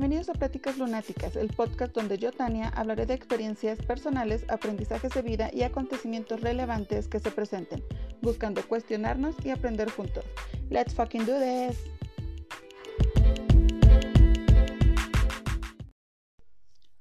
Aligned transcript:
Bienvenidos 0.00 0.30
a 0.30 0.32
Pláticas 0.32 0.78
Lunáticas, 0.78 1.36
el 1.36 1.48
podcast 1.48 1.92
donde 1.92 2.16
yo, 2.16 2.32
Tania, 2.32 2.70
hablaré 2.70 3.04
de 3.04 3.12
experiencias 3.12 3.78
personales, 3.84 4.46
aprendizajes 4.48 5.12
de 5.12 5.20
vida 5.20 5.50
y 5.52 5.62
acontecimientos 5.62 6.40
relevantes 6.40 7.06
que 7.06 7.20
se 7.20 7.30
presenten, 7.30 7.84
buscando 8.22 8.66
cuestionarnos 8.66 9.36
y 9.44 9.50
aprender 9.50 9.90
juntos. 9.90 10.24
Let's 10.70 10.94
fucking 10.94 11.26
do 11.26 11.34
this! 11.38 11.78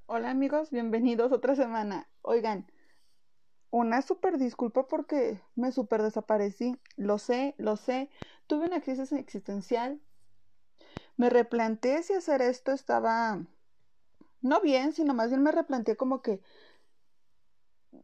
Hola 0.06 0.32
amigos, 0.32 0.70
bienvenidos 0.70 1.32
otra 1.32 1.56
semana. 1.56 2.10
Oigan, 2.22 2.68
una 3.72 4.02
súper 4.02 4.38
disculpa 4.38 4.88
porque 4.88 5.40
me 5.56 5.72
súper 5.72 6.04
desaparecí. 6.04 6.76
Lo 6.98 7.18
sé, 7.18 7.56
lo 7.60 7.78
sé. 7.78 8.10
Tuve 8.48 8.66
una 8.66 8.82
crisis 8.82 9.14
existencial. 9.14 10.02
Me 11.20 11.30
replanteé 11.30 12.02
si 12.02 12.14
hacer 12.14 12.42
esto 12.42 12.72
estaba 12.72 13.46
no 14.42 14.62
bien, 14.62 14.94
sino 14.94 15.14
más 15.14 15.28
bien 15.28 15.44
me 15.44 15.52
replanteé 15.52 15.98
como 15.98 16.22
que 16.22 16.42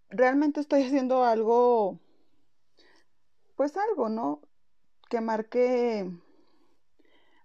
realmente 0.10 0.60
estoy 0.60 0.84
haciendo 0.86 1.24
algo, 1.24 1.98
pues 3.55 3.78
algo, 3.78 4.10
¿no? 4.10 4.41
Que 5.10 5.22
marque 5.22 6.12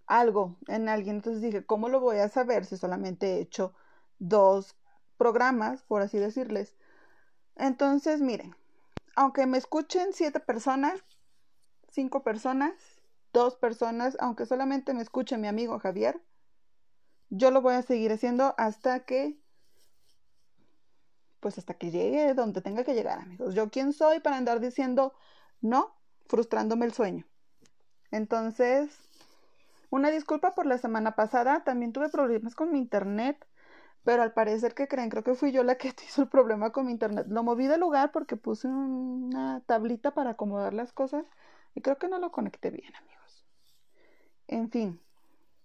algo 0.06 0.56
en 0.66 0.88
alguien. 0.88 1.16
Entonces 1.16 1.40
dije, 1.40 1.64
¿cómo 1.64 1.88
lo 1.88 2.00
voy 2.00 2.16
a 2.16 2.28
saber 2.28 2.66
si 2.66 2.76
solamente 2.76 3.36
he 3.36 3.40
hecho 3.40 3.72
dos 4.18 4.74
programas, 5.18 5.84
por 5.84 6.02
así 6.02 6.18
decirles? 6.18 6.74
Entonces, 7.54 8.20
miren, 8.20 8.56
aunque 9.14 9.46
me 9.46 9.56
escuchen 9.56 10.08
siete 10.14 10.40
personas, 10.40 11.04
cinco 11.92 12.24
personas, 12.24 12.99
dos 13.32 13.56
personas, 13.56 14.16
aunque 14.20 14.46
solamente 14.46 14.94
me 14.94 15.02
escuche 15.02 15.38
mi 15.38 15.48
amigo 15.48 15.78
Javier, 15.78 16.20
yo 17.28 17.50
lo 17.50 17.62
voy 17.62 17.74
a 17.74 17.82
seguir 17.82 18.12
haciendo 18.12 18.54
hasta 18.58 19.00
que, 19.04 19.40
pues 21.40 21.58
hasta 21.58 21.74
que 21.74 21.90
llegue 21.90 22.34
donde 22.34 22.60
tenga 22.60 22.84
que 22.84 22.94
llegar, 22.94 23.20
amigos. 23.20 23.54
Yo 23.54 23.70
quién 23.70 23.92
soy 23.92 24.20
para 24.20 24.36
andar 24.36 24.60
diciendo 24.60 25.14
no, 25.60 25.94
frustrándome 26.26 26.86
el 26.86 26.92
sueño. 26.92 27.26
Entonces, 28.10 28.90
una 29.90 30.10
disculpa 30.10 30.54
por 30.54 30.66
la 30.66 30.78
semana 30.78 31.16
pasada, 31.16 31.64
también 31.64 31.92
tuve 31.92 32.08
problemas 32.08 32.54
con 32.54 32.72
mi 32.72 32.78
internet. 32.78 33.46
Pero 34.04 34.22
al 34.22 34.32
parecer 34.32 34.74
que 34.74 34.88
creen, 34.88 35.10
creo 35.10 35.22
que 35.22 35.34
fui 35.34 35.52
yo 35.52 35.62
la 35.62 35.76
que 35.76 35.88
hizo 36.06 36.22
el 36.22 36.28
problema 36.28 36.70
con 36.72 36.86
mi 36.86 36.92
internet. 36.92 37.26
Lo 37.28 37.42
moví 37.42 37.66
de 37.66 37.76
lugar 37.78 38.12
porque 38.12 38.36
puse 38.36 38.68
una 38.68 39.60
tablita 39.66 40.12
para 40.12 40.30
acomodar 40.30 40.74
las 40.74 40.92
cosas 40.92 41.24
y 41.74 41.82
creo 41.82 41.98
que 41.98 42.08
no 42.08 42.18
lo 42.18 42.32
conecté 42.32 42.70
bien, 42.70 42.94
amigos. 42.96 43.19
En 44.50 44.68
fin, 44.68 45.00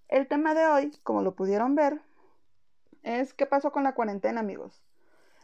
el 0.09 0.27
tema 0.27 0.53
de 0.53 0.67
hoy, 0.67 0.91
como 1.01 1.23
lo 1.23 1.33
pudieron 1.35 1.73
ver, 1.73 2.01
es 3.01 3.33
qué 3.33 3.47
pasó 3.47 3.71
con 3.71 3.83
la 3.83 3.95
cuarentena, 3.95 4.41
amigos. 4.41 4.83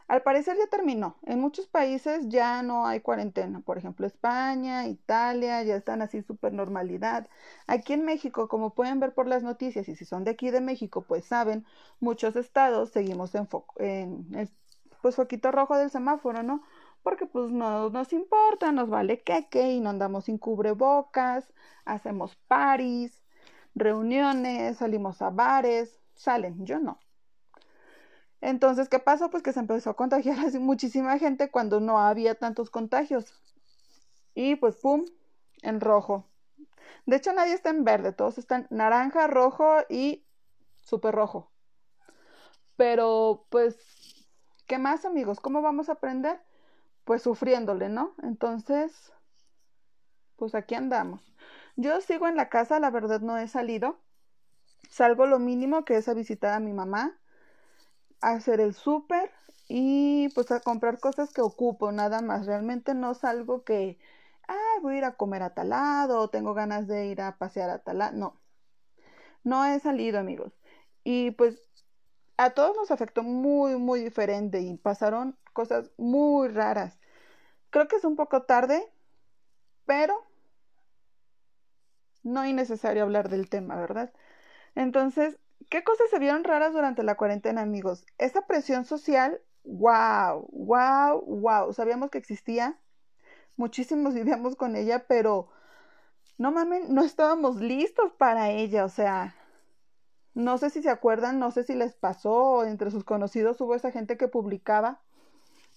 Al 0.08 0.22
parecer 0.22 0.58
ya 0.58 0.68
terminó. 0.68 1.18
En 1.24 1.40
muchos 1.40 1.68
países 1.68 2.30
ya 2.30 2.62
no 2.62 2.86
hay 2.86 3.00
cuarentena. 3.00 3.62
Por 3.62 3.80
ejemplo, 3.80 4.06
España, 4.06 4.86
Italia, 4.86 5.64
ya 5.64 5.76
están 5.76 6.04
así 6.04 6.22
súper 6.22 6.54
normalidad. 6.54 7.28
Aquí 7.66 7.94
en 7.94 8.06
México, 8.06 8.48
como 8.48 8.76
pueden 8.76 9.00
ver 9.00 9.16
por 9.16 9.28
las 9.28 9.42
noticias, 9.42 9.90
y 9.90 9.96
si 9.96 10.06
son 10.06 10.24
de 10.24 10.32
aquí 10.32 10.52
de 10.52 10.62
México, 10.62 11.02
pues 11.08 11.26
saben, 11.26 11.66
muchos 12.00 12.36
estados 12.36 12.92
seguimos 12.92 13.34
en, 13.34 13.48
foco, 13.48 13.74
en 13.82 14.28
el 14.36 14.50
pues, 15.02 15.16
foquito 15.16 15.52
rojo 15.52 15.78
del 15.78 15.90
semáforo, 15.90 16.44
¿no? 16.44 16.62
Porque 17.02 17.26
pues 17.26 17.50
no 17.52 17.90
nos 17.90 18.14
importa, 18.14 18.72
nos 18.72 18.90
vale 18.90 19.24
queque 19.24 19.72
y 19.72 19.80
no 19.80 19.90
andamos 19.90 20.26
sin 20.26 20.38
cubrebocas, 20.38 21.52
hacemos 21.86 22.36
paris, 22.48 23.21
reuniones, 23.76 24.78
salimos 24.78 25.22
a 25.22 25.30
bares, 25.30 26.00
salen, 26.16 26.66
yo 26.66 26.80
no. 26.80 27.00
Entonces, 28.42 28.90
¿qué 28.90 29.00
pasó? 29.00 29.30
Pues 29.30 29.44
que 29.44 29.54
se 29.54 29.60
empezó 29.60 29.92
a 29.92 29.96
contagiar 29.96 30.40
así 30.46 30.60
muchísima 30.60 31.18
gente 31.18 31.50
cuando 31.50 31.80
no 31.80 32.00
había 32.00 32.36
tantos 32.36 32.70
contagios. 32.70 33.34
Y 34.34 34.56
pues, 34.56 34.76
¡pum!, 34.78 35.06
en 35.62 35.80
rojo. 35.80 36.26
De 37.06 37.18
hecho, 37.18 37.34
nadie 37.34 37.54
está 37.54 37.70
en 37.70 37.84
verde, 37.84 38.12
todos 38.14 38.38
están 38.38 38.68
naranja, 38.70 39.28
rojo 39.28 39.78
y 39.90 40.24
súper 40.84 41.16
rojo. 41.16 41.52
Pero, 42.76 43.46
pues, 43.50 43.78
¿qué 44.68 44.78
más, 44.78 45.06
amigos? 45.06 45.40
¿Cómo 45.40 45.62
vamos 45.62 45.90
a 45.90 45.94
aprender? 45.94 46.40
Pues 47.06 47.22
sufriéndole, 47.22 47.90
¿no? 47.90 48.14
Entonces, 48.24 49.12
pues 50.36 50.56
aquí 50.56 50.76
andamos. 50.76 51.31
Yo 51.82 52.00
sigo 52.00 52.28
en 52.28 52.36
la 52.36 52.48
casa, 52.48 52.80
la 52.80 52.92
verdad 52.92 53.22
no 53.22 53.40
he 53.40 53.48
salido. 53.48 54.00
Salgo 54.90 55.26
lo 55.26 55.40
mínimo 55.40 55.84
que 55.84 55.98
es 55.98 56.08
a 56.08 56.14
visitar 56.14 56.54
a 56.54 56.60
mi 56.60 56.74
mamá 56.74 57.18
hacer 58.22 58.62
el 58.62 58.76
súper 58.76 59.32
y 59.68 60.30
pues 60.36 60.52
a 60.52 60.60
comprar 60.60 61.00
cosas 61.00 61.34
que 61.34 61.42
ocupo, 61.42 61.92
nada 61.92 62.22
más. 62.22 62.46
Realmente 62.46 62.94
no 62.94 63.16
salgo 63.16 63.64
que, 63.64 63.98
ah, 64.48 64.78
voy 64.84 64.96
a 64.96 64.98
ir 65.00 65.06
a 65.06 65.18
comer 65.18 65.42
a 65.42 65.56
tal 65.56 65.70
lado 65.70 66.20
o 66.20 66.30
tengo 66.30 66.54
ganas 66.54 66.88
de 66.88 67.08
ir 67.08 67.22
a 67.22 67.38
pasear 67.40 67.72
a 67.72 67.80
tal 67.80 67.98
lado. 67.98 68.16
No, 68.16 68.42
no 69.44 69.66
he 69.66 69.80
salido, 69.80 70.20
amigos. 70.20 70.54
Y 71.04 71.32
pues 71.32 71.60
a 72.38 72.52
todos 72.52 72.76
nos 72.78 72.92
afectó 72.92 73.24
muy, 73.24 73.78
muy 73.78 74.02
diferente 74.04 74.62
y 74.62 74.78
pasaron 74.78 75.38
cosas 75.54 75.92
muy 75.98 76.50
raras. 76.50 77.00
Creo 77.72 77.88
que 77.88 77.98
es 77.98 78.06
un 78.06 78.16
poco 78.16 78.44
tarde, 78.44 78.88
pero 79.86 80.31
no 82.24 82.44
es 82.44 82.54
necesario 82.54 83.04
hablar 83.04 83.30
del 83.30 83.50
tema, 83.50 83.76
¿verdad? 83.76 84.12
Entonces, 84.76 85.40
¿Qué 85.70 85.84
cosas 85.84 86.10
se 86.10 86.20
vieron 86.20 86.44
raras 86.44 86.74
durante 86.74 87.04
la 87.04 87.16
cuarentena, 87.16 87.62
amigos? 87.62 88.06
Esa 88.18 88.46
presión 88.46 88.86
social, 88.86 89.40
wow, 89.64 90.48
wow, 90.52 91.22
wow. 91.22 91.74
Sabíamos 91.74 92.10
que 92.10 92.18
existía, 92.18 92.78
muchísimos 93.58 94.14
vivíamos 94.16 94.56
con 94.56 94.76
ella, 94.76 95.06
pero 95.08 95.50
no 96.38 96.52
mames, 96.52 96.90
no 96.90 97.04
estábamos 97.04 97.58
listos 97.58 98.12
para 98.14 98.50
ella, 98.50 98.86
o 98.86 98.90
sea, 98.90 99.36
no 100.34 100.58
sé 100.58 100.70
si 100.70 100.82
se 100.82 100.90
acuerdan, 100.90 101.40
no 101.40 101.52
sé 101.52 101.64
si 101.64 101.76
les 101.76 101.94
pasó, 101.94 102.66
entre 102.66 102.92
sus 102.92 103.04
conocidos 103.04 103.62
hubo 103.62 103.76
esa 103.76 103.92
gente 103.92 104.18
que 104.18 104.28
publicaba 104.28 105.02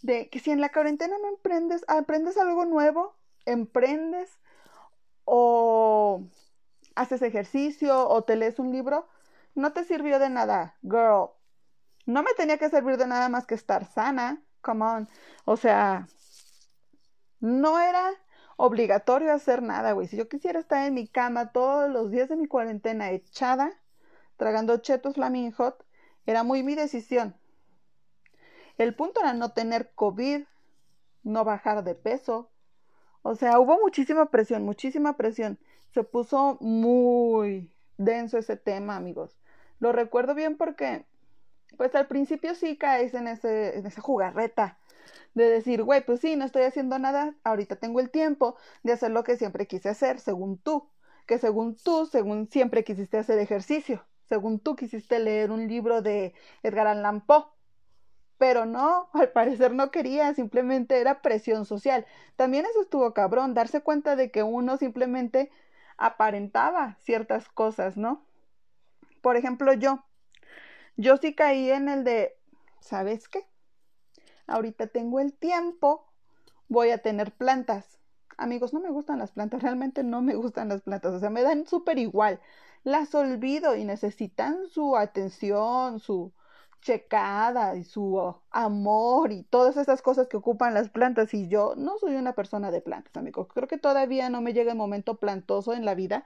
de 0.02 0.28
que 0.28 0.40
si 0.40 0.50
en 0.50 0.60
la 0.60 0.72
cuarentena 0.72 1.16
no 1.20 1.28
emprendes, 1.28 1.84
aprendes 1.88 2.36
algo 2.36 2.64
nuevo, 2.64 3.14
emprendes 3.46 4.40
o 5.24 6.24
haces 6.94 7.22
ejercicio 7.22 8.08
o 8.08 8.22
te 8.22 8.36
lees 8.36 8.58
un 8.58 8.72
libro, 8.72 9.08
no 9.54 9.72
te 9.72 9.84
sirvió 9.84 10.18
de 10.18 10.30
nada, 10.30 10.76
girl. 10.82 11.30
No 12.06 12.22
me 12.22 12.34
tenía 12.36 12.58
que 12.58 12.68
servir 12.68 12.96
de 12.96 13.06
nada 13.06 13.28
más 13.28 13.46
que 13.46 13.54
estar 13.54 13.86
sana. 13.86 14.42
Come 14.60 14.84
on. 14.84 15.08
O 15.44 15.56
sea, 15.56 16.06
no 17.40 17.78
era 17.78 18.10
obligatorio 18.56 19.32
hacer 19.32 19.62
nada, 19.62 19.92
güey. 19.92 20.06
Si 20.06 20.16
yo 20.16 20.28
quisiera 20.28 20.60
estar 20.60 20.86
en 20.86 20.94
mi 20.94 21.08
cama 21.08 21.52
todos 21.52 21.90
los 21.90 22.10
días 22.10 22.28
de 22.28 22.36
mi 22.36 22.46
cuarentena 22.46 23.10
echada, 23.10 23.72
tragando 24.36 24.78
chetos 24.78 25.14
flaming 25.14 25.52
hot, 25.52 25.84
era 26.26 26.42
muy 26.42 26.62
mi 26.62 26.74
decisión. 26.74 27.36
El 28.78 28.94
punto 28.94 29.20
era 29.20 29.34
no 29.34 29.52
tener 29.52 29.92
COVID, 29.94 30.44
no 31.22 31.44
bajar 31.44 31.84
de 31.84 31.94
peso. 31.94 32.50
O 33.26 33.34
sea, 33.36 33.58
hubo 33.58 33.80
muchísima 33.80 34.26
presión, 34.26 34.64
muchísima 34.64 35.16
presión. 35.16 35.58
Se 35.94 36.04
puso 36.04 36.58
muy 36.60 37.72
denso 37.96 38.36
ese 38.36 38.56
tema, 38.56 38.96
amigos. 38.96 39.34
Lo 39.80 39.92
recuerdo 39.92 40.34
bien 40.34 40.58
porque, 40.58 41.06
pues 41.78 41.94
al 41.94 42.06
principio 42.06 42.54
sí 42.54 42.76
caes 42.76 43.14
en, 43.14 43.26
ese, 43.26 43.78
en 43.78 43.86
esa 43.86 44.02
jugarreta 44.02 44.78
de 45.32 45.48
decir, 45.48 45.82
güey, 45.82 46.04
pues 46.04 46.20
sí, 46.20 46.36
no 46.36 46.44
estoy 46.44 46.64
haciendo 46.64 46.98
nada, 46.98 47.34
ahorita 47.44 47.76
tengo 47.76 47.98
el 48.00 48.10
tiempo 48.10 48.56
de 48.82 48.92
hacer 48.92 49.10
lo 49.10 49.24
que 49.24 49.38
siempre 49.38 49.66
quise 49.66 49.88
hacer, 49.88 50.20
según 50.20 50.58
tú, 50.58 50.90
que 51.26 51.38
según 51.38 51.76
tú, 51.76 52.04
según 52.04 52.50
siempre 52.50 52.84
quisiste 52.84 53.16
hacer 53.16 53.38
ejercicio, 53.38 54.04
según 54.28 54.60
tú 54.60 54.76
quisiste 54.76 55.18
leer 55.18 55.50
un 55.50 55.66
libro 55.66 56.02
de 56.02 56.34
Edgar 56.62 56.88
Allan 56.88 57.22
Poe, 57.22 57.46
pero 58.38 58.66
no, 58.66 59.08
al 59.12 59.30
parecer 59.30 59.72
no 59.72 59.90
quería, 59.90 60.34
simplemente 60.34 61.00
era 61.00 61.22
presión 61.22 61.64
social. 61.64 62.06
También 62.36 62.66
eso 62.66 62.82
estuvo 62.82 63.14
cabrón, 63.14 63.54
darse 63.54 63.80
cuenta 63.80 64.16
de 64.16 64.30
que 64.30 64.42
uno 64.42 64.76
simplemente 64.76 65.50
aparentaba 65.96 66.96
ciertas 67.00 67.48
cosas, 67.48 67.96
¿no? 67.96 68.24
Por 69.22 69.36
ejemplo, 69.36 69.72
yo, 69.72 70.04
yo 70.96 71.16
sí 71.16 71.34
caí 71.34 71.70
en 71.70 71.88
el 71.88 72.04
de, 72.04 72.36
¿sabes 72.80 73.28
qué? 73.28 73.46
Ahorita 74.46 74.88
tengo 74.88 75.20
el 75.20 75.32
tiempo, 75.32 76.06
voy 76.68 76.90
a 76.90 76.98
tener 76.98 77.32
plantas. 77.32 77.98
Amigos, 78.36 78.74
no 78.74 78.80
me 78.80 78.90
gustan 78.90 79.20
las 79.20 79.30
plantas, 79.30 79.62
realmente 79.62 80.02
no 80.02 80.20
me 80.20 80.34
gustan 80.34 80.68
las 80.68 80.82
plantas, 80.82 81.14
o 81.14 81.20
sea, 81.20 81.30
me 81.30 81.42
dan 81.42 81.66
súper 81.66 81.98
igual. 81.98 82.40
Las 82.82 83.14
olvido 83.14 83.76
y 83.76 83.84
necesitan 83.84 84.68
su 84.68 84.96
atención, 84.96 86.00
su 86.00 86.32
checada 86.84 87.76
y 87.76 87.84
su 87.84 88.36
amor 88.50 89.32
y 89.32 89.44
todas 89.44 89.76
esas 89.76 90.02
cosas 90.02 90.28
que 90.28 90.36
ocupan 90.38 90.74
las 90.74 90.90
plantas. 90.90 91.34
Y 91.34 91.48
yo 91.48 91.74
no 91.76 91.98
soy 91.98 92.16
una 92.16 92.34
persona 92.34 92.70
de 92.70 92.80
plantas, 92.82 93.16
amigos. 93.16 93.48
Creo 93.54 93.68
que 93.68 93.78
todavía 93.78 94.30
no 94.30 94.40
me 94.42 94.52
llega 94.54 94.72
el 94.72 94.78
momento 94.78 95.16
plantoso 95.18 95.74
en 95.74 95.84
la 95.84 95.94
vida 95.96 96.24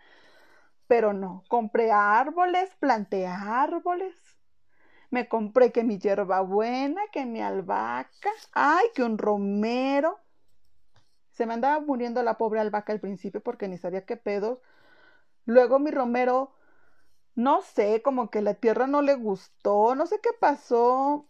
pero 0.89 1.13
no, 1.13 1.45
compré 1.49 1.93
árboles, 1.93 2.75
planté 2.81 3.27
árboles, 3.27 4.15
Me 5.11 5.29
compré 5.29 5.73
que 5.73 5.85
mi 5.85 5.99
hierbabuena, 5.99 7.03
que 7.13 7.27
mi 7.27 7.41
albahaca, 7.43 8.31
ay, 8.53 8.87
que 8.95 9.03
un 9.05 9.19
romero. 9.19 10.19
Se 11.33 11.47
me 11.47 11.55
andaba 11.55 11.81
muriendo 11.81 12.23
la 12.23 12.37
pobre 12.39 12.61
albahaca 12.61 12.93
al 12.93 13.01
principio 13.01 13.43
porque 13.43 13.69
ni 13.69 13.79
sabía 13.79 14.05
qué 14.05 14.17
pedos. 14.17 14.59
Luego 15.47 15.79
mi 15.79 15.91
romero, 15.91 16.53
no 17.39 17.63
sé, 17.63 18.03
como 18.03 18.31
que 18.31 18.43
la 18.43 18.55
tierra 18.55 18.89
no 18.89 19.01
le 19.01 19.15
gustó, 19.15 19.95
no 19.95 20.07
sé 20.07 20.19
qué 20.21 20.31
pasó. 20.41 21.25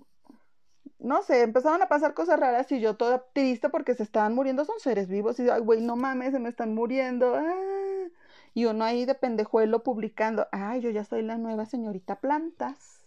No 0.98 1.22
sé, 1.22 1.42
empezaron 1.42 1.82
a 1.82 1.88
pasar 1.88 2.14
cosas 2.14 2.40
raras 2.40 2.72
y 2.72 2.80
yo 2.80 2.96
toda 2.96 3.26
triste 3.34 3.68
porque 3.68 3.94
se 3.94 4.04
estaban 4.04 4.34
muriendo, 4.34 4.64
son 4.64 4.80
seres 4.80 5.08
vivos. 5.08 5.38
Y 5.38 5.50
ay, 5.50 5.60
güey, 5.60 5.82
no 5.82 5.96
mames, 5.96 6.32
se 6.32 6.38
me 6.38 6.48
están 6.48 6.74
muriendo. 6.74 7.34
Ah. 7.36 8.08
Y 8.54 8.64
uno 8.64 8.84
ahí 8.84 9.04
de 9.04 9.14
pendejuelo 9.14 9.82
publicando, 9.82 10.48
ay, 10.50 10.80
yo 10.80 10.88
ya 10.90 11.04
soy 11.04 11.22
la 11.22 11.36
nueva 11.36 11.66
señorita 11.66 12.20
plantas. 12.20 13.02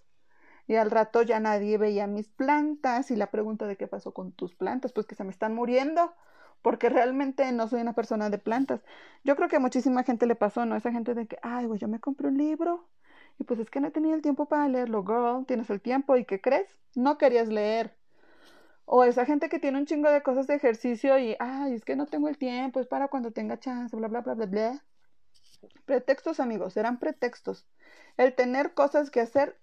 Y 0.68 0.76
al 0.76 0.92
rato 0.92 1.24
ya 1.24 1.40
nadie 1.40 1.80
veía 1.80 2.06
mis 2.08 2.30
plantas 2.30 3.10
y 3.10 3.16
la 3.16 3.32
pregunta 3.32 3.66
de 3.66 3.78
qué 3.78 3.88
pasó 3.88 4.14
con 4.14 4.32
tus 4.32 4.56
plantas, 4.56 4.94
pues 4.94 5.08
que 5.08 5.16
se 5.16 5.24
me 5.24 5.32
están 5.32 5.56
muriendo, 5.56 6.14
porque 6.62 6.90
realmente 6.90 7.52
no 7.52 7.68
soy 7.68 7.82
una 7.82 7.94
persona 7.94 8.30
de 8.30 8.38
plantas. 8.38 8.82
Yo 9.24 9.36
creo 9.36 9.50
que 9.50 9.58
a 9.58 9.60
muchísima 9.60 10.04
gente 10.04 10.26
le 10.26 10.36
pasó, 10.36 10.66
¿no? 10.66 10.76
Esa 10.76 10.92
gente 10.92 11.14
de 11.14 11.28
que, 11.28 11.38
ay, 11.42 11.66
güey, 11.66 11.80
yo 11.80 11.88
me 11.88 12.00
compré 12.00 12.28
un 12.28 12.38
libro 12.38 12.88
y 13.40 13.44
pues 13.44 13.60
es 13.60 13.70
que 13.70 13.80
no 13.80 13.88
he 13.88 13.92
tenido 13.92 14.16
el 14.16 14.22
tiempo 14.22 14.48
para 14.48 14.68
leerlo, 14.68 15.04
girl, 15.04 15.46
tienes 15.46 15.70
el 15.70 15.82
tiempo 15.82 16.18
y 16.18 16.26
¿qué 16.26 16.42
crees? 16.42 16.78
No 16.96 17.18
querías 17.18 17.48
leer. 17.48 17.96
O 18.86 19.04
esa 19.04 19.26
gente 19.26 19.50
que 19.50 19.60
tiene 19.60 19.78
un 19.80 19.86
chingo 19.86 20.10
de 20.10 20.22
cosas 20.22 20.48
de 20.48 20.56
ejercicio 20.56 21.18
y, 21.18 21.36
ay, 21.40 21.74
es 21.74 21.86
que 21.86 21.96
no 21.96 22.08
tengo 22.08 22.28
el 22.28 22.38
tiempo, 22.38 22.80
es 22.80 22.88
para 22.88 23.08
cuando 23.08 23.32
tenga 23.32 23.60
chance, 23.60 23.96
bla, 23.96 24.08
bla, 24.08 24.22
bla, 24.22 24.34
bla, 24.34 24.46
bla. 24.46 24.84
Pretextos, 25.86 26.40
amigos, 26.40 26.78
eran 26.78 27.00
pretextos. 27.00 27.68
El 28.18 28.36
tener 28.36 28.74
cosas 28.74 29.12
que 29.12 29.22
hacer 29.22 29.60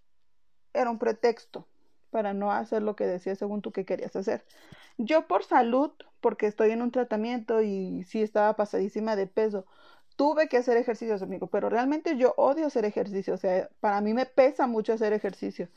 era 0.72 0.90
un 0.90 0.98
pretexto 0.98 1.66
para 2.10 2.34
no 2.34 2.52
hacer 2.52 2.82
lo 2.82 2.96
que 2.96 3.06
decías 3.06 3.38
según 3.38 3.62
tú 3.62 3.72
que 3.72 3.84
querías 3.84 4.16
hacer. 4.16 4.44
Yo 4.96 5.26
por 5.26 5.44
salud, 5.44 5.90
porque 6.20 6.46
estoy 6.46 6.70
en 6.72 6.82
un 6.82 6.90
tratamiento 6.90 7.62
y 7.62 8.04
sí 8.04 8.22
estaba 8.22 8.56
pasadísima 8.56 9.16
de 9.16 9.26
peso, 9.26 9.66
tuve 10.16 10.48
que 10.48 10.56
hacer 10.56 10.76
ejercicios, 10.76 11.22
amigo, 11.22 11.46
pero 11.46 11.68
realmente 11.68 12.16
yo 12.16 12.34
odio 12.36 12.66
hacer 12.66 12.84
ejercicio, 12.84 13.34
o 13.34 13.36
sea, 13.36 13.70
para 13.80 14.00
mí 14.00 14.14
me 14.14 14.26
pesa 14.26 14.66
mucho 14.66 14.92
hacer 14.92 15.12
ejercicio. 15.12 15.68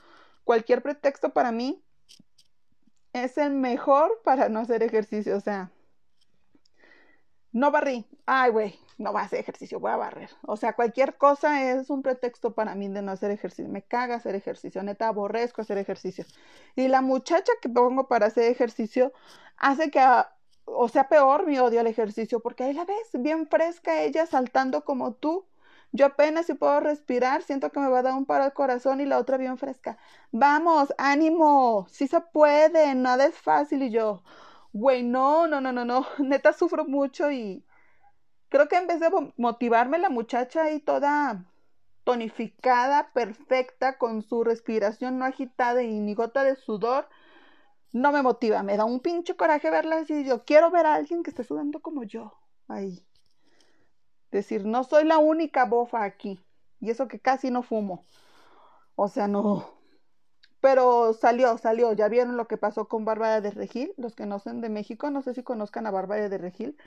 Cualquier 0.43 0.81
pretexto 0.81 1.29
para 1.29 1.51
mí 1.51 1.83
es 3.13 3.37
el 3.37 3.53
mejor 3.53 4.19
para 4.23 4.49
no 4.49 4.59
hacer 4.59 4.81
ejercicio, 4.81 5.37
o 5.37 5.39
sea, 5.39 5.69
no 7.51 7.69
barrí, 7.69 8.07
ay, 8.25 8.49
güey, 8.49 8.79
no 9.01 9.13
va 9.13 9.21
a 9.21 9.23
hacer 9.25 9.39
ejercicio, 9.39 9.79
voy 9.79 9.91
a 9.91 9.97
barrer. 9.97 10.29
O 10.43 10.57
sea, 10.57 10.73
cualquier 10.73 11.17
cosa 11.17 11.71
es 11.71 11.89
un 11.89 12.01
pretexto 12.01 12.53
para 12.53 12.75
mí 12.75 12.87
de 12.87 13.01
no 13.01 13.11
hacer 13.11 13.31
ejercicio. 13.31 13.71
Me 13.71 13.83
caga 13.83 14.15
hacer 14.15 14.35
ejercicio, 14.35 14.83
neta, 14.83 15.07
aborrezco 15.07 15.61
hacer 15.61 15.77
ejercicio. 15.77 16.25
Y 16.75 16.87
la 16.87 17.01
muchacha 17.01 17.51
que 17.61 17.69
pongo 17.69 18.07
para 18.07 18.27
hacer 18.27 18.51
ejercicio 18.51 19.13
hace 19.57 19.91
que, 19.91 19.99
ah, 19.99 20.33
o 20.65 20.87
sea, 20.89 21.09
peor 21.09 21.45
mi 21.47 21.57
odio 21.59 21.79
al 21.81 21.87
ejercicio, 21.87 22.39
porque 22.39 22.63
ahí 22.63 22.73
la 22.73 22.85
ves, 22.85 23.09
bien 23.13 23.47
fresca 23.47 24.01
ella, 24.01 24.25
saltando 24.25 24.85
como 24.85 25.13
tú. 25.13 25.45
Yo 25.93 26.05
apenas 26.05 26.45
si 26.45 26.53
puedo 26.53 26.79
respirar, 26.79 27.43
siento 27.43 27.71
que 27.71 27.79
me 27.79 27.89
va 27.89 27.99
a 27.99 28.01
dar 28.03 28.13
un 28.13 28.25
paro 28.25 28.45
al 28.45 28.53
corazón 28.53 29.01
y 29.01 29.05
la 29.05 29.17
otra 29.17 29.37
bien 29.37 29.57
fresca. 29.57 29.97
Vamos, 30.31 30.93
ánimo, 30.97 31.85
sí 31.89 32.07
se 32.07 32.21
puede, 32.21 32.95
nada 32.95 33.25
es 33.25 33.35
fácil 33.37 33.83
y 33.83 33.91
yo, 33.91 34.23
güey, 34.73 35.03
no, 35.03 35.47
no, 35.47 35.59
no, 35.61 35.71
no, 35.73 35.85
no, 35.85 36.05
neta 36.19 36.53
sufro 36.53 36.85
mucho 36.85 37.31
y 37.31 37.65
creo 38.51 38.67
que 38.67 38.75
en 38.75 38.85
vez 38.85 38.99
de 38.99 39.09
motivarme 39.37 39.97
la 39.97 40.09
muchacha 40.09 40.65
ahí 40.65 40.79
toda 40.79 41.45
tonificada, 42.03 43.11
perfecta, 43.13 43.97
con 43.97 44.21
su 44.21 44.43
respiración 44.43 45.17
no 45.17 45.25
agitada 45.25 45.81
y 45.81 45.99
ni 45.99 46.13
gota 46.13 46.43
de 46.43 46.55
sudor, 46.55 47.07
no 47.93 48.11
me 48.11 48.21
motiva, 48.21 48.61
me 48.61 48.77
da 48.77 48.85
un 48.85 48.99
pinche 48.99 49.35
coraje 49.35 49.71
verla 49.71 49.99
así, 49.99 50.25
yo 50.25 50.43
quiero 50.43 50.69
ver 50.69 50.85
a 50.85 50.95
alguien 50.95 51.23
que 51.23 51.29
esté 51.29 51.43
sudando 51.43 51.79
como 51.81 52.03
yo, 52.03 52.37
ahí. 52.67 53.05
Decir, 54.31 54.65
no 54.65 54.83
soy 54.83 55.05
la 55.05 55.17
única 55.17 55.65
bofa 55.65 56.03
aquí, 56.03 56.43
y 56.79 56.89
eso 56.89 57.07
que 57.07 57.19
casi 57.19 57.51
no 57.51 57.63
fumo. 57.63 58.05
O 58.95 59.07
sea, 59.07 59.27
no, 59.27 59.81
pero 60.61 61.13
salió, 61.13 61.57
salió. 61.57 61.93
Ya 61.93 62.07
vieron 62.07 62.37
lo 62.37 62.47
que 62.47 62.57
pasó 62.57 62.87
con 62.87 63.03
Bárbara 63.03 63.41
de 63.41 63.51
Regil. 63.51 63.93
Los 63.97 64.15
que 64.15 64.25
no 64.25 64.39
son 64.39 64.61
de 64.61 64.69
México, 64.69 65.09
no 65.09 65.21
sé 65.21 65.33
si 65.33 65.43
conozcan 65.43 65.87
a 65.87 65.91
Bárbara 65.91 66.29
de 66.29 66.37
Regil. 66.37 66.77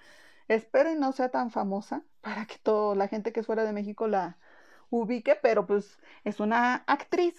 Espero 0.48 0.90
y 0.90 0.94
no 0.96 1.12
sea 1.12 1.30
tan 1.30 1.50
famosa 1.50 2.02
para 2.20 2.46
que 2.46 2.58
toda 2.58 2.94
la 2.94 3.08
gente 3.08 3.32
que 3.32 3.40
es 3.40 3.46
fuera 3.46 3.64
de 3.64 3.72
México 3.72 4.06
la 4.06 4.38
ubique, 4.90 5.36
pero 5.36 5.66
pues 5.66 5.98
es 6.24 6.40
una 6.40 6.84
actriz. 6.86 7.34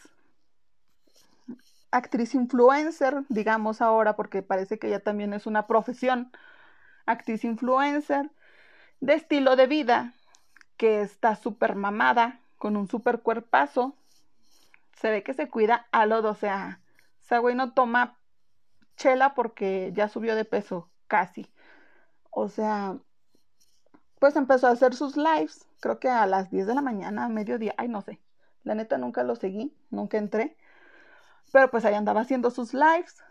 Actriz 1.91 2.35
influencer, 2.35 3.23
digamos 3.29 3.81
ahora, 3.81 4.15
porque 4.17 4.41
parece 4.41 4.77
que 4.77 4.87
ella 4.87 4.99
también 5.01 5.33
es 5.33 5.45
una 5.45 5.65
profesión. 5.65 6.31
Actriz 7.05 7.45
influencer 7.45 8.31
de 8.99 9.13
estilo 9.13 9.55
de 9.55 9.67
vida, 9.67 10.13
que 10.77 11.01
está 11.01 11.35
súper 11.35 11.75
mamada, 11.75 12.41
con 12.57 12.75
un 12.75 12.87
súper 12.87 13.21
cuerpazo, 13.21 13.95
se 14.93 15.09
ve 15.11 15.23
que 15.23 15.33
se 15.33 15.49
cuida 15.49 15.87
a 15.91 16.05
lodo, 16.05 16.31
o 16.31 16.35
sea, 16.35 16.81
esa 17.23 17.37
güey 17.39 17.55
no 17.55 17.73
toma 17.73 18.17
chela 18.97 19.33
porque 19.35 19.91
ya 19.93 20.07
subió 20.07 20.35
de 20.35 20.45
peso, 20.45 20.89
casi. 21.07 21.47
O 22.37 22.49
sea, 22.49 22.99
pues 24.19 24.35
empezó 24.35 24.67
a 24.67 24.71
hacer 24.71 24.93
sus 24.93 25.15
lives, 25.15 25.69
creo 25.79 25.99
que 25.99 26.09
a 26.09 26.25
las 26.27 26.51
10 26.51 26.67
de 26.67 26.75
la 26.75 26.81
mañana, 26.81 27.23
a 27.23 27.29
mediodía, 27.29 27.73
ay, 27.77 27.87
no 27.87 28.01
sé. 28.01 28.21
La 28.63 28.75
neta 28.75 28.97
nunca 28.97 29.23
lo 29.23 29.35
seguí, 29.37 29.73
nunca 29.89 30.17
entré. 30.17 30.57
Pero 31.53 31.71
pues 31.71 31.85
ahí 31.85 31.93
andaba 31.93 32.21
haciendo 32.21 32.51
sus 32.51 32.73
lives 32.73 33.23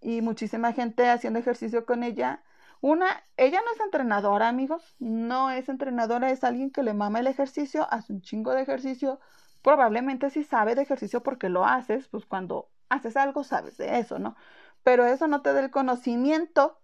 y 0.00 0.22
muchísima 0.22 0.72
gente 0.72 1.08
haciendo 1.08 1.38
ejercicio 1.38 1.86
con 1.86 2.02
ella. 2.02 2.42
Una, 2.80 3.06
ella 3.36 3.60
no 3.64 3.72
es 3.72 3.80
entrenadora, 3.80 4.48
amigos, 4.48 4.96
no 4.98 5.50
es 5.52 5.68
entrenadora, 5.68 6.30
es 6.30 6.42
alguien 6.42 6.72
que 6.72 6.82
le 6.82 6.94
mama 6.94 7.20
el 7.20 7.28
ejercicio, 7.28 7.86
hace 7.92 8.12
un 8.12 8.22
chingo 8.22 8.54
de 8.54 8.62
ejercicio, 8.62 9.20
probablemente 9.62 10.30
si 10.30 10.42
sabe 10.42 10.74
de 10.74 10.82
ejercicio 10.82 11.22
porque 11.22 11.48
lo 11.48 11.64
haces, 11.64 12.08
pues 12.08 12.26
cuando 12.26 12.70
haces 12.88 13.16
algo 13.16 13.44
sabes 13.44 13.76
de 13.76 14.00
eso, 14.00 14.18
¿no? 14.18 14.34
Pero 14.82 15.06
eso 15.06 15.28
no 15.28 15.42
te 15.42 15.52
da 15.52 15.60
el 15.60 15.70
conocimiento 15.70 16.80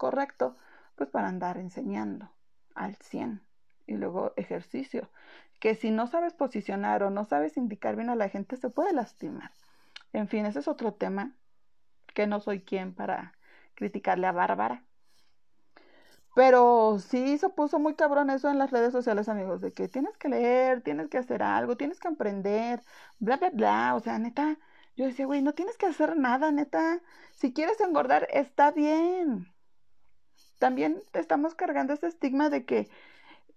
correcto, 0.00 0.56
pues 0.96 1.10
para 1.10 1.28
andar 1.28 1.58
enseñando 1.58 2.30
al 2.74 2.96
100 2.96 3.42
y 3.86 3.96
luego 3.96 4.32
ejercicio, 4.36 5.10
que 5.60 5.74
si 5.74 5.90
no 5.90 6.06
sabes 6.06 6.32
posicionar 6.32 7.02
o 7.02 7.10
no 7.10 7.26
sabes 7.26 7.58
indicar 7.58 7.96
bien 7.96 8.08
a 8.08 8.16
la 8.16 8.30
gente 8.30 8.56
se 8.56 8.70
puede 8.70 8.94
lastimar. 8.94 9.52
En 10.14 10.26
fin, 10.26 10.46
ese 10.46 10.60
es 10.60 10.68
otro 10.68 10.94
tema 10.94 11.34
que 12.14 12.26
no 12.26 12.40
soy 12.40 12.62
quien 12.62 12.94
para 12.94 13.34
criticarle 13.74 14.26
a 14.26 14.32
Bárbara. 14.32 14.84
Pero 16.34 16.98
sí 16.98 17.36
se 17.36 17.50
puso 17.50 17.78
muy 17.78 17.94
cabrón 17.94 18.30
eso 18.30 18.48
en 18.48 18.58
las 18.58 18.70
redes 18.70 18.92
sociales, 18.92 19.28
amigos, 19.28 19.60
de 19.60 19.72
que 19.72 19.88
tienes 19.88 20.16
que 20.16 20.30
leer, 20.30 20.80
tienes 20.80 21.08
que 21.08 21.18
hacer 21.18 21.42
algo, 21.42 21.76
tienes 21.76 22.00
que 22.00 22.08
aprender, 22.08 22.80
bla, 23.18 23.36
bla, 23.36 23.50
bla. 23.50 23.94
O 23.96 24.00
sea, 24.00 24.18
neta, 24.18 24.58
yo 24.96 25.04
decía, 25.04 25.26
güey, 25.26 25.42
no 25.42 25.52
tienes 25.52 25.76
que 25.76 25.86
hacer 25.86 26.16
nada, 26.16 26.52
neta. 26.52 27.00
Si 27.32 27.52
quieres 27.52 27.80
engordar, 27.80 28.28
está 28.32 28.70
bien. 28.70 29.52
También 30.60 31.02
estamos 31.14 31.54
cargando 31.54 31.94
ese 31.94 32.06
estigma 32.06 32.50
de 32.50 32.66
que 32.66 32.90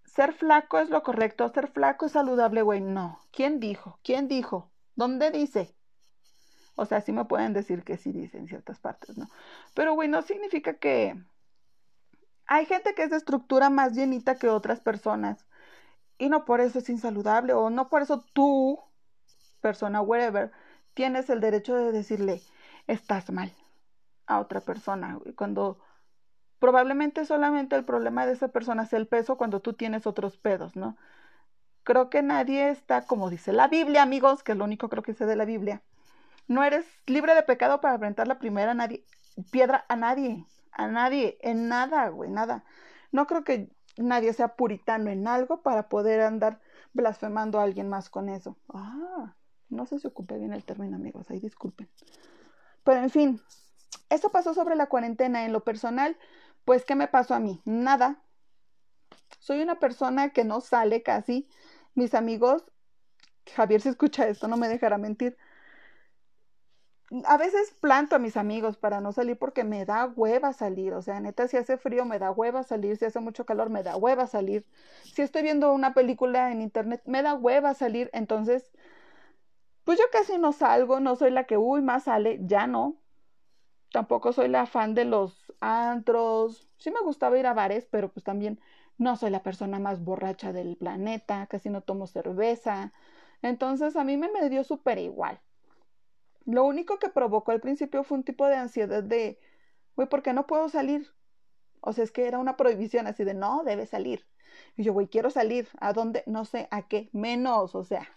ser 0.05 0.31
flaco 0.31 0.79
es 0.79 0.89
lo 0.89 1.03
correcto, 1.03 1.49
ser 1.49 1.67
flaco 1.67 2.05
es 2.05 2.13
saludable, 2.13 2.61
güey. 2.61 2.79
No. 2.79 3.19
¿Quién 3.33 3.59
dijo? 3.59 3.99
¿Quién 4.05 4.29
dijo? 4.29 4.71
¿Dónde 4.95 5.29
dice? 5.29 5.75
O 6.75 6.85
sea, 6.85 7.01
sí 7.01 7.11
me 7.11 7.25
pueden 7.25 7.51
decir 7.51 7.83
que 7.83 7.97
sí 7.97 8.13
dice 8.13 8.37
en 8.37 8.47
ciertas 8.47 8.79
partes, 8.79 9.17
¿no? 9.17 9.27
Pero, 9.75 9.95
güey, 9.95 10.07
no 10.07 10.21
significa 10.21 10.75
que 10.75 11.21
hay 12.45 12.65
gente 12.65 12.95
que 12.95 13.03
es 13.03 13.09
de 13.09 13.17
estructura 13.17 13.69
más 13.69 13.91
llenita 13.91 14.35
que 14.35 14.47
otras 14.47 14.79
personas 14.79 15.45
y 16.17 16.29
no 16.29 16.45
por 16.45 16.61
eso 16.61 16.79
es 16.79 16.89
insaludable 16.89 17.51
o 17.51 17.69
no 17.69 17.89
por 17.89 18.01
eso 18.01 18.23
tú, 18.31 18.79
persona, 19.59 19.99
whatever, 19.99 20.53
tienes 20.93 21.29
el 21.29 21.41
derecho 21.41 21.75
de 21.75 21.91
decirle 21.91 22.41
estás 22.87 23.29
mal 23.29 23.51
a 24.25 24.39
otra 24.39 24.61
persona. 24.61 25.19
Cuando 25.35 25.79
probablemente 26.63 27.25
solamente 27.25 27.75
el 27.75 27.83
problema 27.83 28.25
de 28.25 28.31
esa 28.31 28.47
persona 28.47 28.83
es 28.83 28.93
el 28.93 29.05
peso 29.05 29.35
cuando 29.35 29.59
tú 29.59 29.73
tienes 29.73 30.07
otros 30.07 30.37
pedos, 30.37 30.77
¿no? 30.77 30.95
Creo 31.83 32.09
que 32.09 32.21
nadie 32.21 32.69
está, 32.69 33.05
como 33.05 33.29
dice 33.29 33.51
la 33.51 33.67
Biblia, 33.67 34.01
amigos, 34.01 34.43
que 34.43 34.53
es 34.53 34.57
lo 34.57 34.63
único 34.63 34.87
creo 34.87 35.03
que 35.03 35.13
sé 35.13 35.25
de 35.25 35.35
la 35.35 35.43
Biblia. 35.43 35.81
No 36.47 36.63
eres 36.63 36.85
libre 37.05 37.35
de 37.35 37.43
pecado 37.43 37.81
para 37.81 37.95
enfrentar 37.95 38.29
la 38.29 38.39
primera 38.39 38.73
nadie, 38.73 39.03
piedra 39.51 39.83
a 39.89 39.97
nadie 39.97 40.45
a 40.71 40.87
nadie, 40.87 41.37
en 41.41 41.67
nada, 41.67 42.07
güey, 42.07 42.29
nada. 42.29 42.63
No 43.11 43.27
creo 43.27 43.43
que 43.43 43.69
nadie 43.97 44.31
sea 44.31 44.55
puritano 44.55 45.09
en 45.09 45.27
algo 45.27 45.63
para 45.63 45.89
poder 45.89 46.21
andar 46.21 46.61
blasfemando 46.93 47.59
a 47.59 47.63
alguien 47.63 47.89
más 47.89 48.09
con 48.09 48.29
eso. 48.29 48.57
Ah, 48.73 49.35
no 49.67 49.85
sé 49.85 49.99
si 49.99 50.07
ocupé 50.07 50.37
bien 50.37 50.53
el 50.53 50.63
término, 50.63 50.95
amigos, 50.95 51.29
ahí 51.29 51.41
disculpen. 51.41 51.89
Pero 52.85 53.01
en 53.01 53.09
fin, 53.09 53.41
eso 54.09 54.29
pasó 54.29 54.53
sobre 54.53 54.75
la 54.75 54.87
cuarentena. 54.87 55.45
En 55.45 55.53
lo 55.53 55.63
personal, 55.63 56.17
pues, 56.65 56.85
¿qué 56.85 56.95
me 56.95 57.07
pasó 57.07 57.33
a 57.35 57.39
mí? 57.39 57.61
Nada. 57.65 58.23
Soy 59.39 59.61
una 59.61 59.79
persona 59.79 60.29
que 60.31 60.43
no 60.43 60.61
sale 60.61 61.03
casi. 61.03 61.47
Mis 61.95 62.13
amigos, 62.13 62.63
Javier, 63.55 63.81
si 63.81 63.89
escucha 63.89 64.27
esto, 64.27 64.47
no 64.47 64.57
me 64.57 64.69
dejará 64.69 64.97
mentir. 64.99 65.37
a 67.25 67.37
veces 67.37 67.71
planto 67.79 68.15
a 68.15 68.19
mis 68.19 68.37
amigos 68.37 68.77
para 68.77 68.99
no 69.01 69.11
salir 69.11 69.37
porque 69.37 69.63
me 69.63 69.85
da 69.85 70.05
hueva 70.07 70.51
salir. 70.53 70.93
O 70.93 71.01
sea, 71.01 71.19
neta, 71.19 71.47
si 71.47 71.57
hace 71.57 71.77
frío 71.77 72.05
me 72.05 72.19
da 72.19 72.31
hueva 72.31 72.63
salir, 72.63 72.97
si 72.97 73.05
hace 73.05 73.19
mucho 73.19 73.45
calor 73.45 73.69
me 73.69 73.83
da 73.83 73.95
hueva 73.97 74.25
salir. 74.27 74.65
Si 75.11 75.21
estoy 75.21 75.43
viendo 75.43 75.73
una 75.73 75.93
película 75.93 76.51
en 76.51 76.61
internet 76.61 77.01
me 77.05 77.21
da 77.23 77.35
hueva 77.35 77.73
salir. 77.75 78.09
Entonces, 78.13 78.71
pues 79.85 79.97
yo 79.99 80.05
casi 80.11 80.37
no 80.37 80.51
salgo, 80.53 80.99
no 80.99 81.15
soy 81.15 81.31
la 81.31 81.45
que, 81.45 81.57
uy, 81.57 81.81
más 81.81 82.03
sale, 82.05 82.39
ya 82.41 82.67
no. 82.67 83.01
Tampoco 83.93 84.33
soy 84.33 84.47
la 84.47 84.65
fan 84.65 84.95
de 84.95 85.05
los 85.05 85.53
antros. 85.59 86.67
Sí 86.79 86.89
me 86.89 86.99
gustaba 87.01 87.37
ir 87.37 87.45
a 87.45 87.53
bares, 87.53 87.87
pero 87.91 88.11
pues 88.11 88.23
también 88.23 88.59
no 88.97 89.15
soy 89.17 89.29
la 89.29 89.43
persona 89.43 89.77
más 89.77 90.03
borracha 90.03 90.51
del 90.51 90.77
planeta, 90.77 91.45
casi 91.45 91.69
no 91.69 91.81
tomo 91.81 92.07
cerveza. 92.07 92.91
Entonces 93.43 93.95
a 93.95 94.03
mí 94.03 94.17
me, 94.17 94.49
dio 94.49 94.63
súper 94.63 94.97
igual. 94.97 95.39
Lo 96.47 96.65
único 96.65 96.97
que 96.97 97.09
provocó 97.09 97.51
al 97.51 97.61
principio 97.61 98.03
fue 98.03 98.17
un 98.17 98.23
tipo 98.23 98.47
de 98.47 98.55
ansiedad 98.55 99.03
de, 99.03 99.39
güey, 99.95 100.09
¿por 100.09 100.23
qué 100.23 100.33
no 100.33 100.47
puedo 100.47 100.69
salir? 100.69 101.13
O 101.79 101.93
sea, 101.93 102.03
es 102.03 102.11
que 102.11 102.27
era 102.27 102.39
una 102.39 102.57
prohibición 102.57 103.05
así 103.05 103.23
de, 103.23 103.35
no, 103.35 103.63
debe 103.63 103.85
salir. 103.85 104.25
Y 104.75 104.81
yo, 104.81 104.93
güey, 104.93 105.07
quiero 105.07 105.29
salir. 105.29 105.67
¿A 105.79 105.93
dónde? 105.93 106.23
No 106.25 106.45
sé, 106.45 106.67
¿a 106.71 106.87
qué? 106.87 107.11
Menos, 107.13 107.75
o 107.75 107.83
sea. 107.83 108.07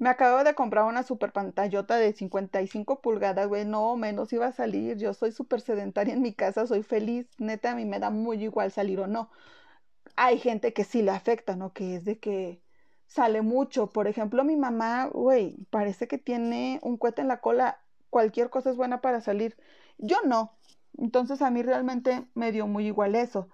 Me 0.00 0.08
acabo 0.08 0.42
de 0.44 0.54
comprar 0.54 0.84
una 0.86 1.02
super 1.04 1.32
pantallota 1.32 1.96
de 1.96 2.12
55 2.14 3.00
pulgadas, 3.02 3.46
güey, 3.48 3.64
no, 3.66 3.96
menos 3.96 4.32
iba 4.32 4.46
a 4.46 4.52
salir. 4.52 4.96
Yo 4.96 5.14
soy 5.14 5.30
súper 5.30 5.60
sedentaria 5.60 6.14
en 6.14 6.22
mi 6.22 6.32
casa, 6.34 6.66
soy 6.66 6.82
feliz. 6.82 7.28
Neta, 7.38 7.72
a 7.72 7.74
mí 7.76 7.84
me 7.84 8.00
da 8.00 8.10
muy 8.10 8.42
igual 8.42 8.72
salir 8.72 8.98
o 9.00 9.06
no. 9.06 9.30
Hay 10.16 10.38
gente 10.38 10.72
que 10.74 10.84
sí 10.84 11.02
le 11.02 11.12
afecta, 11.12 11.56
¿no? 11.56 11.72
Que 11.74 11.96
es 11.96 12.04
de 12.06 12.18
que 12.20 12.62
sale 13.06 13.42
mucho. 13.42 13.88
Por 13.88 14.08
ejemplo, 14.08 14.44
mi 14.44 14.56
mamá, 14.56 15.06
güey, 15.06 15.56
parece 15.70 16.08
que 16.08 16.18
tiene 16.18 16.80
un 16.82 16.96
cohete 16.98 17.22
en 17.22 17.28
la 17.28 17.40
cola. 17.40 17.80
Cualquier 18.10 18.50
cosa 18.50 18.70
es 18.70 18.76
buena 18.76 19.00
para 19.02 19.20
salir. 19.20 19.56
Yo 19.98 20.18
no. 20.24 20.56
Entonces 20.98 21.42
a 21.42 21.50
mí 21.50 21.62
realmente 21.62 22.26
me 22.34 22.52
dio 22.52 22.66
muy 22.66 22.86
igual 22.86 23.14
eso. 23.16 23.48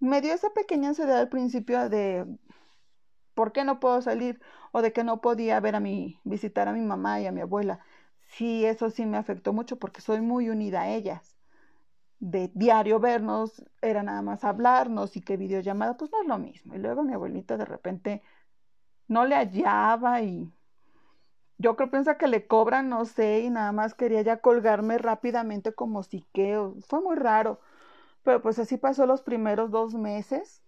Me 0.00 0.20
dio 0.20 0.34
esa 0.34 0.50
pequeña 0.50 0.90
ansiedad 0.90 1.18
al 1.20 1.28
principio 1.28 1.88
de 1.88 2.26
por 3.34 3.52
qué 3.52 3.64
no 3.64 3.80
puedo 3.80 4.00
salir 4.02 4.40
o 4.72 4.82
de 4.82 4.92
que 4.92 5.04
no 5.04 5.20
podía 5.20 5.60
ver 5.60 5.74
a 5.76 5.80
mi 5.80 6.20
visitar 6.24 6.68
a 6.68 6.72
mi 6.72 6.80
mamá 6.80 7.20
y 7.20 7.26
a 7.26 7.32
mi 7.32 7.40
abuela. 7.42 7.80
Sí, 8.22 8.64
eso 8.64 8.90
sí 8.90 9.06
me 9.06 9.18
afectó 9.18 9.52
mucho 9.52 9.78
porque 9.78 10.00
soy 10.00 10.20
muy 10.20 10.48
unida 10.50 10.82
a 10.82 10.90
ellas. 10.90 11.36
De 12.20 12.50
diario 12.54 13.00
vernos, 13.00 13.64
era 13.82 14.02
nada 14.02 14.22
más 14.22 14.44
hablarnos 14.44 15.16
y 15.16 15.22
que 15.22 15.36
videollamada, 15.36 15.96
pues 15.96 16.12
no 16.12 16.22
es 16.22 16.28
lo 16.28 16.38
mismo. 16.38 16.74
Y 16.74 16.78
luego 16.78 17.02
mi 17.04 17.14
abuelita 17.14 17.56
de 17.58 17.64
repente 17.66 18.22
no 19.08 19.26
le 19.26 19.36
hallaba 19.36 20.22
y 20.22 20.52
yo 21.58 21.76
creo 21.76 21.90
piensa 21.90 22.16
que 22.18 22.26
le 22.28 22.46
cobran, 22.46 22.88
no 22.88 23.04
sé, 23.04 23.40
y 23.40 23.50
nada 23.50 23.72
más 23.72 23.94
quería 23.94 24.22
ya 24.22 24.40
colgarme 24.40 24.98
rápidamente 24.98 25.72
como 25.74 26.02
siqueo. 26.02 26.76
Fue 26.88 27.00
muy 27.00 27.16
raro. 27.16 27.60
Pero 28.24 28.42
pues 28.42 28.58
así 28.58 28.76
pasó 28.78 29.06
los 29.06 29.22
primeros 29.22 29.70
dos 29.70 29.94
meses. 29.94 30.61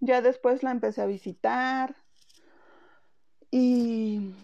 Ya 0.00 0.22
después 0.22 0.62
la 0.62 0.70
empecé 0.70 1.02
a 1.02 1.06
visitar. 1.06 1.96
Y 3.50 4.34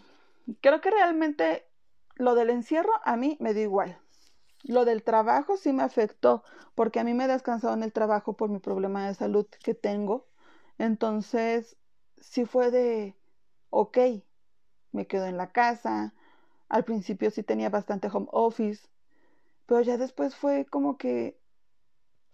creo 0.60 0.80
que 0.80 0.90
realmente 0.90 1.66
lo 2.16 2.34
del 2.34 2.50
encierro 2.50 2.92
a 3.04 3.16
mí 3.16 3.36
me 3.40 3.54
dio 3.54 3.64
igual. 3.64 3.98
Lo 4.64 4.84
del 4.84 5.02
trabajo 5.02 5.56
sí 5.56 5.72
me 5.72 5.82
afectó, 5.82 6.44
porque 6.74 7.00
a 7.00 7.04
mí 7.04 7.14
me 7.14 7.24
en 7.24 7.82
el 7.82 7.92
trabajo 7.92 8.36
por 8.36 8.48
mi 8.48 8.60
problema 8.60 9.06
de 9.06 9.14
salud 9.14 9.46
que 9.62 9.74
tengo. 9.74 10.28
Entonces, 10.78 11.76
sí 12.20 12.44
fue 12.44 12.70
de, 12.70 13.16
ok, 13.70 13.98
me 14.92 15.06
quedo 15.06 15.26
en 15.26 15.36
la 15.36 15.50
casa. 15.50 16.14
Al 16.68 16.84
principio 16.84 17.30
sí 17.30 17.42
tenía 17.42 17.70
bastante 17.70 18.08
home 18.08 18.28
office, 18.30 18.88
pero 19.66 19.80
ya 19.80 19.96
después 19.96 20.36
fue 20.36 20.64
como 20.64 20.96
que 20.96 21.38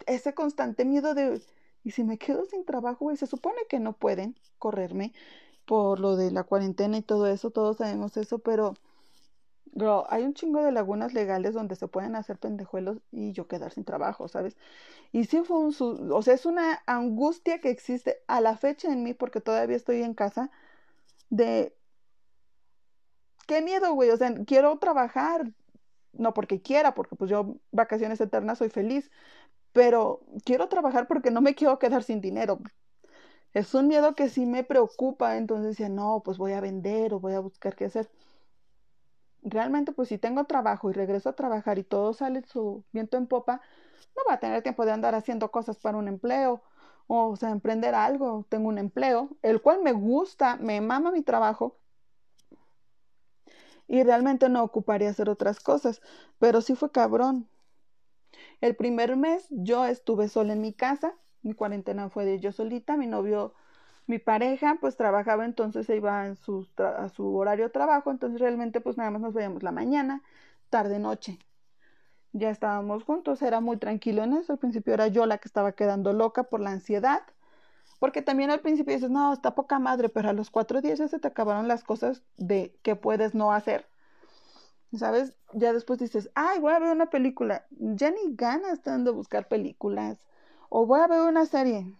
ese 0.06 0.34
constante 0.34 0.84
miedo 0.84 1.14
de, 1.14 1.42
¿y 1.88 1.92
si 1.92 2.04
me 2.04 2.18
quedo 2.18 2.44
sin 2.46 2.64
trabajo? 2.64 3.10
Y 3.12 3.16
se 3.16 3.26
supone 3.26 3.58
que 3.68 3.80
no 3.80 3.94
pueden 3.94 4.36
correrme 4.58 5.14
por 5.66 6.00
lo 6.00 6.16
de 6.16 6.30
la 6.32 6.44
cuarentena 6.44 6.98
y 6.98 7.02
todo 7.02 7.26
eso, 7.28 7.50
todos 7.50 7.78
sabemos 7.78 8.16
eso, 8.18 8.38
pero 8.40 8.74
Bro, 9.72 10.06
hay 10.10 10.24
un 10.24 10.34
chingo 10.34 10.62
de 10.62 10.72
lagunas 10.72 11.12
legales 11.14 11.54
donde 11.54 11.76
se 11.76 11.88
pueden 11.88 12.16
hacer 12.16 12.38
pendejuelos 12.38 12.98
y 13.12 13.32
yo 13.32 13.46
quedar 13.46 13.72
sin 13.72 13.84
trabajo, 13.84 14.26
¿sabes? 14.28 14.56
Y 15.12 15.24
sí 15.26 15.42
fue 15.44 15.58
un, 15.58 15.74
o 16.12 16.22
sea, 16.22 16.34
es 16.34 16.46
una 16.46 16.82
angustia 16.86 17.60
que 17.60 17.70
existe 17.70 18.18
a 18.28 18.40
la 18.40 18.56
fecha 18.56 18.92
en 18.92 19.04
mí 19.04 19.14
porque 19.14 19.40
todavía 19.40 19.76
estoy 19.76 20.02
en 20.02 20.14
casa 20.14 20.50
de 21.30 21.76
qué 23.46 23.62
miedo, 23.62 23.92
güey, 23.94 24.10
o 24.10 24.16
sea, 24.16 24.34
quiero 24.46 24.78
trabajar, 24.78 25.52
no 26.12 26.34
porque 26.34 26.60
quiera, 26.62 26.94
porque 26.94 27.16
pues 27.16 27.30
yo 27.30 27.56
vacaciones 27.72 28.20
eternas 28.20 28.58
soy 28.58 28.70
feliz, 28.70 29.10
pero 29.72 30.20
quiero 30.44 30.68
trabajar 30.68 31.06
porque 31.08 31.30
no 31.30 31.40
me 31.40 31.54
quiero 31.54 31.78
quedar 31.78 32.02
sin 32.02 32.20
dinero. 32.20 32.58
Es 33.54 33.74
un 33.74 33.88
miedo 33.88 34.14
que 34.14 34.28
sí 34.28 34.46
me 34.46 34.64
preocupa, 34.64 35.36
entonces 35.36 35.68
decía, 35.68 35.88
no, 35.88 36.22
pues 36.24 36.38
voy 36.38 36.52
a 36.52 36.60
vender 36.60 37.14
o 37.14 37.20
voy 37.20 37.34
a 37.34 37.40
buscar 37.40 37.76
qué 37.76 37.86
hacer 37.86 38.10
realmente 39.42 39.92
pues 39.92 40.08
si 40.08 40.18
tengo 40.18 40.44
trabajo 40.44 40.90
y 40.90 40.92
regreso 40.92 41.28
a 41.28 41.34
trabajar 41.34 41.78
y 41.78 41.84
todo 41.84 42.12
sale 42.12 42.42
su 42.46 42.84
viento 42.92 43.16
en 43.16 43.26
popa, 43.26 43.60
no 44.16 44.22
voy 44.24 44.34
a 44.34 44.40
tener 44.40 44.62
tiempo 44.62 44.84
de 44.84 44.92
andar 44.92 45.14
haciendo 45.14 45.50
cosas 45.50 45.78
para 45.78 45.98
un 45.98 46.08
empleo 46.08 46.62
o, 47.06 47.28
o 47.30 47.36
sea, 47.36 47.50
emprender 47.50 47.94
algo. 47.94 48.46
Tengo 48.48 48.68
un 48.68 48.78
empleo, 48.78 49.30
el 49.42 49.62
cual 49.62 49.82
me 49.82 49.92
gusta, 49.92 50.56
me 50.56 50.80
mama 50.80 51.10
mi 51.10 51.22
trabajo 51.22 51.78
y 53.86 54.02
realmente 54.02 54.48
no 54.48 54.62
ocuparía 54.62 55.10
hacer 55.10 55.30
otras 55.30 55.60
cosas, 55.60 56.02
pero 56.38 56.60
sí 56.60 56.74
fue 56.74 56.92
cabrón. 56.92 57.48
El 58.60 58.76
primer 58.76 59.16
mes 59.16 59.46
yo 59.50 59.84
estuve 59.86 60.28
sola 60.28 60.52
en 60.52 60.60
mi 60.60 60.72
casa, 60.72 61.14
mi 61.42 61.54
cuarentena 61.54 62.08
fue 62.10 62.24
de 62.24 62.40
yo 62.40 62.52
solita, 62.52 62.96
mi 62.96 63.06
novio 63.06 63.54
mi 64.08 64.18
pareja 64.18 64.78
pues 64.80 64.96
trabajaba 64.96 65.44
entonces 65.44 65.86
se 65.86 65.96
iba 65.96 66.22
a 66.22 66.34
su, 66.34 66.66
a 66.78 67.08
su 67.10 67.36
horario 67.36 67.66
de 67.66 67.70
trabajo, 67.70 68.10
entonces 68.10 68.40
realmente 68.40 68.80
pues 68.80 68.96
nada 68.96 69.10
más 69.10 69.20
nos 69.20 69.34
veíamos 69.34 69.62
la 69.62 69.70
mañana, 69.72 70.22
tarde, 70.70 70.98
noche. 70.98 71.38
Ya 72.32 72.50
estábamos 72.50 73.04
juntos, 73.04 73.42
era 73.42 73.60
muy 73.60 73.76
tranquilo 73.78 74.22
en 74.24 74.34
eso, 74.34 74.52
al 74.54 74.58
principio 74.58 74.94
era 74.94 75.08
yo 75.08 75.26
la 75.26 75.38
que 75.38 75.48
estaba 75.48 75.72
quedando 75.72 76.12
loca 76.12 76.44
por 76.44 76.60
la 76.60 76.70
ansiedad, 76.70 77.22
porque 78.00 78.22
también 78.22 78.50
al 78.50 78.60
principio 78.60 78.94
dices, 78.94 79.10
no, 79.10 79.32
está 79.32 79.54
poca 79.54 79.78
madre, 79.78 80.08
pero 80.08 80.30
a 80.30 80.32
los 80.32 80.50
cuatro 80.50 80.80
días 80.82 80.98
ya 81.00 81.08
se 81.08 81.18
te 81.20 81.28
acabaron 81.28 81.68
las 81.68 81.84
cosas 81.84 82.22
de 82.36 82.78
que 82.82 82.96
puedes 82.96 83.34
no 83.34 83.52
hacer. 83.52 83.88
¿Sabes? 84.96 85.34
Ya 85.52 85.72
después 85.72 85.98
dices, 85.98 86.30
ay, 86.34 86.60
voy 86.60 86.72
a 86.72 86.78
ver 86.78 86.90
una 86.90 87.10
película. 87.10 87.66
Ya 87.70 88.10
ni 88.10 88.34
ganas 88.34 88.72
están 88.72 89.04
de 89.04 89.10
buscar 89.10 89.48
películas. 89.48 90.26
O 90.70 90.86
voy 90.86 91.00
a 91.00 91.06
ver 91.06 91.20
una 91.20 91.46
serie. 91.46 91.94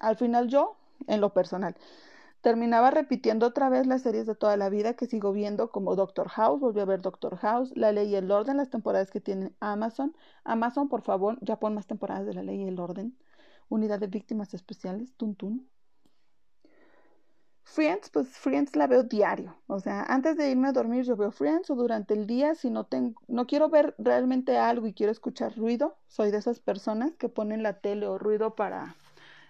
Al 0.00 0.16
final 0.16 0.48
yo, 0.48 0.76
en 1.06 1.20
lo 1.20 1.32
personal, 1.32 1.76
terminaba 2.40 2.90
repitiendo 2.90 3.46
otra 3.46 3.68
vez 3.68 3.86
las 3.86 4.02
series 4.02 4.26
de 4.26 4.34
toda 4.34 4.56
la 4.56 4.68
vida 4.68 4.94
que 4.94 5.06
sigo 5.06 5.32
viendo 5.32 5.70
como 5.70 5.96
Doctor 5.96 6.28
House, 6.28 6.60
volví 6.60 6.80
a 6.80 6.84
ver 6.84 7.02
Doctor 7.02 7.36
House, 7.38 7.72
La 7.76 7.92
Ley 7.92 8.10
y 8.10 8.16
el 8.16 8.30
Orden, 8.30 8.58
las 8.58 8.70
temporadas 8.70 9.10
que 9.10 9.20
tiene 9.20 9.52
Amazon. 9.60 10.14
Amazon, 10.44 10.88
por 10.88 11.02
favor, 11.02 11.38
ya 11.40 11.58
pon 11.58 11.74
más 11.74 11.86
temporadas 11.86 12.26
de 12.26 12.34
La 12.34 12.42
Ley 12.42 12.62
y 12.62 12.68
el 12.68 12.78
Orden. 12.78 13.16
Unidad 13.68 13.98
de 14.00 14.06
Víctimas 14.06 14.54
Especiales, 14.54 15.14
Tuntun. 15.16 15.68
Friends, 17.70 18.08
pues 18.10 18.28
Friends 18.28 18.74
la 18.76 18.86
veo 18.86 19.02
diario. 19.02 19.54
O 19.66 19.78
sea, 19.78 20.02
antes 20.02 20.36
de 20.36 20.50
irme 20.50 20.68
a 20.68 20.72
dormir 20.72 21.04
yo 21.04 21.16
veo 21.16 21.30
Friends 21.30 21.70
o 21.70 21.74
durante 21.74 22.14
el 22.14 22.26
día 22.26 22.54
si 22.54 22.70
no 22.70 22.84
tengo, 22.84 23.20
no 23.28 23.46
quiero 23.46 23.68
ver 23.68 23.94
realmente 23.98 24.56
algo 24.56 24.86
y 24.86 24.94
quiero 24.94 25.12
escuchar 25.12 25.54
ruido, 25.56 25.96
soy 26.08 26.30
de 26.30 26.38
esas 26.38 26.60
personas 26.60 27.14
que 27.16 27.28
ponen 27.28 27.62
la 27.62 27.74
tele 27.80 28.06
o 28.06 28.18
ruido 28.18 28.54
para 28.56 28.96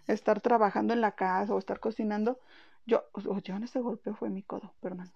estar 0.08 0.40
trabajando 0.40 0.92
en 0.94 1.00
la 1.00 1.12
casa 1.12 1.54
o 1.54 1.58
estar 1.58 1.80
cocinando, 1.80 2.38
yo, 2.86 3.04
yo 3.44 3.54
en 3.54 3.62
ese 3.62 3.80
golpe 3.80 4.12
fue 4.12 4.30
mi 4.30 4.42
codo, 4.42 4.74
perdón. 4.80 5.10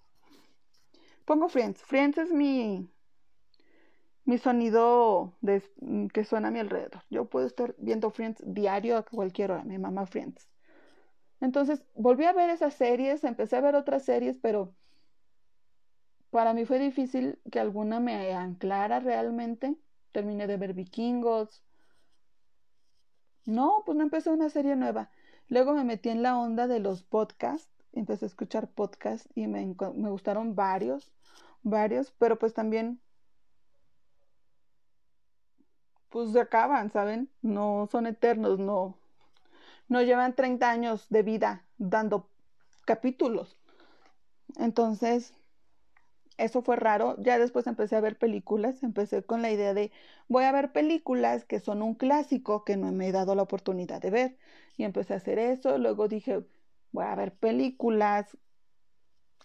Pongo 1.24 1.48
Friends. 1.48 1.82
Friends 1.82 2.18
es 2.18 2.30
mi, 2.30 2.88
mi 4.24 4.38
sonido 4.38 5.34
que 6.12 6.24
suena 6.24 6.48
a 6.48 6.50
mi 6.50 6.60
alrededor. 6.60 7.02
Yo 7.10 7.24
puedo 7.24 7.46
estar 7.46 7.74
viendo 7.78 8.10
Friends 8.10 8.42
diario 8.46 8.96
a 8.96 9.02
cualquier 9.02 9.50
hora, 9.50 9.64
mi 9.64 9.78
mamá 9.78 10.06
Friends. 10.06 10.48
Entonces, 11.42 11.84
volví 11.96 12.24
a 12.24 12.32
ver 12.32 12.50
esas 12.50 12.72
series, 12.74 13.24
empecé 13.24 13.56
a 13.56 13.60
ver 13.60 13.74
otras 13.74 14.04
series, 14.04 14.38
pero 14.40 14.72
para 16.30 16.54
mí 16.54 16.64
fue 16.64 16.78
difícil 16.78 17.40
que 17.50 17.58
alguna 17.58 17.98
me 18.00 18.32
anclara 18.32 19.00
realmente. 19.00 19.76
Terminé 20.12 20.46
de 20.46 20.56
ver 20.56 20.72
Vikingos, 20.72 21.64
no, 23.44 23.82
pues 23.84 23.96
no 23.96 24.04
empecé 24.04 24.30
una 24.30 24.50
serie 24.50 24.76
nueva. 24.76 25.10
Luego 25.48 25.74
me 25.74 25.82
metí 25.82 26.10
en 26.10 26.22
la 26.22 26.38
onda 26.38 26.68
de 26.68 26.78
los 26.78 27.02
podcasts, 27.02 27.68
empecé 27.92 28.24
a 28.26 28.28
escuchar 28.28 28.68
podcasts 28.68 29.28
y 29.34 29.48
me, 29.48 29.66
me 29.96 30.10
gustaron 30.10 30.54
varios, 30.54 31.12
varios, 31.64 32.12
pero 32.18 32.38
pues 32.38 32.54
también 32.54 33.00
pues 36.08 36.30
se 36.30 36.40
acaban, 36.40 36.92
¿saben? 36.92 37.28
No 37.42 37.88
son 37.90 38.06
eternos, 38.06 38.60
no, 38.60 39.01
no 39.88 40.02
llevan 40.02 40.34
30 40.34 40.70
años 40.70 41.06
de 41.10 41.22
vida 41.22 41.66
dando 41.78 42.30
capítulos. 42.84 43.58
Entonces, 44.56 45.34
eso 46.38 46.62
fue 46.62 46.76
raro. 46.76 47.16
Ya 47.18 47.38
después 47.38 47.66
empecé 47.66 47.96
a 47.96 48.00
ver 48.00 48.18
películas, 48.18 48.82
empecé 48.82 49.22
con 49.22 49.42
la 49.42 49.50
idea 49.50 49.74
de 49.74 49.92
voy 50.28 50.44
a 50.44 50.52
ver 50.52 50.72
películas 50.72 51.44
que 51.44 51.60
son 51.60 51.82
un 51.82 51.94
clásico 51.94 52.64
que 52.64 52.76
no 52.76 52.90
me 52.92 53.08
he 53.08 53.12
dado 53.12 53.34
la 53.34 53.42
oportunidad 53.42 54.00
de 54.00 54.10
ver. 54.10 54.38
Y 54.76 54.84
empecé 54.84 55.14
a 55.14 55.18
hacer 55.18 55.38
eso. 55.38 55.78
Luego 55.78 56.08
dije, 56.08 56.44
voy 56.92 57.04
a 57.04 57.14
ver 57.14 57.34
películas 57.36 58.36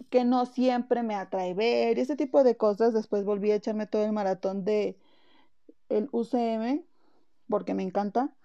que 0.09 0.25
no 0.25 0.45
siempre 0.45 1.03
me 1.03 1.15
atrae 1.15 1.53
ver, 1.53 1.97
y 1.97 2.01
ese 2.01 2.15
tipo 2.15 2.43
de 2.43 2.57
cosas. 2.57 2.93
Después 2.93 3.23
volví 3.25 3.51
a 3.51 3.55
echarme 3.55 3.87
todo 3.87 4.05
el 4.05 4.13
maratón 4.13 4.63
de 4.63 4.97
el 5.89 6.09
UCM, 6.11 6.85
porque 7.49 7.73
me 7.73 7.83
encanta. 7.83 8.36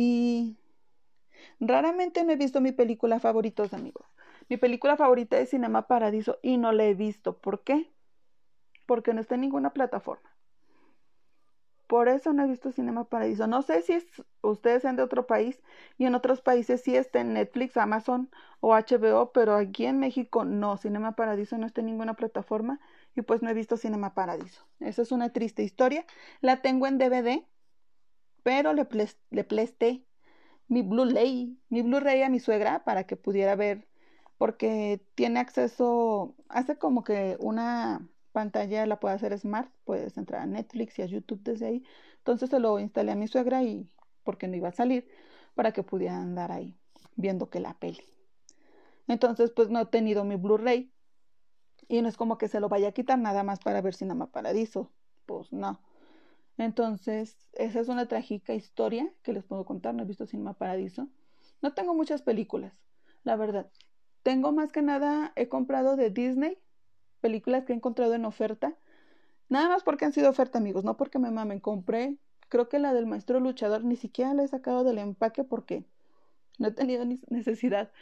Y 0.00 0.56
raramente 1.58 2.22
no 2.22 2.30
he 2.30 2.36
visto 2.36 2.60
mi 2.60 2.70
película 2.70 3.18
favorita, 3.18 3.64
amigos. 3.72 4.06
Mi 4.48 4.56
película 4.56 4.96
favorita 4.96 5.40
es 5.40 5.50
Cinema 5.50 5.88
Paradiso 5.88 6.38
y 6.40 6.56
no 6.56 6.70
la 6.70 6.84
he 6.84 6.94
visto. 6.94 7.38
¿Por 7.38 7.64
qué? 7.64 7.90
Porque 8.86 9.12
no 9.12 9.20
está 9.20 9.34
en 9.34 9.40
ninguna 9.40 9.70
plataforma. 9.70 10.30
Por 11.88 12.06
eso 12.08 12.32
no 12.32 12.44
he 12.44 12.46
visto 12.46 12.70
Cinema 12.70 13.08
Paradiso. 13.08 13.48
No 13.48 13.62
sé 13.62 13.82
si 13.82 13.94
es, 13.94 14.06
ustedes 14.40 14.82
sean 14.82 14.94
de 14.94 15.02
otro 15.02 15.26
país 15.26 15.60
y 15.96 16.04
en 16.04 16.14
otros 16.14 16.42
países 16.42 16.80
sí 16.80 16.94
está 16.94 17.20
en 17.20 17.32
Netflix, 17.32 17.76
Amazon 17.76 18.30
o 18.60 18.74
HBO, 18.76 19.32
pero 19.32 19.56
aquí 19.56 19.86
en 19.86 19.98
México 19.98 20.44
no. 20.44 20.76
Cinema 20.76 21.16
Paradiso 21.16 21.58
no 21.58 21.66
está 21.66 21.80
en 21.80 21.86
ninguna 21.86 22.14
plataforma 22.14 22.78
y 23.16 23.22
pues 23.22 23.42
no 23.42 23.50
he 23.50 23.54
visto 23.54 23.76
Cinema 23.76 24.14
Paradiso. 24.14 24.64
Esa 24.78 25.02
es 25.02 25.10
una 25.10 25.32
triste 25.32 25.64
historia. 25.64 26.06
La 26.40 26.62
tengo 26.62 26.86
en 26.86 26.98
DVD, 26.98 27.44
pero 28.48 28.72
le, 28.72 28.88
le 29.28 29.44
presté 29.44 30.06
mi 30.68 30.80
Blu-ray, 30.80 31.58
mi 31.68 31.82
Blu-ray 31.82 32.22
a 32.22 32.30
mi 32.30 32.40
suegra 32.40 32.82
para 32.82 33.04
que 33.04 33.14
pudiera 33.14 33.56
ver 33.56 33.86
porque 34.38 35.04
tiene 35.14 35.38
acceso, 35.38 36.34
hace 36.48 36.78
como 36.78 37.04
que 37.04 37.36
una 37.40 38.08
pantalla 38.32 38.86
la 38.86 39.00
puede 39.00 39.16
hacer 39.16 39.38
smart, 39.38 39.70
puedes 39.84 40.16
entrar 40.16 40.40
a 40.40 40.46
Netflix 40.46 40.98
y 40.98 41.02
a 41.02 41.04
YouTube 41.04 41.42
desde 41.42 41.66
ahí. 41.66 41.84
Entonces 42.16 42.48
se 42.48 42.58
lo 42.58 42.78
instalé 42.78 43.12
a 43.12 43.16
mi 43.16 43.28
suegra 43.28 43.62
y 43.62 43.86
porque 44.24 44.48
no 44.48 44.56
iba 44.56 44.70
a 44.70 44.72
salir, 44.72 45.06
para 45.54 45.72
que 45.72 45.82
pudiera 45.82 46.16
andar 46.16 46.50
ahí 46.50 46.74
viendo 47.16 47.50
que 47.50 47.60
la 47.60 47.74
peli. 47.74 48.02
Entonces, 49.08 49.50
pues 49.50 49.68
no 49.68 49.80
he 49.80 49.86
tenido 49.86 50.24
mi 50.24 50.36
Blu-ray 50.36 50.90
y 51.86 52.00
no 52.00 52.08
es 52.08 52.16
como 52.16 52.38
que 52.38 52.48
se 52.48 52.60
lo 52.60 52.70
vaya 52.70 52.88
a 52.88 52.92
quitar 52.92 53.18
nada 53.18 53.42
más 53.42 53.58
para 53.60 53.82
ver 53.82 53.94
Cinema 53.94 54.32
Paradiso. 54.32 54.90
Pues 55.26 55.52
no. 55.52 55.82
Entonces, 56.58 57.48
esa 57.54 57.80
es 57.80 57.88
una 57.88 58.06
trágica 58.06 58.52
historia 58.52 59.10
que 59.22 59.32
les 59.32 59.44
puedo 59.44 59.64
contar. 59.64 59.94
No 59.94 60.02
he 60.02 60.06
visto 60.06 60.26
Cinema 60.26 60.54
Paradiso. 60.54 61.08
No 61.62 61.72
tengo 61.72 61.94
muchas 61.94 62.22
películas, 62.22 62.74
la 63.22 63.36
verdad. 63.36 63.70
Tengo 64.22 64.52
más 64.52 64.72
que 64.72 64.82
nada, 64.82 65.32
he 65.36 65.48
comprado 65.48 65.96
de 65.96 66.10
Disney, 66.10 66.58
películas 67.20 67.64
que 67.64 67.72
he 67.72 67.76
encontrado 67.76 68.14
en 68.14 68.24
oferta. 68.24 68.76
Nada 69.48 69.68
más 69.68 69.82
porque 69.84 70.04
han 70.04 70.12
sido 70.12 70.28
oferta, 70.28 70.58
amigos, 70.58 70.84
no 70.84 70.96
porque 70.96 71.18
me 71.18 71.30
mamen. 71.30 71.60
Compré, 71.60 72.18
creo 72.48 72.68
que 72.68 72.78
la 72.78 72.92
del 72.92 73.06
maestro 73.06 73.40
luchador, 73.40 73.84
ni 73.84 73.96
siquiera 73.96 74.34
la 74.34 74.42
he 74.42 74.48
sacado 74.48 74.84
del 74.84 74.98
empaque 74.98 75.44
porque 75.44 75.84
no 76.58 76.68
he 76.68 76.72
tenido 76.72 77.04
necesidad. 77.28 77.92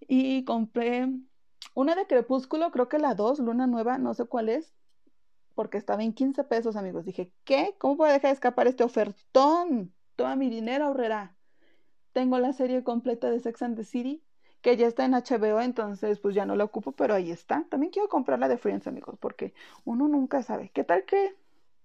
Y 0.00 0.44
compré 0.44 1.08
una 1.74 1.94
de 1.94 2.06
Crepúsculo, 2.06 2.70
creo 2.70 2.88
que 2.88 2.98
la 2.98 3.14
2, 3.14 3.38
Luna 3.40 3.66
Nueva, 3.66 3.98
no 3.98 4.14
sé 4.14 4.24
cuál 4.24 4.48
es, 4.48 4.74
porque 5.54 5.78
estaba 5.78 6.02
en 6.02 6.12
15 6.12 6.44
pesos, 6.44 6.76
amigos. 6.76 7.04
Dije, 7.04 7.32
¿qué? 7.44 7.74
¿Cómo 7.78 7.96
puedo 7.96 8.12
dejar 8.12 8.30
de 8.30 8.34
escapar 8.34 8.66
este 8.66 8.84
ofertón? 8.84 9.92
Toda 10.16 10.36
mi 10.36 10.50
dinero 10.50 10.86
ahorrará. 10.86 11.36
Tengo 12.12 12.38
la 12.38 12.52
serie 12.52 12.84
completa 12.84 13.30
de 13.30 13.40
Sex 13.40 13.62
and 13.62 13.76
the 13.76 13.84
City 13.84 14.22
que 14.64 14.78
ya 14.78 14.86
está 14.86 15.04
en 15.04 15.12
HBO, 15.12 15.60
entonces 15.60 16.18
pues 16.20 16.34
ya 16.34 16.46
no 16.46 16.56
la 16.56 16.64
ocupo, 16.64 16.92
pero 16.92 17.12
ahí 17.12 17.30
está. 17.30 17.66
También 17.68 17.92
quiero 17.92 18.08
comprar 18.08 18.38
la 18.38 18.48
de 18.48 18.56
Friends, 18.56 18.86
amigos, 18.86 19.18
porque 19.20 19.52
uno 19.84 20.08
nunca 20.08 20.42
sabe. 20.42 20.70
¿Qué 20.70 20.84
tal 20.84 21.04
que 21.04 21.36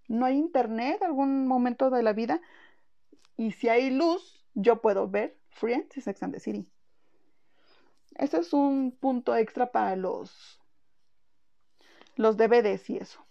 no 0.07 0.25
hay 0.25 0.37
internet 0.37 1.03
algún 1.03 1.45
momento 1.45 1.89
de 1.89 2.03
la 2.03 2.13
vida? 2.13 2.39
Y 3.35 3.51
si 3.51 3.67
hay 3.67 3.89
luz, 3.89 4.45
yo 4.53 4.79
puedo 4.79 5.09
ver 5.09 5.37
Friends 5.49 5.97
y 5.97 6.01
Sex 6.01 6.23
and 6.23 6.33
the 6.33 6.39
City. 6.39 6.71
Ese 8.15 8.37
es 8.37 8.53
un 8.53 8.91
punto 8.97 9.35
extra 9.35 9.73
para 9.73 9.97
los, 9.97 10.61
los 12.15 12.37
DVDs 12.37 12.89
y 12.89 12.95
eso. 12.95 13.25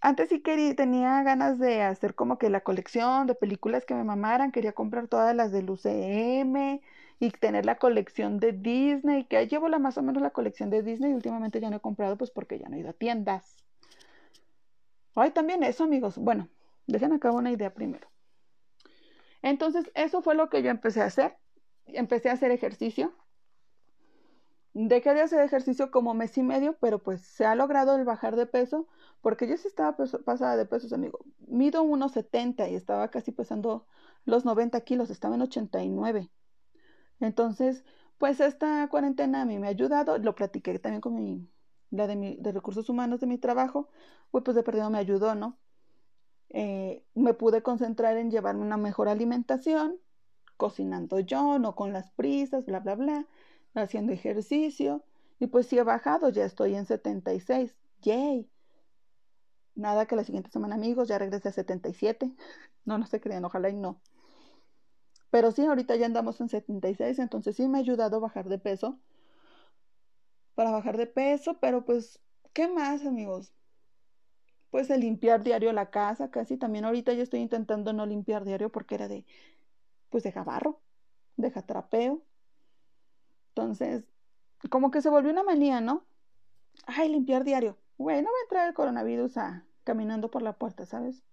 Antes 0.00 0.28
sí 0.28 0.40
quería, 0.40 0.74
tenía 0.76 1.22
ganas 1.24 1.58
de 1.58 1.82
hacer 1.82 2.14
como 2.14 2.38
que 2.38 2.50
la 2.50 2.60
colección 2.60 3.26
de 3.26 3.34
películas 3.34 3.84
que 3.84 3.94
me 3.94 4.04
mamaran. 4.04 4.52
Quería 4.52 4.72
comprar 4.72 5.08
todas 5.08 5.34
las 5.34 5.50
del 5.50 5.70
UCM 5.70 6.80
y 7.18 7.30
tener 7.30 7.66
la 7.66 7.78
colección 7.78 8.38
de 8.38 8.52
Disney, 8.52 9.24
que 9.24 9.46
llevo 9.48 9.68
la 9.68 9.80
más 9.80 9.98
o 9.98 10.02
menos 10.02 10.22
la 10.22 10.30
colección 10.30 10.70
de 10.70 10.82
Disney 10.82 11.10
y 11.10 11.14
últimamente 11.14 11.60
ya 11.60 11.68
no 11.68 11.76
he 11.76 11.80
comprado 11.80 12.16
pues 12.16 12.30
porque 12.30 12.58
ya 12.58 12.68
no 12.68 12.76
he 12.76 12.80
ido 12.80 12.90
a 12.90 12.92
tiendas. 12.92 13.56
Ay, 15.16 15.32
también 15.32 15.64
eso, 15.64 15.82
amigos. 15.82 16.16
Bueno, 16.16 16.48
dejen 16.86 17.12
acá 17.12 17.32
una 17.32 17.50
idea 17.50 17.74
primero. 17.74 18.08
Entonces, 19.42 19.90
eso 19.94 20.22
fue 20.22 20.36
lo 20.36 20.48
que 20.48 20.62
yo 20.62 20.70
empecé 20.70 21.02
a 21.02 21.06
hacer. 21.06 21.36
Empecé 21.86 22.30
a 22.30 22.34
hacer 22.34 22.52
ejercicio. 22.52 23.12
Dejé 24.80 25.12
de 25.12 25.22
hacer 25.22 25.40
ejercicio 25.40 25.90
como 25.90 26.14
mes 26.14 26.38
y 26.38 26.44
medio, 26.44 26.78
pero 26.78 27.02
pues 27.02 27.22
se 27.22 27.44
ha 27.44 27.56
logrado 27.56 27.96
el 27.96 28.04
bajar 28.04 28.36
de 28.36 28.46
peso, 28.46 28.86
porque 29.20 29.48
yo 29.48 29.56
sí 29.56 29.66
estaba 29.66 29.96
pasada 30.24 30.56
de 30.56 30.66
pesos, 30.66 30.92
amigo. 30.92 31.18
Mido 31.48 31.82
1,70 31.82 32.68
y 32.70 32.76
estaba 32.76 33.10
casi 33.10 33.32
pesando 33.32 33.88
los 34.24 34.44
90 34.44 34.80
kilos, 34.82 35.10
estaba 35.10 35.34
en 35.34 35.42
89. 35.42 36.30
Entonces, 37.18 37.84
pues 38.18 38.38
esta 38.38 38.86
cuarentena 38.88 39.42
a 39.42 39.44
mí 39.46 39.58
me 39.58 39.66
ha 39.66 39.70
ayudado, 39.70 40.16
lo 40.18 40.36
platiqué 40.36 40.78
también 40.78 41.00
con 41.00 41.16
mi, 41.16 41.50
la 41.90 42.06
de, 42.06 42.14
mi, 42.14 42.36
de 42.36 42.52
recursos 42.52 42.88
humanos 42.88 43.18
de 43.18 43.26
mi 43.26 43.36
trabajo, 43.36 43.88
pues, 44.30 44.44
de 44.54 44.62
perdido 44.62 44.90
me 44.90 44.98
ayudó, 44.98 45.34
¿no? 45.34 45.58
Eh, 46.50 47.04
me 47.16 47.34
pude 47.34 47.62
concentrar 47.64 48.16
en 48.16 48.30
llevarme 48.30 48.62
una 48.62 48.76
mejor 48.76 49.08
alimentación, 49.08 49.98
cocinando 50.56 51.18
yo, 51.18 51.58
no 51.58 51.74
con 51.74 51.92
las 51.92 52.12
prisas, 52.12 52.64
bla, 52.64 52.78
bla, 52.78 52.94
bla, 52.94 53.26
haciendo 53.80 54.12
ejercicio, 54.12 55.04
y 55.38 55.46
pues 55.48 55.66
sí 55.66 55.78
he 55.78 55.82
bajado, 55.82 56.30
ya 56.30 56.44
estoy 56.44 56.74
en 56.74 56.86
76, 56.86 57.76
yay. 58.02 58.50
Nada 59.74 60.06
que 60.06 60.16
la 60.16 60.24
siguiente 60.24 60.50
semana, 60.50 60.74
amigos, 60.74 61.08
ya 61.08 61.18
regresé 61.18 61.48
a 61.48 61.52
77. 61.52 62.34
No, 62.84 62.96
no 62.96 63.06
se 63.06 63.20
crean, 63.20 63.44
ojalá 63.44 63.68
y 63.68 63.76
no. 63.76 64.00
Pero 65.30 65.52
sí, 65.52 65.64
ahorita 65.64 65.94
ya 65.96 66.06
andamos 66.06 66.40
en 66.40 66.48
76, 66.48 67.18
entonces 67.18 67.54
sí 67.56 67.68
me 67.68 67.78
ha 67.78 67.80
ayudado 67.82 68.16
a 68.16 68.20
bajar 68.20 68.48
de 68.48 68.58
peso. 68.58 68.98
Para 70.54 70.70
bajar 70.70 70.96
de 70.96 71.06
peso, 71.06 71.58
pero 71.60 71.84
pues, 71.84 72.18
¿qué 72.54 72.66
más, 72.66 73.04
amigos? 73.04 73.52
Pues 74.70 74.90
el 74.90 75.00
limpiar 75.00 75.42
diario 75.42 75.72
la 75.72 75.90
casa, 75.90 76.30
casi. 76.30 76.56
También 76.56 76.84
ahorita 76.84 77.12
yo 77.12 77.22
estoy 77.22 77.40
intentando 77.40 77.92
no 77.92 78.06
limpiar 78.06 78.44
diario 78.44 78.70
porque 78.70 78.94
era 78.96 79.08
de, 79.08 79.24
pues 80.10 80.24
deja 80.24 80.44
barro, 80.44 80.82
deja 81.36 81.62
trapeo. 81.62 82.24
Entonces, 83.58 84.04
como 84.70 84.92
que 84.92 85.02
se 85.02 85.08
volvió 85.08 85.32
una 85.32 85.42
manía, 85.42 85.80
¿no? 85.80 86.06
Ay, 86.86 87.08
limpiar 87.08 87.42
diario. 87.42 87.76
Bueno, 87.96 88.28
va 88.28 88.38
a 88.38 88.42
entrar 88.44 88.68
el 88.68 88.74
coronavirus 88.74 89.36
a, 89.36 89.66
caminando 89.82 90.30
por 90.30 90.42
la 90.42 90.52
puerta, 90.52 90.86
¿sabes? 90.86 91.24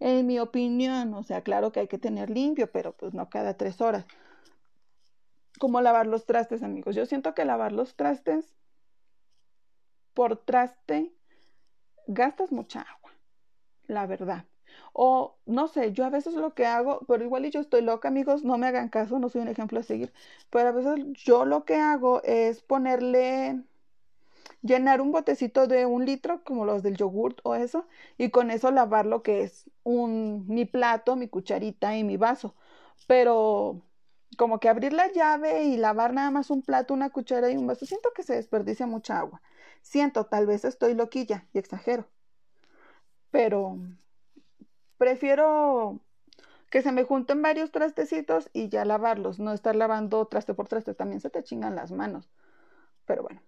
En 0.00 0.26
mi 0.26 0.40
opinión, 0.40 1.14
o 1.14 1.22
sea, 1.22 1.42
claro 1.42 1.70
que 1.70 1.78
hay 1.78 1.86
que 1.86 1.98
tener 1.98 2.30
limpio, 2.30 2.72
pero 2.72 2.96
pues 2.96 3.14
no 3.14 3.30
cada 3.30 3.56
tres 3.56 3.80
horas. 3.80 4.06
Como 5.60 5.80
lavar 5.80 6.08
los 6.08 6.26
trastes, 6.26 6.64
amigos. 6.64 6.96
Yo 6.96 7.06
siento 7.06 7.32
que 7.32 7.44
lavar 7.44 7.70
los 7.70 7.94
trastes 7.94 8.56
por 10.14 10.36
traste 10.44 11.14
gastas 12.08 12.50
mucha 12.50 12.80
agua, 12.80 13.12
la 13.86 14.04
verdad. 14.06 14.46
O 14.92 15.36
no 15.46 15.68
sé, 15.68 15.92
yo 15.92 16.04
a 16.04 16.10
veces 16.10 16.34
lo 16.34 16.54
que 16.54 16.66
hago, 16.66 17.00
pero 17.08 17.24
igual 17.24 17.44
y 17.46 17.50
yo 17.50 17.60
estoy 17.60 17.82
loca, 17.82 18.08
amigos, 18.08 18.44
no 18.44 18.58
me 18.58 18.66
hagan 18.66 18.88
caso, 18.88 19.18
no 19.18 19.28
soy 19.28 19.42
un 19.42 19.48
ejemplo 19.48 19.80
a 19.80 19.82
seguir, 19.82 20.12
pero 20.50 20.68
a 20.70 20.72
veces 20.72 20.94
yo 21.14 21.44
lo 21.44 21.64
que 21.64 21.76
hago 21.76 22.22
es 22.24 22.62
ponerle 22.62 23.62
llenar 24.62 25.00
un 25.00 25.12
botecito 25.12 25.66
de 25.66 25.86
un 25.86 26.04
litro, 26.04 26.42
como 26.44 26.64
los 26.64 26.82
del 26.82 26.96
yogurt 26.96 27.40
o 27.44 27.54
eso, 27.54 27.86
y 28.18 28.30
con 28.30 28.50
eso 28.50 28.70
lavar 28.70 29.06
lo 29.06 29.22
que 29.22 29.42
es 29.42 29.70
un, 29.84 30.46
mi 30.48 30.64
plato, 30.64 31.16
mi 31.16 31.28
cucharita 31.28 31.96
y 31.96 32.04
mi 32.04 32.16
vaso. 32.16 32.54
Pero 33.06 33.82
como 34.36 34.60
que 34.60 34.68
abrir 34.68 34.92
la 34.92 35.10
llave 35.12 35.64
y 35.64 35.76
lavar 35.76 36.12
nada 36.12 36.30
más 36.30 36.50
un 36.50 36.62
plato, 36.62 36.94
una 36.94 37.10
cuchara 37.10 37.50
y 37.50 37.56
un 37.56 37.66
vaso, 37.66 37.86
siento 37.86 38.10
que 38.14 38.22
se 38.22 38.34
desperdicia 38.34 38.86
mucha 38.86 39.18
agua. 39.18 39.42
Siento, 39.82 40.26
tal 40.26 40.46
vez 40.46 40.64
estoy 40.64 40.94
loquilla 40.94 41.46
y 41.52 41.58
exagero. 41.58 42.06
Pero 43.30 43.78
prefiero 44.98 46.00
que 46.70 46.82
se 46.82 46.92
me 46.92 47.04
junten 47.04 47.42
varios 47.42 47.70
trastecitos 47.70 48.50
y 48.52 48.68
ya 48.68 48.84
lavarlos, 48.84 49.38
no 49.38 49.52
estar 49.52 49.76
lavando 49.76 50.26
traste 50.26 50.54
por 50.54 50.68
traste, 50.68 50.94
también 50.94 51.20
se 51.20 51.30
te 51.30 51.42
chingan 51.42 51.76
las 51.76 51.92
manos. 51.92 52.28
Pero 53.04 53.22
bueno. 53.22 53.40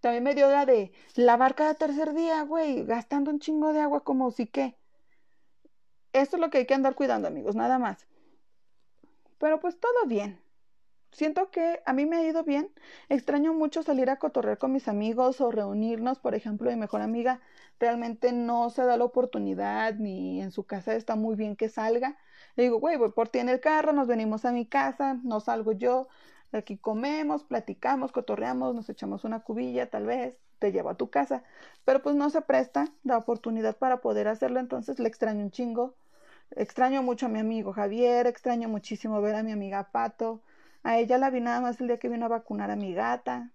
También 0.00 0.22
me 0.22 0.34
dio 0.34 0.48
la 0.50 0.66
de 0.66 0.92
lavar 1.16 1.54
cada 1.54 1.74
tercer 1.74 2.14
día, 2.14 2.42
güey, 2.42 2.84
gastando 2.84 3.30
un 3.30 3.40
chingo 3.40 3.72
de 3.72 3.80
agua 3.80 4.04
como 4.04 4.30
si 4.30 4.46
qué. 4.46 4.76
Esto 6.12 6.36
es 6.36 6.40
lo 6.40 6.50
que 6.50 6.58
hay 6.58 6.66
que 6.66 6.74
andar 6.74 6.94
cuidando, 6.94 7.28
amigos, 7.28 7.56
nada 7.56 7.78
más. 7.78 8.06
Pero 9.38 9.58
pues 9.60 9.78
todo 9.78 10.06
bien. 10.06 10.40
Siento 11.12 11.50
que 11.50 11.80
a 11.86 11.92
mí 11.92 12.06
me 12.06 12.16
ha 12.16 12.22
ido 12.22 12.44
bien. 12.44 12.70
Extraño 13.08 13.54
mucho 13.54 13.82
salir 13.82 14.10
a 14.10 14.16
cotorrear 14.18 14.58
con 14.58 14.72
mis 14.72 14.88
amigos 14.88 15.40
o 15.40 15.50
reunirnos, 15.50 16.18
por 16.18 16.34
ejemplo, 16.34 16.70
mi 16.70 16.76
mejor 16.76 17.00
amiga 17.02 17.40
realmente 17.78 18.32
no 18.32 18.70
se 18.70 18.84
da 18.84 18.96
la 18.96 19.04
oportunidad 19.04 19.94
ni 19.94 20.40
en 20.40 20.50
su 20.50 20.64
casa 20.64 20.94
está 20.94 21.16
muy 21.16 21.36
bien 21.36 21.56
que 21.56 21.68
salga. 21.68 22.16
Le 22.56 22.64
digo, 22.64 22.78
güey, 22.80 22.96
voy 22.96 23.12
por 23.12 23.28
ti 23.28 23.38
en 23.38 23.48
el 23.48 23.60
carro, 23.60 23.92
nos 23.92 24.08
venimos 24.08 24.44
a 24.44 24.52
mi 24.52 24.66
casa, 24.66 25.18
no 25.22 25.40
salgo 25.40 25.72
yo, 25.72 26.08
aquí 26.52 26.78
comemos, 26.78 27.44
platicamos, 27.44 28.12
cotorreamos, 28.12 28.74
nos 28.74 28.88
echamos 28.88 29.24
una 29.24 29.40
cubilla 29.40 29.90
tal 29.90 30.06
vez, 30.06 30.38
te 30.58 30.72
llevo 30.72 30.90
a 30.90 30.96
tu 30.96 31.10
casa, 31.10 31.42
pero 31.84 32.02
pues 32.02 32.16
no 32.16 32.30
se 32.30 32.40
presta 32.42 32.88
la 33.04 33.18
oportunidad 33.18 33.76
para 33.76 34.00
poder 34.00 34.28
hacerlo, 34.28 34.60
entonces 34.60 34.98
le 34.98 35.08
extraño 35.08 35.44
un 35.44 35.50
chingo. 35.50 35.94
Extraño 36.52 37.02
mucho 37.02 37.26
a 37.26 37.28
mi 37.28 37.40
amigo 37.40 37.72
Javier, 37.72 38.26
extraño 38.26 38.68
muchísimo 38.68 39.20
ver 39.20 39.34
a 39.34 39.42
mi 39.42 39.52
amiga 39.52 39.90
Pato. 39.90 40.40
A 40.86 40.98
ella 40.98 41.18
la 41.18 41.30
vi 41.30 41.40
nada 41.40 41.60
más 41.60 41.80
el 41.80 41.88
día 41.88 41.98
que 41.98 42.08
vino 42.08 42.26
a 42.26 42.28
vacunar 42.28 42.70
a 42.70 42.76
mi 42.76 42.94
gata. 42.94 43.52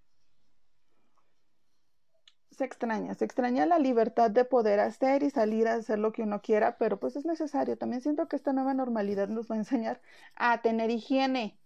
Se 2.51 2.65
extraña, 2.65 3.13
se 3.13 3.23
extraña 3.23 3.65
la 3.65 3.79
libertad 3.79 4.29
de 4.29 4.43
poder 4.43 4.81
hacer 4.81 5.23
y 5.23 5.29
salir 5.29 5.69
a 5.69 5.75
hacer 5.75 5.97
lo 5.97 6.11
que 6.11 6.23
uno 6.23 6.41
quiera, 6.41 6.77
pero 6.77 6.99
pues 6.99 7.15
es 7.15 7.25
necesario. 7.25 7.77
También 7.77 8.01
siento 8.01 8.27
que 8.27 8.35
esta 8.35 8.51
nueva 8.51 8.73
normalidad 8.73 9.29
nos 9.29 9.49
va 9.49 9.55
a 9.55 9.59
enseñar 9.59 10.01
a 10.35 10.61
tener 10.61 10.89
higiene. 10.89 11.57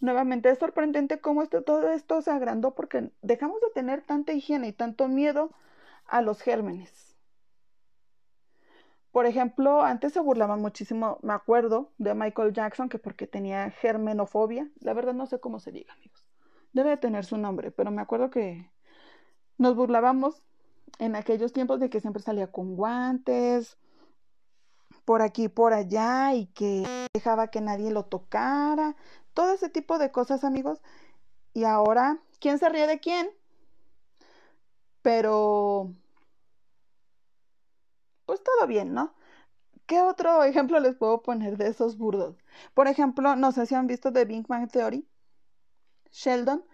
Nuevamente 0.00 0.48
es 0.48 0.60
sorprendente 0.60 1.20
cómo 1.20 1.42
esto, 1.42 1.64
todo 1.64 1.90
esto 1.90 2.22
se 2.22 2.30
agrandó 2.30 2.76
porque 2.76 3.10
dejamos 3.20 3.60
de 3.62 3.70
tener 3.74 4.02
tanta 4.02 4.32
higiene 4.32 4.68
y 4.68 4.72
tanto 4.72 5.08
miedo 5.08 5.50
a 6.06 6.22
los 6.22 6.40
gérmenes. 6.40 7.09
Por 9.12 9.26
ejemplo, 9.26 9.82
antes 9.82 10.12
se 10.12 10.20
burlaban 10.20 10.60
muchísimo, 10.60 11.18
me 11.22 11.32
acuerdo, 11.32 11.90
de 11.98 12.14
Michael 12.14 12.52
Jackson, 12.52 12.88
que 12.88 12.98
porque 12.98 13.26
tenía 13.26 13.70
germenofobia. 13.70 14.70
La 14.80 14.94
verdad 14.94 15.14
no 15.14 15.26
sé 15.26 15.40
cómo 15.40 15.58
se 15.58 15.72
diga, 15.72 15.92
amigos. 15.94 16.24
Debe 16.72 16.90
de 16.90 16.96
tener 16.96 17.24
su 17.24 17.36
nombre, 17.36 17.72
pero 17.72 17.90
me 17.90 18.02
acuerdo 18.02 18.30
que 18.30 18.70
nos 19.58 19.74
burlábamos 19.74 20.42
en 20.98 21.16
aquellos 21.16 21.52
tiempos 21.52 21.80
de 21.80 21.90
que 21.90 22.00
siempre 22.00 22.22
salía 22.22 22.52
con 22.52 22.76
guantes, 22.76 23.78
por 25.04 25.22
aquí 25.22 25.48
por 25.48 25.72
allá, 25.72 26.34
y 26.34 26.46
que 26.46 26.86
dejaba 27.12 27.48
que 27.48 27.60
nadie 27.60 27.90
lo 27.90 28.04
tocara. 28.04 28.94
Todo 29.34 29.52
ese 29.52 29.68
tipo 29.68 29.98
de 29.98 30.12
cosas, 30.12 30.44
amigos. 30.44 30.80
Y 31.52 31.64
ahora, 31.64 32.20
¿quién 32.38 32.58
se 32.58 32.68
ríe 32.68 32.86
de 32.86 33.00
quién? 33.00 33.28
Pero 35.02 35.92
pues 38.30 38.44
todo 38.44 38.68
bien, 38.68 38.94
¿no? 38.94 39.12
¿Qué 39.86 40.00
otro 40.02 40.44
ejemplo 40.44 40.78
les 40.78 40.94
puedo 40.94 41.20
poner 41.20 41.56
de 41.56 41.66
esos 41.66 41.98
burdos? 41.98 42.36
Por 42.74 42.86
ejemplo, 42.86 43.34
no 43.34 43.50
sé 43.50 43.66
si 43.66 43.74
han 43.74 43.88
visto 43.88 44.12
The 44.12 44.24
Big 44.24 44.46
Bang 44.46 44.70
Theory. 44.70 45.04
Sheldon, 46.12 46.64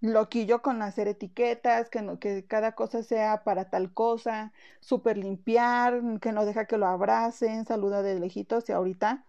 loquillo 0.00 0.62
con 0.62 0.82
hacer 0.82 1.08
etiquetas, 1.08 1.90
que, 1.90 2.00
no, 2.00 2.20
que 2.20 2.46
cada 2.46 2.76
cosa 2.76 3.02
sea 3.02 3.42
para 3.42 3.70
tal 3.70 3.92
cosa, 3.92 4.52
súper 4.78 5.18
limpiar, 5.18 6.00
que 6.20 6.30
no 6.30 6.46
deja 6.46 6.66
que 6.66 6.78
lo 6.78 6.86
abracen, 6.86 7.64
saluda 7.66 8.02
de 8.02 8.20
lejitos 8.20 8.68
y 8.68 8.72
ahorita 8.72 9.24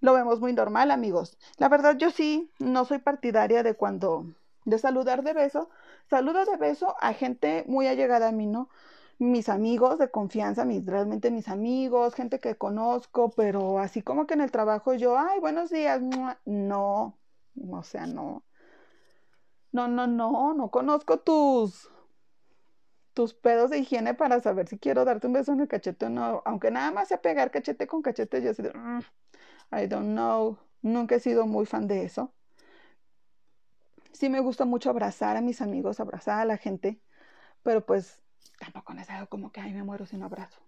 lo 0.00 0.12
vemos 0.12 0.40
muy 0.40 0.52
normal, 0.52 0.90
amigos. 0.90 1.38
La 1.56 1.70
verdad, 1.70 1.96
yo 1.96 2.10
sí, 2.10 2.52
no 2.58 2.84
soy 2.84 2.98
partidaria 2.98 3.62
de 3.62 3.72
cuando, 3.72 4.34
de 4.66 4.78
saludar 4.78 5.22
de 5.22 5.32
beso. 5.32 5.70
Saludo 6.10 6.44
de 6.44 6.58
beso 6.58 6.94
a 7.00 7.14
gente 7.14 7.64
muy 7.68 7.86
allegada 7.86 8.28
a 8.28 8.32
mí, 8.32 8.46
¿no? 8.46 8.68
Mis 9.18 9.48
amigos 9.48 9.98
de 9.98 10.10
confianza, 10.10 10.64
mis, 10.64 10.84
realmente 10.84 11.30
mis 11.30 11.48
amigos, 11.48 12.14
gente 12.14 12.40
que 12.40 12.56
conozco, 12.56 13.30
pero 13.30 13.78
así 13.78 14.02
como 14.02 14.26
que 14.26 14.34
en 14.34 14.40
el 14.40 14.50
trabajo 14.50 14.94
yo, 14.94 15.18
ay, 15.18 15.40
buenos 15.40 15.70
días, 15.70 16.00
no, 16.44 17.18
o 17.70 17.82
sea, 17.82 18.06
no, 18.06 18.44
no, 19.72 19.88
no, 19.88 20.06
no, 20.06 20.54
no 20.54 20.70
conozco 20.70 21.18
tus, 21.20 21.90
tus 23.14 23.34
pedos 23.34 23.70
de 23.70 23.78
higiene 23.78 24.14
para 24.14 24.40
saber 24.40 24.68
si 24.68 24.78
quiero 24.78 25.04
darte 25.04 25.26
un 25.26 25.32
beso 25.34 25.52
en 25.52 25.60
el 25.60 25.68
cachete 25.68 26.06
o 26.06 26.10
no, 26.10 26.42
aunque 26.44 26.70
nada 26.70 26.90
más 26.90 27.08
sea 27.08 27.22
pegar 27.22 27.50
cachete 27.50 27.86
con 27.86 28.02
cachete, 28.02 28.42
yo 28.42 28.50
así 28.50 28.62
mm, 28.62 29.00
I 29.72 29.86
don't 29.86 30.12
know, 30.12 30.58
nunca 30.82 31.16
he 31.16 31.20
sido 31.20 31.46
muy 31.46 31.66
fan 31.66 31.86
de 31.86 32.04
eso. 32.04 32.34
Sí 34.12 34.28
me 34.28 34.40
gusta 34.40 34.64
mucho 34.64 34.90
abrazar 34.90 35.36
a 35.36 35.40
mis 35.40 35.60
amigos, 35.60 35.98
abrazar 36.00 36.40
a 36.40 36.44
la 36.44 36.56
gente, 36.56 37.00
pero 37.62 37.84
pues 37.84 38.23
tampoco 38.58 38.92
es 38.94 39.10
algo 39.10 39.28
como 39.28 39.52
que, 39.52 39.60
ay, 39.60 39.72
me 39.72 39.82
muero 39.82 40.06
sin 40.06 40.22
abrazo. 40.22 40.60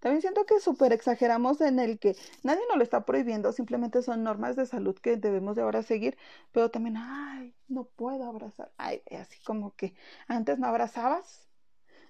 También 0.00 0.22
siento 0.22 0.46
que 0.46 0.60
súper 0.60 0.92
exageramos 0.92 1.60
en 1.60 1.78
el 1.78 1.98
que 1.98 2.16
nadie 2.42 2.62
nos 2.68 2.78
lo 2.78 2.82
está 2.82 3.04
prohibiendo, 3.04 3.52
simplemente 3.52 4.02
son 4.02 4.22
normas 4.24 4.56
de 4.56 4.64
salud 4.66 4.96
que 4.98 5.16
debemos 5.16 5.56
de 5.56 5.62
ahora 5.62 5.82
seguir, 5.82 6.16
pero 6.52 6.70
también, 6.70 6.96
ay, 6.96 7.54
no 7.68 7.84
puedo 7.84 8.24
abrazar. 8.24 8.72
Ay, 8.78 9.02
así 9.18 9.38
como 9.44 9.74
que 9.76 9.94
antes 10.26 10.58
no 10.58 10.66
abrazabas 10.66 11.48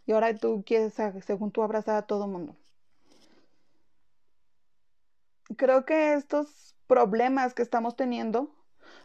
y 0.06 0.12
ahora 0.12 0.35
tú 0.37 0.62
quieres, 0.64 0.94
según 1.26 1.50
tú, 1.50 1.62
abrazar 1.62 1.96
a 1.96 2.06
todo 2.06 2.28
mundo. 2.28 2.56
Creo 5.56 5.85
que 5.85 6.14
estos 6.14 6.76
problemas 6.87 7.54
que 7.54 7.62
estamos 7.62 7.96
teniendo 7.96 8.54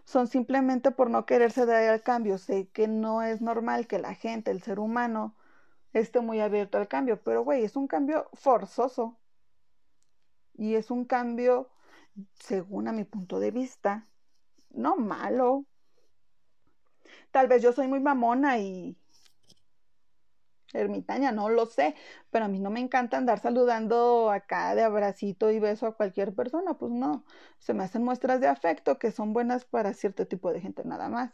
son 0.06 0.28
simplemente 0.28 0.92
por 0.92 1.10
no 1.10 1.26
quererse 1.26 1.66
dar 1.66 1.84
al 1.84 2.04
cambio. 2.04 2.38
Sé 2.38 2.68
que 2.70 2.88
no 2.88 3.24
es 3.24 3.42
normal 3.42 3.88
que 3.88 4.00
la 4.00 4.14
gente, 4.14 4.52
el 4.52 4.62
ser 4.62 4.80
humano, 4.80 5.36
esté 6.00 6.22
muy 6.22 6.40
abierto 6.40 6.78
al 6.78 6.88
cambio, 6.88 7.22
pero 7.24 7.44
güey, 7.44 7.64
es 7.64 7.76
un 7.76 7.88
cambio 7.88 8.30
forzoso. 8.34 9.18
Y 10.54 10.76
es 10.76 10.92
un 10.92 11.06
cambio, 11.06 11.70
según 12.34 12.88
a 12.88 12.94
mi 12.94 13.04
punto 13.04 13.40
de 13.40 13.52
vista, 13.52 14.08
no 14.70 14.96
malo. 14.98 15.66
Tal 17.32 17.48
vez 17.48 17.62
yo 17.62 17.74
soy 17.74 17.88
muy 17.88 18.00
mamona 18.00 18.58
y 18.58 18.98
ermitaña, 20.74 21.32
no 21.32 21.50
lo 21.50 21.66
sé, 21.66 21.96
pero 22.32 22.46
a 22.46 22.48
mí 22.48 22.60
no 22.60 22.70
me 22.70 22.80
encanta 22.80 23.18
andar 23.18 23.40
saludando 23.40 24.32
acá 24.32 24.76
de 24.76 24.84
abracito 24.84 25.52
y 25.52 25.60
beso 25.60 25.88
a 25.88 25.96
cualquier 25.96 26.34
persona, 26.36 26.78
pues 26.78 26.92
no, 26.92 27.26
se 27.60 27.74
me 27.74 27.84
hacen 27.84 28.04
muestras 28.04 28.42
de 28.42 28.48
afecto 28.48 29.00
que 29.00 29.12
son 29.12 29.34
buenas 29.34 29.66
para 29.66 29.94
cierto 29.94 30.28
tipo 30.28 30.52
de 30.52 30.62
gente 30.62 30.84
nada 30.86 31.10
más, 31.10 31.32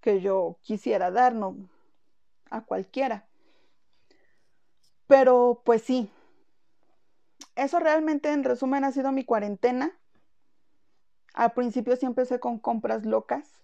que 0.00 0.20
yo 0.20 0.58
quisiera 0.62 1.10
dar, 1.10 1.34
no 1.34 1.56
a 2.50 2.62
cualquiera. 2.64 3.28
Pero 5.12 5.60
pues 5.66 5.82
sí, 5.82 6.10
eso 7.54 7.78
realmente 7.78 8.32
en 8.32 8.44
resumen 8.44 8.82
ha 8.82 8.92
sido 8.92 9.12
mi 9.12 9.26
cuarentena. 9.26 10.00
Al 11.34 11.52
principio 11.52 11.96
siempre 11.96 12.22
empecé 12.22 12.40
con 12.40 12.58
compras 12.58 13.04
locas. 13.04 13.62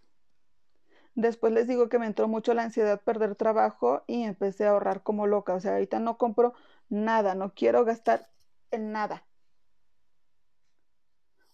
Después 1.15 1.55
les 1.55 1.67
digo 1.67 1.89
que 1.89 1.99
me 1.99 2.05
entró 2.05 2.29
mucho 2.29 2.53
la 2.53 2.65
ansiedad 2.65 3.03
perder 3.03 3.35
trabajo 3.35 4.03
y 4.07 4.25
empecé 4.25 4.67
a 4.67 4.73
ahorrar 4.73 5.03
como 5.03 5.27
loca. 5.27 5.55
O 5.55 5.61
sea, 5.61 5.73
ahorita 5.73 6.01
no 6.01 6.19
compro 6.19 6.53
nada, 6.91 7.35
no 7.35 7.55
quiero 7.55 7.83
gastar 7.87 8.29
en 8.71 8.93
nada. 8.93 9.27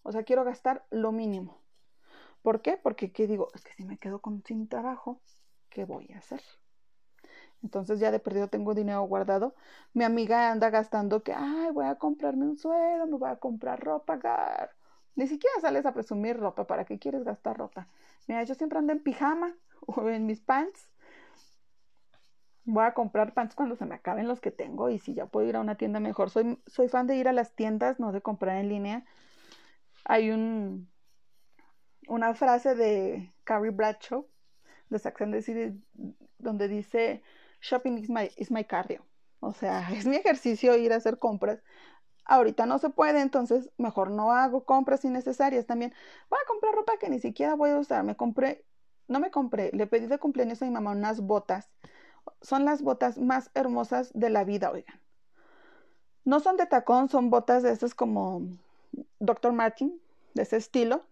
O 0.02 0.10
sea, 0.10 0.24
quiero 0.24 0.42
gastar 0.42 0.84
lo 0.90 1.12
mínimo. 1.12 1.62
¿Por 2.42 2.62
qué? 2.62 2.76
Porque, 2.76 3.12
¿qué 3.12 3.28
digo? 3.28 3.46
Es 3.54 3.62
que 3.62 3.72
si 3.74 3.84
me 3.84 3.96
quedo 3.98 4.20
con, 4.20 4.42
sin 4.44 4.66
trabajo, 4.66 5.20
¿qué 5.68 5.84
voy 5.84 6.10
a 6.14 6.18
hacer? 6.18 6.42
Entonces 7.64 7.98
ya 7.98 8.10
de 8.10 8.20
perdido 8.20 8.48
tengo 8.48 8.74
dinero 8.74 9.02
guardado. 9.04 9.54
Mi 9.94 10.04
amiga 10.04 10.52
anda 10.52 10.68
gastando 10.68 11.22
que, 11.22 11.32
ay, 11.32 11.70
voy 11.72 11.86
a 11.86 11.94
comprarme 11.96 12.44
un 12.44 12.58
suelo, 12.58 13.06
me 13.06 13.16
voy 13.16 13.30
a 13.30 13.36
comprar 13.36 13.80
ropa. 13.82 14.18
Gar. 14.18 14.70
Ni 15.16 15.26
siquiera 15.26 15.58
sales 15.62 15.86
a 15.86 15.94
presumir 15.94 16.36
ropa. 16.36 16.66
¿Para 16.66 16.84
qué 16.84 16.98
quieres 16.98 17.24
gastar 17.24 17.56
ropa? 17.56 17.88
Mira, 18.28 18.42
yo 18.44 18.54
siempre 18.54 18.78
ando 18.78 18.92
en 18.92 19.02
pijama 19.02 19.56
o 19.86 20.08
en 20.10 20.26
mis 20.26 20.42
pants. 20.42 20.90
Voy 22.66 22.84
a 22.84 22.92
comprar 22.92 23.32
pants 23.32 23.54
cuando 23.54 23.76
se 23.76 23.86
me 23.86 23.94
acaben 23.94 24.28
los 24.28 24.40
que 24.40 24.50
tengo 24.50 24.90
y 24.90 24.98
si 24.98 25.14
ya 25.14 25.26
puedo 25.26 25.48
ir 25.48 25.56
a 25.56 25.60
una 25.60 25.76
tienda 25.76 26.00
mejor. 26.00 26.28
Soy, 26.28 26.60
soy 26.66 26.88
fan 26.88 27.06
de 27.06 27.16
ir 27.16 27.28
a 27.28 27.32
las 27.32 27.54
tiendas, 27.54 27.98
no 27.98 28.12
de 28.12 28.20
comprar 28.20 28.58
en 28.58 28.68
línea. 28.68 29.04
Hay 30.04 30.30
un, 30.30 30.90
una 32.08 32.34
frase 32.34 32.74
de 32.74 33.32
Carrie 33.44 33.70
Bradshaw 33.70 34.26
de 34.90 34.98
Sax 34.98 35.22
and 35.22 35.32
the 35.32 35.40
City 35.40 35.82
donde 36.38 36.68
dice 36.68 37.22
shopping 37.64 37.98
is 37.98 38.10
my, 38.10 38.30
is 38.36 38.50
my 38.50 38.64
cardio. 38.64 39.02
O 39.40 39.52
sea, 39.52 39.88
es 39.92 40.06
mi 40.06 40.16
ejercicio 40.16 40.76
ir 40.76 40.92
a 40.92 40.96
hacer 40.96 41.18
compras. 41.18 41.62
Ahorita 42.26 42.64
no 42.66 42.78
se 42.78 42.90
puede, 42.90 43.20
entonces 43.20 43.70
mejor 43.76 44.10
no 44.10 44.32
hago 44.32 44.64
compras 44.64 45.04
innecesarias 45.04 45.66
también. 45.66 45.92
Voy 46.30 46.38
a 46.42 46.46
comprar 46.46 46.74
ropa 46.74 46.94
que 46.98 47.10
ni 47.10 47.18
siquiera 47.18 47.54
voy 47.54 47.70
a 47.70 47.78
usar. 47.78 48.02
Me 48.04 48.16
compré, 48.16 48.64
no 49.08 49.20
me 49.20 49.30
compré, 49.30 49.70
le 49.74 49.86
pedí 49.86 50.06
de 50.06 50.18
cumpleaños 50.18 50.62
a 50.62 50.64
mi 50.64 50.70
mamá 50.70 50.92
unas 50.92 51.20
botas. 51.20 51.70
Son 52.40 52.64
las 52.64 52.80
botas 52.80 53.18
más 53.18 53.50
hermosas 53.54 54.10
de 54.14 54.30
la 54.30 54.44
vida, 54.44 54.70
oigan. 54.70 55.00
No 56.24 56.40
son 56.40 56.56
de 56.56 56.64
tacón, 56.64 57.10
son 57.10 57.28
botas 57.28 57.62
de 57.62 57.72
esas 57.72 57.94
como 57.94 58.40
Dr. 59.18 59.52
Martin, 59.52 60.00
de 60.32 60.42
ese 60.44 60.56
estilo. 60.56 61.04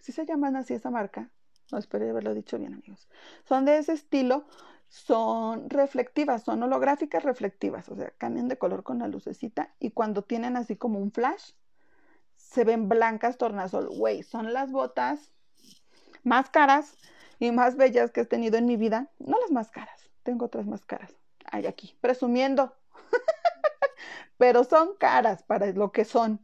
¿Sí 0.00 0.12
se 0.12 0.24
llaman 0.24 0.56
así 0.56 0.72
esa 0.72 0.90
marca? 0.90 1.30
No 1.70 1.76
espero 1.76 2.08
haberlo 2.08 2.32
dicho 2.32 2.58
bien, 2.58 2.72
amigos. 2.72 3.06
Son 3.44 3.66
de 3.66 3.76
ese 3.76 3.92
estilo, 3.92 4.46
son 4.88 5.68
reflectivas, 5.70 6.42
son 6.44 6.62
holográficas 6.62 7.22
reflectivas, 7.22 7.88
o 7.88 7.96
sea, 7.96 8.10
cambian 8.18 8.48
de 8.48 8.58
color 8.58 8.82
con 8.82 8.98
la 8.98 9.08
lucecita 9.08 9.74
y 9.78 9.90
cuando 9.90 10.22
tienen 10.22 10.56
así 10.56 10.76
como 10.76 10.98
un 10.98 11.12
flash, 11.12 11.52
se 12.36 12.64
ven 12.64 12.88
blancas 12.88 13.36
tornasol. 13.36 13.88
Güey, 13.88 14.22
son 14.22 14.52
las 14.52 14.72
botas 14.72 15.32
más 16.24 16.48
caras 16.50 16.96
y 17.38 17.52
más 17.52 17.76
bellas 17.76 18.10
que 18.10 18.22
he 18.22 18.24
tenido 18.24 18.56
en 18.56 18.66
mi 18.66 18.76
vida. 18.76 19.10
No 19.18 19.38
las 19.40 19.50
más 19.50 19.70
caras, 19.70 20.10
tengo 20.22 20.46
otras 20.46 20.66
más 20.66 20.84
caras. 20.84 21.14
Hay 21.50 21.66
aquí, 21.66 21.96
presumiendo. 22.00 22.74
Pero 24.38 24.64
son 24.64 24.94
caras 24.96 25.42
para 25.42 25.66
lo 25.72 25.92
que 25.92 26.04
son. 26.04 26.40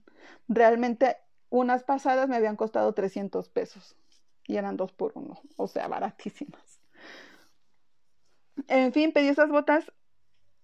Realmente 0.48 1.16
unas 1.50 1.84
pasadas 1.84 2.28
me 2.28 2.36
habían 2.36 2.56
costado 2.56 2.92
300 2.92 3.48
pesos 3.48 3.96
y 4.46 4.56
eran 4.56 4.76
dos 4.76 4.92
por 4.92 5.12
uno, 5.14 5.40
o 5.56 5.68
sea, 5.68 5.88
baratísimas. 5.88 6.73
En 8.68 8.92
fin, 8.92 9.12
pedí 9.12 9.28
esas 9.28 9.50
botas. 9.50 9.92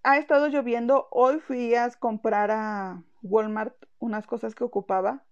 Ha 0.03 0.19
estado 0.19 0.49
lloviendo. 0.49 1.09
Hoy 1.11 1.41
fui 1.41 1.75
a 1.75 1.91
comprar 1.91 2.51
a 2.51 3.03
Walmart 3.23 3.77
unas 3.99 4.27
cosas 4.27 4.55
que 4.55 4.65
ocupaba. 4.65 5.25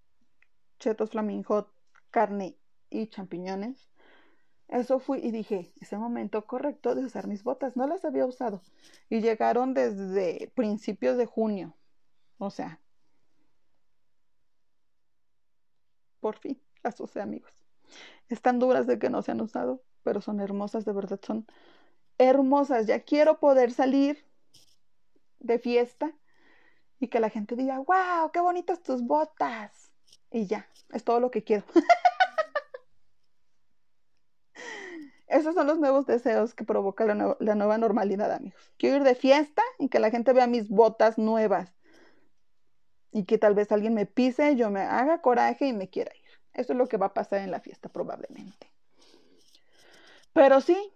Chetos 0.79 1.11
flamingo, 1.11 1.73
carne 2.11 2.57
y 2.90 3.09
champiñones. 3.09 3.88
Eso 4.68 4.99
fui 5.01 5.21
y 5.21 5.31
dije, 5.31 5.73
es 5.81 5.92
el 5.92 5.99
momento 5.99 6.47
correcto 6.47 6.94
de 6.94 7.05
usar 7.05 7.27
mis 7.27 7.42
botas. 7.42 7.77
No 7.77 7.87
las 7.87 8.05
había 8.05 8.27
usado. 8.27 8.62
Y 9.09 9.21
llegaron 9.21 9.73
desde 9.75 10.53
principios 10.55 11.16
de 11.16 11.27
junio. 11.27 11.77
O 12.38 12.51
sea, 12.51 12.81
por 16.21 16.37
fin 16.38 16.61
las 16.83 17.01
usé, 17.01 17.21
amigos. 17.21 17.53
Están 18.29 18.59
duras 18.59 18.87
de 18.87 18.99
que 18.99 19.11
no 19.11 19.23
se 19.23 19.33
han 19.33 19.40
usado, 19.40 19.83
pero 20.03 20.21
son 20.21 20.40
hermosas, 20.40 20.85
de 20.85 20.92
verdad, 20.92 21.21
son 21.23 21.47
hermosas. 22.19 22.87
Ya 22.87 23.01
quiero 23.01 23.39
poder 23.39 23.73
salir 23.73 24.25
de 25.41 25.59
fiesta 25.59 26.13
y 27.01 27.09
que 27.09 27.21
la 27.21 27.31
gente 27.31 27.57
diga, 27.57 27.79
wow, 27.79 28.31
qué 28.33 28.41
bonitas 28.41 28.83
tus 28.83 29.03
botas. 29.03 29.93
Y 30.31 30.47
ya, 30.47 30.69
es 30.91 31.05
todo 31.05 31.21
lo 31.21 31.31
que 31.31 31.43
quiero. 31.43 31.65
Esos 35.29 35.55
son 35.55 35.67
los 35.67 35.79
nuevos 35.79 36.07
deseos 36.07 36.55
que 36.55 36.65
provoca 36.65 37.05
la, 37.05 37.37
la, 37.39 37.55
nueva 37.55 37.77
normalidad, 37.79 38.33
amigos. 38.33 38.73
Quiero 38.79 38.97
ir 38.97 39.03
de 39.05 39.15
fiesta 39.15 39.63
y 39.79 39.89
que 39.89 39.99
la 39.99 40.11
gente 40.11 40.33
vea 40.33 40.47
mis 40.47 40.69
botas 40.69 41.19
nuevas. 41.19 41.75
Y 43.13 43.25
que 43.25 43.39
tal 43.39 43.55
vez 43.55 43.71
alguien 43.73 43.95
me 43.95 44.07
pise, 44.07 44.57
yo 44.57 44.71
me 44.71 44.81
haga 44.81 45.21
coraje 45.21 45.67
y 45.67 45.73
me 45.73 45.89
quiera 45.89 46.13
ir. 46.15 46.29
Eso 46.53 46.73
es 46.73 46.79
lo 46.79 46.89
que 46.89 46.97
va 46.97 47.07
a 47.07 47.15
pasar 47.15 47.41
en 47.41 47.51
la 47.51 47.61
fiesta, 47.61 47.89
probablemente. 47.89 48.73
Pero 50.33 50.61
sí, 50.61 50.93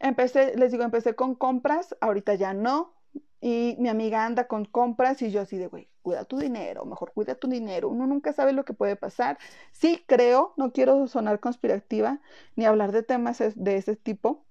empecé, 0.00 0.56
les 0.56 0.72
digo, 0.72 0.84
empecé 0.84 1.14
con 1.14 1.34
compras, 1.34 1.96
ahorita 2.00 2.34
ya 2.34 2.54
no. 2.54 2.94
Y 3.40 3.76
mi 3.78 3.88
amiga 3.88 4.24
anda 4.24 4.48
con 4.48 4.64
compras 4.64 5.20
y 5.22 5.30
yo 5.30 5.42
así 5.42 5.58
de, 5.58 5.68
güey, 5.68 5.88
cuida 6.02 6.24
tu 6.24 6.38
dinero, 6.38 6.84
mejor 6.84 7.12
cuida 7.12 7.34
tu 7.34 7.48
dinero. 7.48 7.88
Uno 7.88 8.06
nunca 8.06 8.32
sabe 8.32 8.52
lo 8.52 8.64
que 8.64 8.72
puede 8.72 8.96
pasar. 8.96 9.38
Sí 9.72 10.02
creo, 10.06 10.54
no 10.56 10.72
quiero 10.72 11.06
sonar 11.06 11.38
conspirativa 11.38 12.20
ni 12.56 12.64
hablar 12.64 12.92
de 12.92 13.02
temas 13.02 13.38
de 13.38 13.76
ese 13.76 13.94
tipo. 13.96 14.46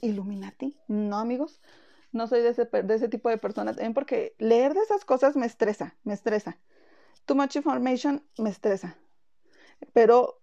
Illuminati, 0.00 0.76
no 0.88 1.18
amigos, 1.18 1.60
no 2.10 2.26
soy 2.26 2.42
de 2.42 2.50
ese, 2.50 2.64
de 2.64 2.94
ese 2.94 3.08
tipo 3.08 3.28
de 3.28 3.38
personas, 3.38 3.76
también 3.76 3.94
porque 3.94 4.34
leer 4.38 4.74
de 4.74 4.80
esas 4.80 5.04
cosas 5.04 5.36
me 5.36 5.46
estresa, 5.46 5.96
me 6.02 6.14
estresa. 6.14 6.58
Too 7.26 7.36
much 7.36 7.56
information 7.56 8.24
me 8.38 8.50
estresa. 8.50 8.98
Pero 9.92 10.40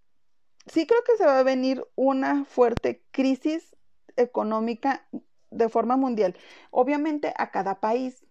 sí 0.67 0.88
creo 0.88 1.04
que 1.06 1.17
se 1.17 1.26
va 1.26 1.39
a 1.39 1.43
venir 1.43 1.86
una 1.95 2.45
fuerte 2.45 3.04
crisis 3.12 3.76
económica 4.17 5.08
de 5.52 5.69
forma 5.69 5.97
mundial. 5.97 6.36
Obviamente 6.71 7.34
a 7.38 7.52
cada 7.52 7.80
país 7.80 8.26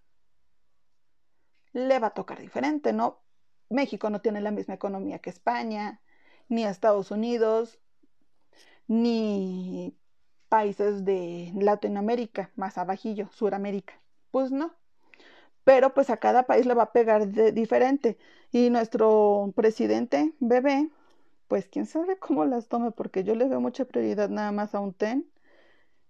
le 1.73 1.99
va 1.99 2.09
a 2.09 2.15
tocar 2.15 2.41
diferente, 2.41 2.93
¿no? 2.93 3.21
México 3.69 4.11
no 4.11 4.21
tiene 4.21 4.41
la 4.41 4.51
misma 4.51 4.75
economía 4.75 5.21
que 5.21 5.31
España, 5.31 6.01
ni 6.49 6.65
Estados 6.65 7.11
Unidos, 7.13 7.79
ni 8.89 9.97
países 10.49 11.05
de 11.05 11.53
Latinoamérica, 11.57 12.51
más 12.57 12.77
abajillo, 12.77 13.29
Suramérica. 13.33 13.95
Pues 14.33 14.51
no. 14.51 14.75
Pero 15.65 15.95
pues 15.95 16.11
a 16.11 16.17
cada 16.17 16.45
país 16.45 16.67
le 16.67 16.75
va 16.75 16.85
a 16.85 16.93
pegar 16.93 17.29
de 17.29 17.53
diferente. 17.53 18.19
Y 18.51 18.71
nuestro 18.71 19.53
presidente, 19.55 20.33
bebé, 20.41 20.91
pues 21.47 21.69
quién 21.69 21.87
sabe 21.87 22.19
cómo 22.19 22.45
las 22.45 22.69
tome, 22.69 22.91
porque 22.91 23.23
yo 23.23 23.37
le 23.37 23.49
veo 23.49 23.61
mucha 23.61 23.85
prioridad 23.85 24.29
nada 24.29 24.51
más 24.51 24.75
a 24.75 24.81
un 24.81 24.93
TEN 24.93 25.31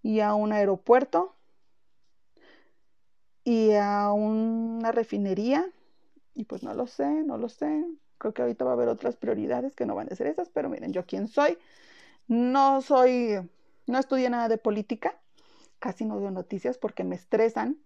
y 0.02 0.20
a 0.20 0.34
un 0.34 0.52
aeropuerto 0.52 1.36
y 3.44 3.72
a 3.72 4.12
una 4.12 4.92
refinería. 4.92 5.66
Y 6.34 6.44
pues 6.44 6.62
no 6.62 6.74
lo 6.74 6.86
sé, 6.86 7.06
no 7.24 7.36
lo 7.36 7.48
sé. 7.48 7.84
Creo 8.18 8.34
que 8.34 8.42
ahorita 8.42 8.64
va 8.64 8.72
a 8.72 8.74
haber 8.74 8.88
otras 8.88 9.16
prioridades 9.16 9.74
que 9.74 9.86
no 9.86 9.94
van 9.94 10.12
a 10.12 10.16
ser 10.16 10.26
esas, 10.26 10.50
pero 10.50 10.68
miren, 10.68 10.92
yo 10.92 11.06
quién 11.06 11.26
soy. 11.28 11.58
No 12.28 12.80
soy, 12.82 13.38
no 13.86 13.98
estudié 13.98 14.30
nada 14.30 14.48
de 14.48 14.58
política, 14.58 15.20
casi 15.78 16.04
no 16.04 16.20
veo 16.20 16.30
noticias 16.30 16.78
porque 16.78 17.04
me 17.04 17.16
estresan 17.16 17.78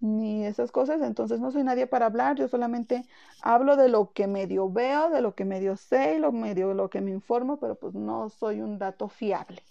ni 0.00 0.44
esas 0.44 0.72
cosas, 0.72 1.00
entonces 1.02 1.40
no 1.40 1.50
soy 1.50 1.64
nadie 1.64 1.86
para 1.86 2.06
hablar, 2.06 2.36
yo 2.36 2.48
solamente 2.48 3.06
hablo 3.40 3.76
de 3.76 3.88
lo 3.88 4.12
que 4.12 4.26
medio 4.26 4.70
veo, 4.70 5.10
de 5.10 5.22
lo 5.22 5.34
que 5.34 5.44
medio 5.44 5.76
sé, 5.76 6.18
lo 6.18 6.32
medio 6.32 6.74
lo 6.74 6.90
que 6.90 7.00
me 7.00 7.10
informo, 7.10 7.58
pero 7.58 7.76
pues 7.76 7.94
no 7.94 8.28
soy 8.28 8.60
un 8.60 8.78
dato 8.78 9.08
fiable. 9.08 9.65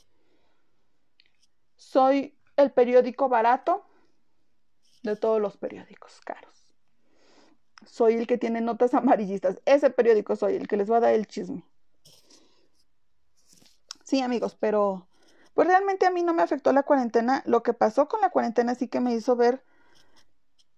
Soy 1.76 2.38
el 2.58 2.72
periódico 2.72 3.30
barato 3.30 3.86
de 5.04 5.16
todos 5.16 5.42
los 5.42 5.58
periódicos 5.58 6.20
caros. 6.22 6.76
Soy 7.86 8.16
el 8.16 8.28
que 8.28 8.38
tiene 8.38 8.62
notas 8.62 8.94
amarillistas. 8.94 9.62
Ese 9.66 9.90
periódico 9.90 10.36
soy 10.36 10.56
el 10.56 10.68
que 10.68 10.78
les 10.78 10.92
va 10.92 10.98
a 10.98 11.02
dar 11.02 11.14
el 11.14 11.28
chisme. 11.28 11.64
Sí, 14.04 14.22
amigos, 14.22 14.56
pero 14.60 15.08
pues 15.54 15.68
realmente 15.68 16.06
a 16.06 16.12
mí 16.12 16.24
no 16.24 16.34
me 16.34 16.44
afectó 16.44 16.72
la 16.72 16.84
cuarentena. 16.84 17.44
Lo 17.46 17.64
que 17.64 17.74
pasó 17.74 18.08
con 18.08 18.22
la 18.22 18.30
cuarentena 18.30 18.76
sí 18.76 18.88
que 18.88 19.00
me 19.00 19.14
hizo 19.14 19.36
ver 19.36 19.64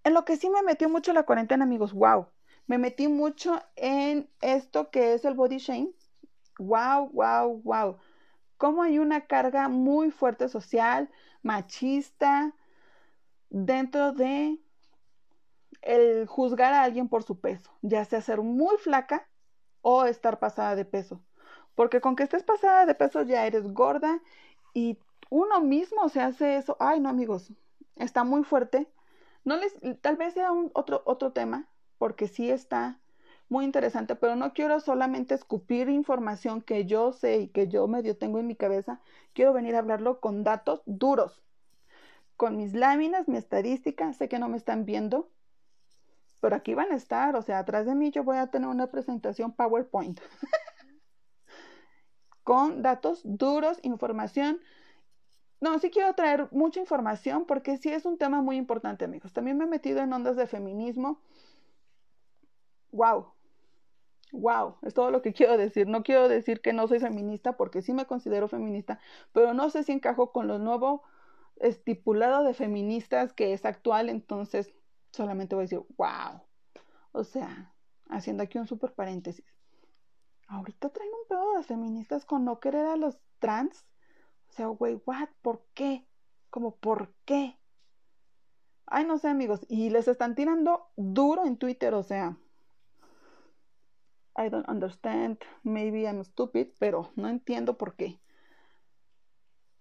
en 0.04 0.14
lo 0.14 0.24
que 0.24 0.38
sí 0.38 0.50
me 0.50 0.64
metió 0.64 0.88
mucho 0.88 1.12
la 1.12 1.24
cuarentena, 1.24 1.66
amigos. 1.66 1.94
Wow. 1.94 2.28
Me 2.66 2.78
metí 2.78 3.08
mucho 3.08 3.62
en 3.76 4.30
esto 4.42 4.90
que 4.90 5.14
es 5.14 5.26
el 5.26 5.34
body 5.34 5.58
shame. 5.58 5.92
Wow, 6.60 7.10
wow, 7.12 7.62
wow 7.64 7.98
cómo 8.58 8.84
hay 8.84 9.00
una 9.00 9.28
carga 9.28 9.70
muy 9.70 10.12
fuerte 10.12 10.50
social, 10.50 11.10
machista, 11.44 12.54
dentro 13.50 14.12
de 14.12 14.60
el 15.82 16.28
juzgar 16.28 16.74
a 16.74 16.84
alguien 16.84 17.08
por 17.08 17.24
su 17.24 17.40
peso, 17.40 17.72
ya 17.82 18.04
sea 18.06 18.22
ser 18.22 18.42
muy 18.42 18.78
flaca 18.78 19.30
o 19.82 20.06
estar 20.06 20.40
pasada 20.40 20.76
de 20.76 20.86
peso. 20.86 21.22
Porque 21.76 22.02
con 22.02 22.16
que 22.16 22.24
estés 22.24 22.44
pasada 22.44 22.86
de 22.86 22.96
peso 22.96 23.22
ya 23.22 23.46
eres 23.46 23.72
gorda 23.72 24.22
y 24.74 25.00
uno 25.30 25.62
mismo 25.62 26.10
se 26.10 26.22
hace 26.22 26.58
eso. 26.58 26.76
Ay, 26.80 27.00
no, 27.00 27.10
amigos, 27.10 27.54
está 27.96 28.24
muy 28.24 28.44
fuerte. 28.44 28.92
No 29.44 29.58
les, 29.58 29.76
tal 30.02 30.18
vez 30.18 30.34
sea 30.34 30.52
un 30.52 30.72
otro, 30.74 31.04
otro 31.06 31.32
tema, 31.32 31.70
porque 31.98 32.28
sí 32.28 32.50
está 32.50 33.00
muy 33.50 33.66
interesante, 33.66 34.16
pero 34.16 34.36
no 34.36 34.54
quiero 34.54 34.80
solamente 34.80 35.34
escupir 35.34 35.90
información 35.90 36.62
que 36.62 36.86
yo 36.86 37.14
sé 37.14 37.40
y 37.40 37.48
que 37.50 37.68
yo 37.68 37.88
medio 37.88 38.18
tengo 38.18 38.40
en 38.40 38.48
mi 38.48 38.56
cabeza, 38.56 39.02
quiero 39.34 39.54
venir 39.54 39.76
a 39.76 39.80
hablarlo 39.80 40.20
con 40.20 40.44
datos 40.44 40.84
duros, 40.86 41.44
con 42.36 42.58
mis 42.58 42.74
láminas, 42.74 43.28
mi 43.28 43.38
estadística, 43.38 44.14
sé 44.14 44.30
que 44.30 44.40
no 44.40 44.50
me 44.50 44.58
están 44.58 44.86
viendo, 44.86 45.32
pero 46.42 46.56
aquí 46.56 46.74
van 46.74 46.92
a 46.92 46.96
estar, 46.96 47.36
o 47.36 47.42
sea, 47.42 47.60
atrás 47.60 47.86
de 47.86 47.96
mí 47.96 48.12
yo 48.12 48.24
voy 48.24 48.38
a 48.38 48.48
tener 48.48 48.70
una 48.70 48.88
presentación 48.88 49.54
PowerPoint 49.54 50.20
con 52.44 52.82
datos 52.82 53.22
duros, 53.26 53.80
información. 53.84 54.60
No, 55.60 55.80
sí 55.80 55.90
quiero 55.90 56.14
traer 56.14 56.48
mucha 56.52 56.80
información 56.80 57.46
porque 57.46 57.78
sí 57.78 57.90
es 57.90 58.06
un 58.06 58.18
tema 58.18 58.42
muy 58.42 58.58
importante, 58.58 59.06
amigos. 59.06 59.34
También 59.34 59.58
me 59.58 59.66
he 59.66 59.68
metido 59.68 60.02
en 60.02 60.14
ondas 60.14 60.36
de 60.36 60.48
feminismo. 60.48 61.22
Wow, 62.92 63.37
Wow, 64.32 64.78
es 64.82 64.94
todo 64.94 65.12
lo 65.12 65.22
que 65.22 65.34
quiero 65.34 65.58
decir. 65.58 65.88
No 65.88 66.04
quiero 66.04 66.28
decir 66.28 66.62
que 66.62 66.74
no 66.74 66.88
soy 66.88 67.00
feminista 67.00 67.58
porque 67.58 67.82
sí 67.82 67.94
me 67.94 68.06
considero 68.06 68.48
feminista, 68.48 69.00
pero 69.34 69.54
no 69.54 69.70
sé 69.70 69.84
si 69.84 69.92
encajo 69.92 70.32
con 70.32 70.48
lo 70.48 70.60
nuevo 70.60 71.04
estipulado 71.58 72.44
de 72.44 72.54
feministas 72.54 73.34
que 73.34 73.54
es 73.54 73.66
actual, 73.66 74.10
entonces 74.10 74.72
solamente 75.12 75.56
voy 75.56 75.64
a 75.64 75.66
decir, 75.66 75.82
wow. 75.98 76.42
O 77.12 77.24
sea, 77.24 77.74
haciendo 78.10 78.44
aquí 78.44 78.58
un 78.58 78.68
super 78.68 78.94
paréntesis. 78.94 79.46
Ahorita 80.48 80.90
traen 80.90 81.10
un 81.10 81.28
pedo 81.28 81.58
de 81.58 81.64
feministas 81.64 82.26
con 82.26 82.46
no 82.46 82.60
querer 82.60 82.86
a 82.86 82.96
los 82.96 83.20
trans. 83.40 83.86
O 84.50 84.54
sea, 84.54 84.68
güey, 84.68 85.02
what? 85.06 85.30
¿Por 85.42 85.66
qué? 85.74 86.08
Como, 86.50 86.78
¿por 86.78 87.14
qué? 87.26 87.60
Ay, 88.86 89.06
no 89.06 89.18
sé, 89.18 89.28
amigos. 89.28 89.66
Y 89.68 89.90
les 89.90 90.08
están 90.08 90.36
tirando 90.36 90.88
duro 90.96 91.46
en 91.46 91.58
Twitter, 91.58 91.94
o 91.94 92.04
sea, 92.04 92.38
I 94.38 94.50
don't 94.50 94.70
understand, 94.70 95.40
maybe 95.64 96.04
I'm 96.04 96.24
stupid, 96.24 96.68
pero 96.78 97.12
no 97.16 97.28
entiendo 97.28 97.78
por 97.78 97.96
qué. 97.96 98.20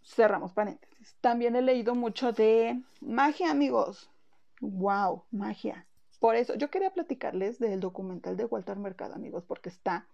Cerramos 0.03 0.53
paréntesis. 0.53 1.16
También 1.21 1.57
he 1.57 1.62
leído 1.62 1.95
mucho 1.95 2.33
de 2.33 2.83
magia, 3.01 3.51
amigos. 3.51 4.11
Wow, 4.61 5.25
magia. 5.31 5.87
Por 6.19 6.37
eso 6.37 6.55
yo 6.55 6.71
quería 6.71 6.90
platicarles 6.90 7.59
del 7.59 7.81
documental 7.81 8.37
de 8.37 8.47
Walter 8.47 8.79
Mercado, 8.79 9.14
amigos, 9.14 9.45
porque 9.45 9.69
está 9.69 10.09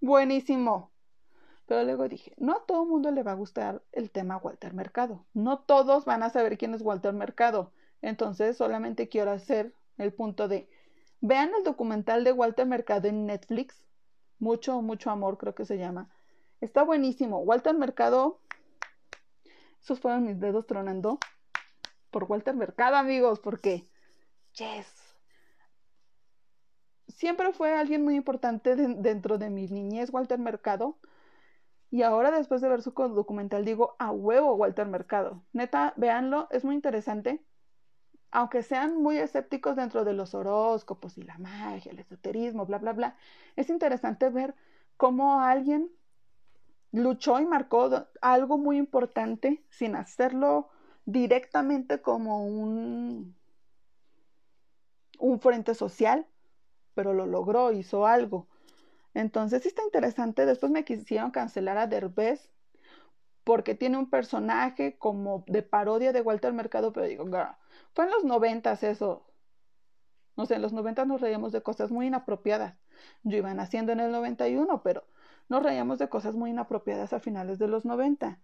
buenísimo. 0.00 0.92
Pero 1.66 1.82
luego 1.84 2.08
dije, 2.08 2.32
no 2.36 2.52
a 2.52 2.64
todo 2.66 2.84
mundo 2.84 3.10
le 3.10 3.22
va 3.22 3.32
a 3.32 3.36
gustar 3.36 3.82
el 3.92 4.10
tema 4.10 4.36
Walter 4.36 4.74
Mercado. 4.74 5.24
No 5.32 5.60
todos 5.60 6.04
van 6.04 6.22
a 6.22 6.30
saber 6.30 6.58
quién 6.58 6.74
es 6.74 6.82
Walter 6.82 7.12
Mercado. 7.12 7.72
Entonces 8.02 8.56
solamente 8.56 9.08
quiero 9.08 9.30
hacer 9.30 9.74
el 9.98 10.12
punto 10.12 10.46
de, 10.46 10.68
vean 11.20 11.50
el 11.56 11.64
documental 11.64 12.24
de 12.24 12.32
Walter 12.32 12.66
Mercado 12.66 13.08
en 13.08 13.26
Netflix. 13.26 13.84
Mucho, 14.38 14.82
mucho 14.82 15.10
amor 15.10 15.38
creo 15.38 15.54
que 15.54 15.64
se 15.64 15.78
llama. 15.78 16.10
Está 16.60 16.82
buenísimo. 16.82 17.38
Walter 17.40 17.74
Mercado, 17.74 18.40
esos 19.80 20.00
fueron 20.00 20.24
mis 20.24 20.40
dedos 20.40 20.66
tronando 20.66 21.18
por 22.10 22.24
Walter 22.24 22.54
Mercado, 22.54 22.96
amigos, 22.96 23.40
porque, 23.40 23.84
yes. 24.52 24.86
Siempre 27.08 27.52
fue 27.52 27.74
alguien 27.74 28.04
muy 28.04 28.16
importante 28.16 28.76
dentro 28.76 29.38
de 29.38 29.48
mi 29.48 29.66
niñez, 29.68 30.12
Walter 30.12 30.38
Mercado. 30.38 30.98
Y 31.90 32.02
ahora, 32.02 32.30
después 32.30 32.60
de 32.60 32.68
ver 32.68 32.82
su 32.82 32.90
documental, 32.90 33.64
digo, 33.64 33.96
a 33.98 34.10
huevo, 34.10 34.54
Walter 34.54 34.86
Mercado. 34.86 35.42
Neta, 35.52 35.94
véanlo, 35.96 36.48
es 36.50 36.64
muy 36.64 36.74
interesante. 36.74 37.45
Aunque 38.30 38.62
sean 38.62 39.00
muy 39.02 39.18
escépticos 39.18 39.76
dentro 39.76 40.04
de 40.04 40.12
los 40.12 40.34
horóscopos 40.34 41.16
y 41.18 41.22
la 41.22 41.38
magia, 41.38 41.92
el 41.92 41.98
esoterismo, 41.98 42.66
bla, 42.66 42.78
bla, 42.78 42.92
bla, 42.92 43.16
es 43.54 43.70
interesante 43.70 44.28
ver 44.30 44.54
cómo 44.96 45.40
alguien 45.40 45.90
luchó 46.92 47.38
y 47.40 47.46
marcó 47.46 48.06
algo 48.20 48.58
muy 48.58 48.78
importante 48.78 49.64
sin 49.70 49.96
hacerlo 49.96 50.70
directamente 51.04 52.00
como 52.00 52.46
un, 52.46 53.36
un 55.18 55.40
frente 55.40 55.74
social, 55.74 56.26
pero 56.94 57.14
lo 57.14 57.26
logró, 57.26 57.72
hizo 57.72 58.06
algo. 58.06 58.48
Entonces 59.14 59.62
sí 59.62 59.68
está 59.68 59.82
interesante. 59.82 60.44
Después 60.46 60.72
me 60.72 60.84
quisieron 60.84 61.30
cancelar 61.30 61.78
a 61.78 61.86
Derbez 61.86 62.50
porque 63.46 63.76
tiene 63.76 63.96
un 63.96 64.10
personaje 64.10 64.98
como 64.98 65.44
de 65.46 65.62
parodia 65.62 66.12
de 66.12 66.20
Walter 66.20 66.52
Mercado, 66.52 66.92
pero 66.92 67.06
digo, 67.06 67.24
fue 67.94 68.04
en 68.04 68.10
los 68.10 68.24
noventas 68.24 68.82
eso. 68.82 69.24
No 70.36 70.46
sé, 70.46 70.56
en 70.56 70.62
los 70.62 70.72
noventas 70.72 71.06
nos 71.06 71.20
reíamos 71.20 71.52
de 71.52 71.62
cosas 71.62 71.92
muy 71.92 72.08
inapropiadas. 72.08 72.76
Yo 73.22 73.36
iba 73.36 73.54
naciendo 73.54 73.92
en 73.92 74.00
el 74.00 74.10
91, 74.10 74.82
pero 74.82 75.06
nos 75.48 75.62
reíamos 75.62 76.00
de 76.00 76.08
cosas 76.08 76.34
muy 76.34 76.50
inapropiadas 76.50 77.12
a 77.12 77.20
finales 77.20 77.60
de 77.60 77.68
los 77.68 77.84
90. 77.84 78.40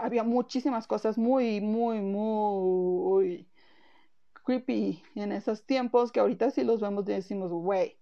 Había 0.00 0.22
muchísimas 0.22 0.86
cosas 0.86 1.18
muy, 1.18 1.60
muy, 1.60 2.00
muy 2.00 3.48
creepy 4.44 5.02
en 5.16 5.32
esos 5.32 5.66
tiempos 5.66 6.12
que 6.12 6.20
ahorita 6.20 6.52
si 6.52 6.62
los 6.62 6.80
vemos 6.80 7.08
y 7.08 7.12
decimos, 7.12 7.50
güey, 7.50 7.98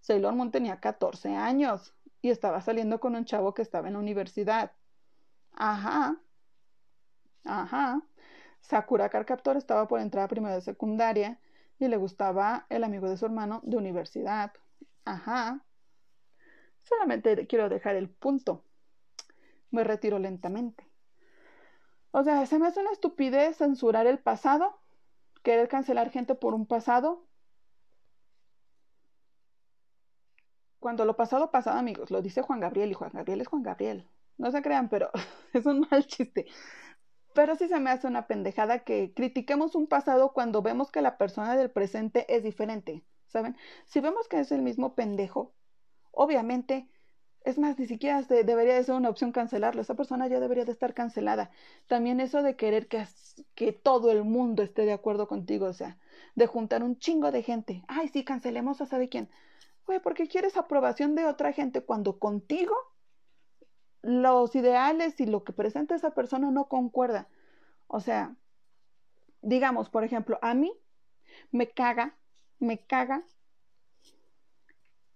Sailor 0.00 0.34
Moon 0.34 0.50
tenía 0.50 0.80
14 0.80 1.36
años 1.36 1.94
y 2.22 2.30
estaba 2.30 2.60
saliendo 2.60 3.00
con 3.00 3.14
un 3.14 3.24
chavo 3.24 3.54
que 3.54 3.62
estaba 3.62 3.88
en 3.88 3.94
la 3.94 4.00
universidad. 4.00 4.72
Ajá. 5.52 6.20
Ajá. 7.44 8.02
Sakura 8.60 9.08
Carcaptor 9.08 9.56
estaba 9.56 9.88
por 9.88 10.00
entrar 10.00 10.24
a 10.24 10.28
primera 10.28 10.54
de 10.54 10.60
secundaria 10.60 11.40
y 11.78 11.88
le 11.88 11.96
gustaba 11.96 12.66
el 12.68 12.84
amigo 12.84 13.08
de 13.08 13.16
su 13.16 13.24
hermano 13.24 13.60
de 13.64 13.76
universidad. 13.76 14.52
Ajá. 15.04 15.64
Solamente 16.82 17.46
quiero 17.46 17.68
dejar 17.68 17.96
el 17.96 18.10
punto. 18.10 18.64
Me 19.70 19.84
retiro 19.84 20.18
lentamente. 20.18 20.86
O 22.10 22.22
sea, 22.24 22.44
se 22.46 22.58
me 22.58 22.66
hace 22.66 22.80
una 22.80 22.92
estupidez 22.92 23.56
censurar 23.56 24.06
el 24.06 24.18
pasado 24.18 24.80
querer 25.42 25.68
cancelar 25.68 26.10
gente 26.10 26.34
por 26.34 26.54
un 26.54 26.66
pasado. 26.66 27.26
Cuando 30.80 31.04
lo 31.04 31.14
pasado 31.16 31.50
pasado, 31.50 31.78
amigos, 31.78 32.10
lo 32.10 32.22
dice 32.22 32.42
Juan 32.42 32.58
Gabriel 32.60 32.90
y 32.90 32.94
Juan 32.94 33.12
Gabriel 33.14 33.40
es 33.42 33.48
Juan 33.48 33.62
Gabriel. 33.62 34.08
No 34.38 34.50
se 34.50 34.62
crean, 34.62 34.88
pero 34.88 35.10
es 35.52 35.66
un 35.66 35.86
mal 35.90 36.06
chiste. 36.06 36.46
Pero 37.34 37.54
sí 37.54 37.68
se 37.68 37.78
me 37.80 37.90
hace 37.90 38.06
una 38.06 38.26
pendejada 38.26 38.80
que 38.80 39.12
critiquemos 39.14 39.74
un 39.74 39.86
pasado 39.86 40.32
cuando 40.32 40.62
vemos 40.62 40.90
que 40.90 41.02
la 41.02 41.18
persona 41.18 41.56
del 41.56 41.70
presente 41.70 42.26
es 42.34 42.42
diferente, 42.42 43.04
¿saben? 43.26 43.56
Si 43.86 44.00
vemos 44.00 44.26
que 44.26 44.40
es 44.40 44.52
el 44.52 44.62
mismo 44.62 44.94
pendejo, 44.94 45.54
obviamente 46.12 46.88
es 47.44 47.58
más, 47.58 47.78
ni 47.78 47.86
siquiera 47.86 48.22
debería 48.22 48.74
de 48.74 48.84
ser 48.84 48.94
una 48.94 49.10
opción 49.10 49.32
cancelarlo. 49.32 49.82
Esa 49.82 49.94
persona 49.94 50.28
ya 50.28 50.40
debería 50.40 50.64
de 50.64 50.72
estar 50.72 50.94
cancelada. 50.94 51.50
También 51.88 52.20
eso 52.20 52.42
de 52.42 52.56
querer 52.56 52.88
que, 52.88 53.06
que 53.54 53.72
todo 53.72 54.10
el 54.12 54.24
mundo 54.24 54.62
esté 54.62 54.84
de 54.84 54.92
acuerdo 54.92 55.28
contigo, 55.28 55.66
o 55.66 55.72
sea, 55.72 55.98
de 56.34 56.46
juntar 56.46 56.82
un 56.82 56.98
chingo 56.98 57.30
de 57.32 57.42
gente. 57.42 57.82
Ay, 57.88 58.08
sí, 58.08 58.24
cancelemos 58.24 58.80
a 58.80 58.86
sabe 58.86 59.08
quién. 59.08 59.30
Güey, 59.86 60.00
porque 60.00 60.28
quieres 60.28 60.56
aprobación 60.56 61.14
de 61.14 61.26
otra 61.26 61.52
gente 61.52 61.82
cuando 61.84 62.18
contigo 62.18 62.74
los 64.02 64.54
ideales 64.54 65.20
y 65.20 65.26
lo 65.26 65.44
que 65.44 65.52
presenta 65.52 65.94
esa 65.94 66.12
persona 66.14 66.50
no 66.50 66.68
concuerda. 66.68 67.28
O 67.86 68.00
sea, 68.00 68.36
digamos, 69.42 69.90
por 69.90 70.04
ejemplo, 70.04 70.38
a 70.42 70.54
mí 70.54 70.72
me 71.50 71.70
caga, 71.70 72.16
me 72.58 72.78
caga 72.86 73.24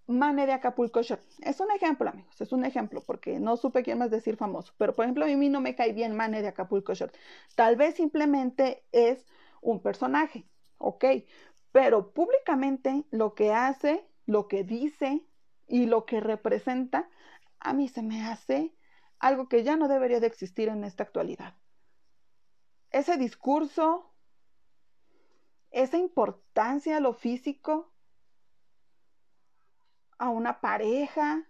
Mane 0.06 0.46
de 0.46 0.52
Acapulco 0.52 1.02
Shore. 1.02 1.22
Es 1.40 1.60
un 1.60 1.70
ejemplo, 1.70 2.10
amigos, 2.10 2.38
es 2.40 2.52
un 2.52 2.64
ejemplo, 2.64 3.02
porque 3.06 3.40
no 3.40 3.56
supe 3.56 3.82
quién 3.82 3.98
más 3.98 4.10
decir 4.10 4.36
famoso. 4.36 4.74
Pero, 4.76 4.94
por 4.94 5.04
ejemplo, 5.04 5.24
a 5.24 5.28
mí 5.28 5.48
no 5.48 5.60
me 5.60 5.74
cae 5.74 5.92
bien 5.92 6.14
Mane 6.14 6.42
de 6.42 6.48
Acapulco 6.48 6.94
Shore. 6.94 7.12
Tal 7.54 7.76
vez 7.76 7.94
simplemente 7.94 8.84
es 8.92 9.26
un 9.62 9.80
personaje, 9.80 10.46
¿ok? 10.78 11.04
Pero 11.72 12.12
públicamente 12.12 13.04
lo 13.10 13.34
que 13.34 13.52
hace, 13.52 14.06
lo 14.26 14.48
que 14.48 14.64
dice 14.64 15.26
y 15.66 15.86
lo 15.86 16.06
que 16.06 16.20
representa, 16.20 17.08
a 17.58 17.72
mí 17.72 17.88
se 17.88 18.02
me 18.02 18.22
hace 18.26 18.74
algo 19.18 19.48
que 19.48 19.64
ya 19.64 19.76
no 19.76 19.88
debería 19.88 20.20
de 20.20 20.26
existir 20.26 20.68
en 20.68 20.84
esta 20.84 21.02
actualidad. 21.02 21.54
Ese 22.90 23.16
discurso, 23.16 24.12
esa 25.70 25.96
importancia 25.96 26.98
a 26.98 27.00
lo 27.00 27.14
físico, 27.14 27.92
a 30.18 30.28
una 30.28 30.60
pareja. 30.60 31.46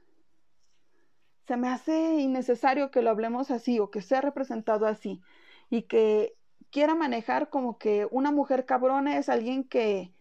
Se 1.46 1.56
me 1.56 1.68
hace 1.68 2.14
innecesario 2.20 2.90
que 2.90 3.02
lo 3.02 3.10
hablemos 3.10 3.50
así 3.50 3.78
o 3.78 3.90
que 3.90 4.00
sea 4.00 4.20
representado 4.20 4.86
así 4.86 5.20
y 5.68 5.82
que 5.82 6.36
quiera 6.70 6.94
manejar 6.94 7.50
como 7.50 7.78
que 7.78 8.08
una 8.10 8.32
mujer 8.32 8.64
cabrona 8.64 9.18
es 9.18 9.28
alguien 9.28 9.64
que 9.64 10.14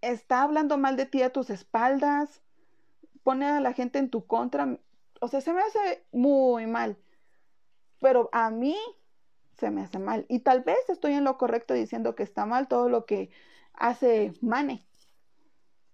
está 0.00 0.42
hablando 0.42 0.78
mal 0.78 0.96
de 0.96 1.06
ti 1.06 1.22
a 1.22 1.32
tus 1.32 1.50
espaldas, 1.50 2.42
pone 3.22 3.46
a 3.46 3.60
la 3.60 3.72
gente 3.72 3.98
en 3.98 4.10
tu 4.10 4.26
contra. 4.26 4.78
O 5.20 5.28
sea, 5.28 5.40
se 5.40 5.52
me 5.52 5.60
hace 5.60 6.04
muy 6.12 6.66
mal. 6.66 6.96
Pero 8.00 8.28
a 8.32 8.50
mí 8.50 8.76
se 9.56 9.70
me 9.70 9.82
hace 9.82 9.98
mal. 9.98 10.26
Y 10.28 10.40
tal 10.40 10.62
vez 10.62 10.88
estoy 10.88 11.12
en 11.14 11.24
lo 11.24 11.38
correcto 11.38 11.74
diciendo 11.74 12.14
que 12.14 12.22
está 12.22 12.46
mal 12.46 12.68
todo 12.68 12.88
lo 12.88 13.06
que 13.06 13.30
hace 13.72 14.32
Mane 14.40 14.86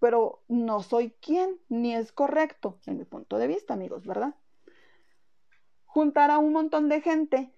pero 0.03 0.43
no 0.49 0.83
soy 0.83 1.13
quien, 1.21 1.61
ni 1.69 1.95
es 1.95 2.11
correcto, 2.11 2.81
en 2.87 2.99
mi 2.99 3.05
punto 3.05 3.39
de 3.39 3.47
vista, 3.47 3.75
amigos, 3.75 4.05
¿verdad? 4.05 4.35
Juntar 5.85 6.33
a 6.33 6.39
un 6.39 6.53
montón 6.53 6.89
de 6.89 7.01
gente 7.01 7.55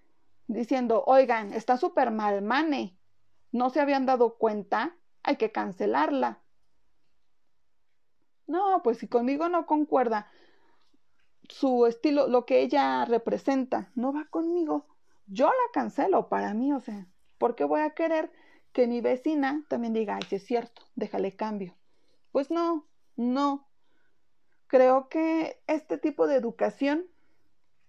diciendo, 0.47 1.05
oigan, 1.07 1.55
está 1.55 1.79
súper 1.79 2.11
mal, 2.11 2.43
Mane, 2.43 2.99
no 3.51 3.71
se 3.71 3.81
habían 3.81 4.05
dado 4.05 4.37
cuenta, 4.37 4.95
hay 5.25 5.37
que 5.37 5.51
cancelarla. 5.51 6.41
No, 8.47 8.83
pues 8.85 8.99
si 8.99 9.09
conmigo 9.09 9.49
no 9.49 9.67
concuerda 9.67 10.31
su 11.49 11.87
estilo, 11.87 12.29
lo 12.29 12.47
que 12.47 12.61
ella 12.61 13.05
representa, 13.05 13.91
no 13.95 14.13
va 14.13 14.27
conmigo, 14.27 14.87
yo 15.27 15.47
la 15.47 15.73
cancelo 15.73 16.29
para 16.29 16.55
mí, 16.55 16.73
o 16.73 16.81
sea, 16.81 17.07
¿por 17.39 17.55
qué 17.55 17.65
voy 17.65 17.81
a 17.81 17.91
querer 17.91 18.31
que 18.73 18.87
mi 18.87 19.01
vecina 19.01 19.65
también 19.69 19.95
diga, 19.95 20.17
ay, 20.17 20.23
si 20.29 20.37
es 20.37 20.45
cierto, 20.45 20.83
déjale 20.95 21.35
cambio? 21.37 21.75
Pues 22.33 22.51
no, 22.51 22.87
no. 23.17 23.69
Creo 24.67 25.09
que 25.09 25.63
este 25.67 25.99
tipo 25.99 26.27
de 26.27 26.37
educación 26.37 27.07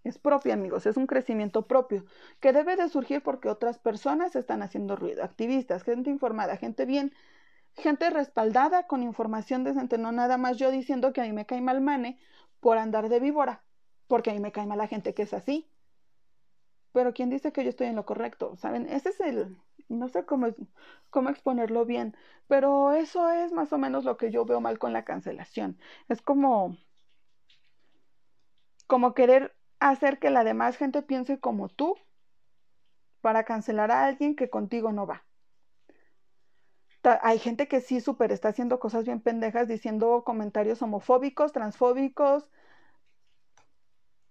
es 0.06 0.20
propia, 0.20 0.54
amigos, 0.54 0.86
es 0.86 0.98
un 0.98 1.08
crecimiento 1.08 1.68
propio 1.68 2.06
que 2.40 2.54
debe 2.54 2.76
de 2.76 2.90
surgir 2.90 3.22
porque 3.24 3.50
otras 3.50 3.80
personas 3.80 4.36
están 4.36 4.62
haciendo 4.62 4.96
ruido, 4.96 5.24
activistas, 5.24 5.84
gente 5.84 6.10
informada, 6.10 6.58
gente 6.58 6.86
bien, 6.86 7.12
gente 7.76 8.10
respaldada 8.10 8.88
con 8.88 9.04
información 9.04 9.64
decente, 9.64 9.98
no 9.98 10.12
nada 10.12 10.38
más 10.38 10.58
yo 10.58 10.72
diciendo 10.72 11.12
que 11.12 11.22
a 11.22 11.26
mí 11.26 11.34
me 11.34 11.46
cae 11.46 11.62
mal 11.62 11.82
Mane 11.82 12.20
por 12.60 12.78
andar 12.78 13.10
de 13.10 13.20
víbora, 13.20 13.64
porque 14.08 14.30
a 14.30 14.34
mí 14.34 14.40
me 14.40 14.52
cae 14.52 14.68
mal 14.68 14.78
la 14.78 14.88
gente 14.88 15.14
que 15.14 15.24
es 15.24 15.34
así. 15.34 15.68
Pero 16.94 17.14
¿quién 17.14 17.30
dice 17.30 17.52
que 17.52 17.64
yo 17.64 17.70
estoy 17.70 17.88
en 17.88 17.96
lo 17.96 18.06
correcto? 18.06 18.56
¿Saben? 18.56 18.88
Ese 18.88 19.10
es 19.10 19.20
el, 19.20 19.58
no 19.90 20.08
sé 20.08 20.26
cómo, 20.26 20.48
cómo 21.10 21.30
exponerlo 21.30 21.86
bien, 21.86 22.16
pero 22.48 22.94
eso 22.94 23.30
es 23.30 23.52
más 23.52 23.74
o 23.74 23.78
menos 23.78 24.06
lo 24.06 24.18
que 24.18 24.32
yo 24.32 24.46
veo 24.46 24.62
mal 24.62 24.80
con 24.80 24.94
la 24.94 25.04
cancelación. 25.04 25.78
Es 26.08 26.22
como, 26.22 26.78
como 28.88 29.14
querer 29.14 29.56
hacer 29.90 30.20
que 30.20 30.30
la 30.30 30.44
demás 30.44 30.78
gente 30.78 31.02
piense 31.02 31.40
como 31.40 31.70
tú 31.70 31.96
para 33.22 33.44
cancelar 33.44 33.92
a 33.92 34.06
alguien 34.06 34.36
que 34.36 34.50
contigo 34.50 34.92
no 34.92 35.08
va. 35.08 35.26
hay 37.22 37.40
gente 37.40 37.68
que 37.68 37.82
sí 37.82 38.02
súper 38.02 38.32
está 38.32 38.50
haciendo 38.50 38.80
cosas 38.80 39.06
bien 39.06 39.22
pendejas, 39.22 39.68
diciendo 39.68 40.24
comentarios 40.26 40.82
homofóbicos, 40.82 41.52
transfóbicos, 41.52 42.50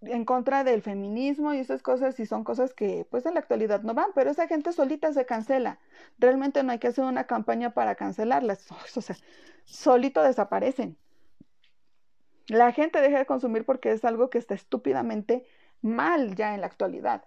en 0.02 0.24
contra 0.24 0.64
del 0.64 0.82
feminismo 0.82 1.54
y 1.54 1.58
esas 1.58 1.82
cosas, 1.82 2.18
y 2.20 2.26
son 2.26 2.44
cosas 2.44 2.74
que 2.74 3.06
pues 3.10 3.26
en 3.26 3.34
la 3.34 3.40
actualidad 3.40 3.82
no 3.82 3.94
van, 3.94 4.10
pero 4.14 4.30
esa 4.30 4.48
gente 4.48 4.72
solita 4.72 5.12
se 5.12 5.26
cancela. 5.26 5.80
Realmente 6.18 6.62
no 6.62 6.72
hay 6.72 6.78
que 6.78 6.88
hacer 6.88 7.04
una 7.04 7.26
campaña 7.26 7.74
para 7.74 7.94
cancelarlas, 7.94 8.66
o 8.96 9.00
sea, 9.00 9.16
solito 9.64 10.22
desaparecen. 10.22 10.98
La 12.48 12.72
gente 12.72 13.00
deja 13.00 13.18
de 13.18 13.26
consumir 13.26 13.64
porque 13.64 13.92
es 13.92 14.04
algo 14.04 14.28
que 14.30 14.38
está 14.38 14.54
estúpidamente 14.54 15.46
mal 15.80 16.34
ya 16.34 16.54
en 16.54 16.60
la 16.60 16.66
actualidad. 16.66 17.24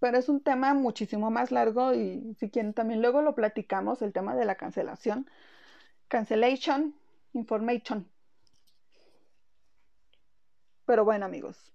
Pero 0.00 0.16
es 0.16 0.28
un 0.28 0.40
tema 0.40 0.74
muchísimo 0.74 1.30
más 1.30 1.52
largo 1.52 1.94
y 1.94 2.34
si 2.38 2.50
quieren 2.50 2.72
también 2.72 3.02
luego 3.02 3.22
lo 3.22 3.34
platicamos, 3.34 4.00
el 4.02 4.12
tema 4.12 4.34
de 4.34 4.46
la 4.46 4.54
cancelación. 4.54 5.30
Cancellation, 6.08 6.94
information. 7.34 8.08
Pero 10.86 11.04
bueno 11.04 11.26
amigos, 11.26 11.70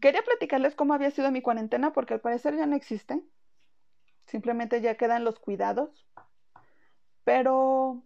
quería 0.00 0.22
platicarles 0.22 0.74
cómo 0.74 0.94
había 0.94 1.10
sido 1.10 1.30
mi 1.30 1.42
cuarentena 1.42 1.92
porque 1.92 2.14
al 2.14 2.20
parecer 2.20 2.56
ya 2.56 2.66
no 2.66 2.76
existe. 2.76 3.20
Simplemente 4.26 4.80
ya 4.80 4.94
quedan 4.96 5.24
los 5.24 5.38
cuidados. 5.38 6.06
Pero 7.24 8.02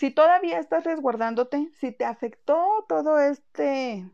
si 0.00 0.10
todavía 0.10 0.58
estás 0.58 0.84
resguardándote, 0.84 1.68
si 1.74 1.92
te 1.92 2.06
afectó 2.06 2.86
todo 2.88 3.20
este 3.20 4.10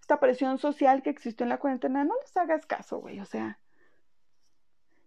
esta 0.00 0.18
presión 0.18 0.58
social 0.58 1.04
que 1.04 1.10
existió 1.10 1.44
en 1.44 1.50
la 1.50 1.58
cuarentena, 1.58 2.02
no 2.02 2.14
les 2.20 2.36
hagas 2.36 2.66
caso, 2.66 2.98
güey, 2.98 3.20
o 3.20 3.24
sea, 3.24 3.60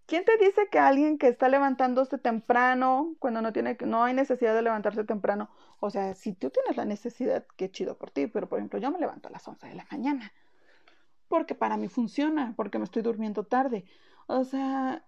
¿quién 0.05 0.23
te 0.23 0.37
dice 0.37 0.69
que 0.71 0.79
alguien 0.79 1.17
que 1.17 1.27
está 1.27 1.49
levantándose 1.49 2.17
temprano, 2.17 3.15
cuando 3.19 3.41
no 3.41 3.51
tiene 3.51 3.77
no 3.81 4.05
hay 4.05 4.13
necesidad 4.13 4.55
de 4.55 4.61
levantarse 4.61 5.03
temprano, 5.03 5.49
o 5.81 5.89
sea, 5.89 6.15
si 6.15 6.31
tú 6.31 6.49
tienes 6.51 6.77
la 6.77 6.85
necesidad, 6.85 7.45
qué 7.57 7.69
chido 7.69 7.97
por 7.97 8.11
ti, 8.11 8.27
pero 8.27 8.47
por 8.47 8.59
ejemplo, 8.59 8.79
yo 8.79 8.91
me 8.91 8.99
levanto 8.99 9.27
a 9.27 9.31
las 9.31 9.45
11 9.45 9.67
de 9.67 9.75
la 9.75 9.85
mañana, 9.91 10.31
porque 11.27 11.53
para 11.53 11.75
mí 11.75 11.89
funciona, 11.89 12.53
porque 12.55 12.77
me 12.77 12.85
estoy 12.85 13.01
durmiendo 13.01 13.43
tarde. 13.43 13.83
O 14.27 14.45
sea, 14.45 15.03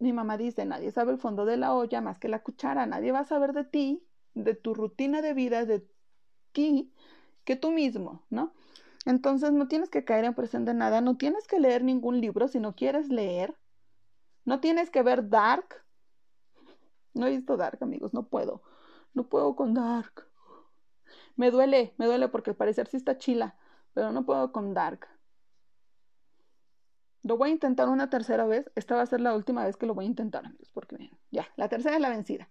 mi 0.00 0.12
mamá 0.12 0.36
dice, 0.36 0.64
nadie 0.64 0.90
sabe 0.90 1.12
el 1.12 1.18
fondo 1.18 1.44
de 1.44 1.56
la 1.56 1.74
olla 1.74 2.00
más 2.00 2.18
que 2.18 2.28
la 2.28 2.42
cuchara, 2.42 2.86
nadie 2.86 3.12
va 3.12 3.20
a 3.20 3.24
saber 3.24 3.52
de 3.52 3.64
ti, 3.64 4.02
de 4.34 4.54
tu 4.54 4.74
rutina 4.74 5.22
de 5.22 5.34
vida, 5.34 5.66
de 5.66 5.86
ti, 6.52 6.92
que 7.44 7.56
tú 7.56 7.70
mismo, 7.70 8.24
¿no? 8.30 8.54
Entonces 9.04 9.52
no 9.52 9.68
tienes 9.68 9.90
que 9.90 10.04
caer 10.04 10.24
en 10.24 10.34
presión 10.34 10.64
de 10.64 10.74
nada, 10.74 11.00
no 11.00 11.16
tienes 11.16 11.46
que 11.46 11.60
leer 11.60 11.84
ningún 11.84 12.20
libro 12.20 12.48
si 12.48 12.60
no 12.60 12.74
quieres 12.74 13.08
leer, 13.08 13.56
no 14.44 14.60
tienes 14.60 14.90
que 14.90 15.02
ver 15.02 15.28
Dark. 15.28 15.84
No 17.12 17.26
he 17.26 17.30
visto 17.30 17.56
Dark, 17.56 17.78
amigos, 17.82 18.14
no 18.14 18.26
puedo, 18.26 18.62
no 19.14 19.28
puedo 19.28 19.54
con 19.54 19.74
Dark. 19.74 20.26
Me 21.36 21.50
duele, 21.50 21.94
me 21.98 22.06
duele 22.06 22.28
porque 22.28 22.50
al 22.50 22.56
parecer 22.56 22.86
sí 22.88 22.96
está 22.96 23.18
chila, 23.18 23.56
pero 23.92 24.12
no 24.12 24.24
puedo 24.24 24.52
con 24.52 24.74
Dark. 24.74 25.08
Lo 27.22 27.36
voy 27.36 27.50
a 27.50 27.52
intentar 27.52 27.88
una 27.88 28.08
tercera 28.10 28.46
vez. 28.46 28.70
Esta 28.74 28.96
va 28.96 29.02
a 29.02 29.06
ser 29.06 29.20
la 29.20 29.34
última 29.34 29.64
vez 29.64 29.76
que 29.76 29.86
lo 29.86 29.94
voy 29.94 30.04
a 30.06 30.08
intentar, 30.08 30.46
amigos, 30.46 30.70
porque 30.72 31.10
ya, 31.30 31.46
la 31.56 31.68
tercera 31.68 31.96
es 31.96 32.00
la 32.00 32.08
vencida. 32.08 32.48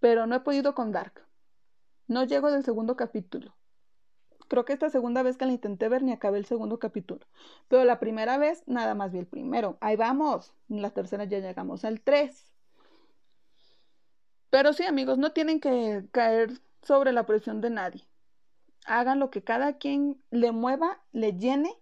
Pero 0.00 0.26
no 0.26 0.36
he 0.36 0.40
podido 0.40 0.74
con 0.74 0.92
Dark. 0.92 1.26
No 2.08 2.24
llego 2.24 2.50
del 2.50 2.64
segundo 2.64 2.96
capítulo. 2.96 3.54
Creo 4.48 4.64
que 4.64 4.72
esta 4.72 4.90
segunda 4.90 5.22
vez 5.22 5.36
que 5.36 5.46
la 5.46 5.52
intenté 5.52 5.88
ver 5.88 6.02
ni 6.02 6.12
acabé 6.12 6.38
el 6.38 6.44
segundo 6.46 6.78
capítulo. 6.78 7.26
Pero 7.68 7.84
la 7.84 7.98
primera 7.98 8.38
vez 8.38 8.62
nada 8.66 8.94
más 8.94 9.12
vi 9.12 9.18
el 9.18 9.26
primero. 9.26 9.78
Ahí 9.80 9.96
vamos. 9.96 10.52
En 10.68 10.82
la 10.82 10.90
tercera 10.90 11.24
ya 11.24 11.38
llegamos 11.38 11.84
al 11.84 12.00
3. 12.00 12.52
Pero 14.50 14.72
sí, 14.74 14.84
amigos, 14.84 15.16
no 15.16 15.32
tienen 15.32 15.60
que 15.60 16.06
caer 16.12 16.60
sobre 16.82 17.12
la 17.12 17.24
presión 17.24 17.60
de 17.60 17.70
nadie. 17.70 18.06
Hagan 18.84 19.20
lo 19.20 19.30
que 19.30 19.42
cada 19.42 19.78
quien 19.78 20.20
le 20.30 20.52
mueva, 20.52 21.00
le 21.12 21.32
llene 21.32 21.72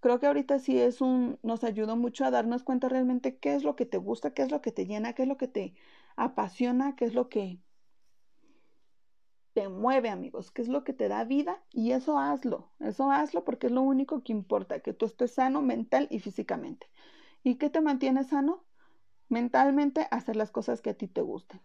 creo 0.00 0.18
que 0.18 0.26
ahorita 0.26 0.58
sí 0.58 0.78
es 0.78 1.00
un, 1.00 1.38
nos 1.42 1.62
ayudó 1.62 1.96
mucho 1.96 2.24
a 2.24 2.30
darnos 2.30 2.64
cuenta 2.64 2.88
realmente 2.88 3.38
qué 3.38 3.54
es 3.54 3.62
lo 3.62 3.76
que 3.76 3.86
te 3.86 3.98
gusta, 3.98 4.32
qué 4.32 4.42
es 4.42 4.50
lo 4.50 4.60
que 4.60 4.72
te 4.72 4.86
llena, 4.86 5.12
qué 5.12 5.22
es 5.22 5.28
lo 5.28 5.36
que 5.36 5.48
te 5.48 5.74
apasiona, 6.16 6.96
qué 6.96 7.04
es 7.04 7.14
lo 7.14 7.28
que 7.28 7.60
te 9.52 9.68
mueve, 9.68 10.08
amigos, 10.08 10.50
qué 10.50 10.62
es 10.62 10.68
lo 10.68 10.84
que 10.84 10.92
te 10.92 11.08
da 11.08 11.24
vida 11.24 11.62
y 11.70 11.92
eso 11.92 12.18
hazlo, 12.18 12.70
eso 12.78 13.10
hazlo 13.10 13.44
porque 13.44 13.66
es 13.66 13.72
lo 13.72 13.82
único 13.82 14.22
que 14.22 14.32
importa, 14.32 14.80
que 14.80 14.94
tú 14.94 15.06
estés 15.06 15.32
sano 15.32 15.60
mental 15.60 16.08
y 16.10 16.20
físicamente. 16.20 16.88
¿Y 17.42 17.56
qué 17.56 17.70
te 17.70 17.80
mantiene 17.80 18.24
sano? 18.24 18.64
Mentalmente 19.28 20.06
hacer 20.10 20.36
las 20.36 20.50
cosas 20.50 20.80
que 20.80 20.90
a 20.90 20.94
ti 20.94 21.08
te 21.08 21.20
gusten. 21.20 21.60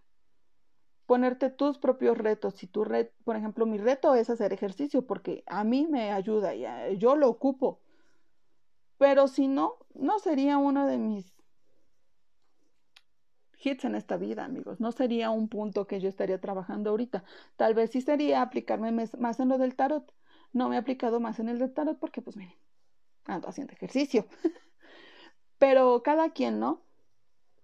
Ponerte 1.05 1.49
tus 1.49 1.77
propios 1.77 2.17
retos. 2.17 2.55
Si 2.55 2.67
tu 2.67 2.83
red, 2.83 3.09
por 3.23 3.35
ejemplo, 3.35 3.65
mi 3.65 3.77
reto 3.77 4.15
es 4.15 4.29
hacer 4.29 4.53
ejercicio 4.53 5.05
porque 5.05 5.43
a 5.45 5.63
mí 5.63 5.87
me 5.87 6.11
ayuda 6.11 6.55
y 6.55 6.97
yo 6.97 7.15
lo 7.15 7.29
ocupo 7.29 7.79
pero 8.97 9.27
si 9.27 9.47
no, 9.47 9.77
no 9.93 10.19
sería 10.19 10.57
uno 10.57 10.87
de 10.87 10.97
mis 10.97 11.33
hits 13.65 13.85
en 13.85 13.95
esta 13.95 14.17
vida, 14.17 14.45
amigos. 14.45 14.79
No 14.79 14.91
sería 14.91 15.29
un 15.31 15.49
punto 15.49 15.87
que 15.87 15.99
yo 15.99 16.09
estaría 16.09 16.39
trabajando 16.39 16.91
ahorita. 16.91 17.23
Tal 17.55 17.73
vez 17.73 17.91
sí 17.91 18.01
sería 18.01 18.41
aplicarme 18.41 18.91
más 18.91 19.39
en 19.39 19.49
lo 19.49 19.57
del 19.57 19.75
tarot. 19.75 20.13
No 20.53 20.69
me 20.69 20.75
he 20.75 20.79
aplicado 20.79 21.19
más 21.19 21.39
en 21.39 21.49
el 21.49 21.59
del 21.59 21.73
tarot 21.73 21.99
porque, 21.99 22.21
pues 22.21 22.37
miren, 22.37 22.55
ando 23.25 23.49
haciendo 23.49 23.73
ejercicio. 23.73 24.27
Pero 25.57 26.03
cada 26.03 26.29
quien, 26.31 26.59
¿no? 26.59 26.81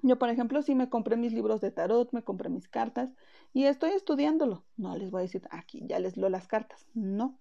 Yo, 0.04 0.18
por 0.18 0.30
ejemplo, 0.30 0.62
sí 0.64 0.74
me 0.74 0.90
compré 0.90 1.16
mis 1.16 1.32
libros 1.32 1.62
de 1.62 1.72
tarot, 1.72 2.12
me 2.12 2.24
compré 2.24 2.50
mis 2.50 2.68
cartas 2.68 3.14
y 3.54 3.66
estoy 3.66 3.92
estudiándolo. 3.92 4.66
No 4.76 4.98
les 4.98 5.12
voy 5.12 5.20
a 5.20 5.24
decir, 5.24 5.48
aquí 5.52 5.84
ya 5.86 6.00
les 6.00 6.18
leo 6.18 6.30
las 6.30 6.48
cartas. 6.48 6.88
No. 6.94 7.40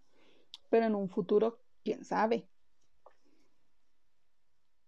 Pero 0.68 0.86
en 0.86 0.94
un 0.94 1.08
futuro, 1.08 1.58
quién 1.82 2.04
sabe. 2.04 2.46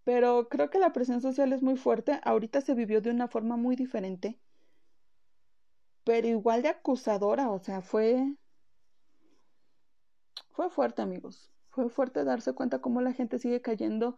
Pero 0.03 0.49
creo 0.49 0.69
que 0.69 0.79
la 0.79 0.93
presión 0.93 1.21
social 1.21 1.53
es 1.53 1.61
muy 1.61 1.77
fuerte. 1.77 2.19
Ahorita 2.23 2.61
se 2.61 2.73
vivió 2.73 3.01
de 3.01 3.09
una 3.09 3.27
forma 3.27 3.55
muy 3.57 3.75
diferente. 3.75 4.39
Pero 6.03 6.27
igual 6.27 6.61
de 6.61 6.69
acusadora, 6.69 7.49
o 7.51 7.59
sea, 7.59 7.81
fue... 7.81 8.35
Fue 10.51 10.69
fuerte, 10.69 11.01
amigos. 11.01 11.51
Fue 11.69 11.89
fuerte 11.89 12.23
darse 12.23 12.53
cuenta 12.53 12.79
cómo 12.81 13.01
la 13.01 13.13
gente 13.13 13.39
sigue 13.39 13.61
cayendo 13.61 14.17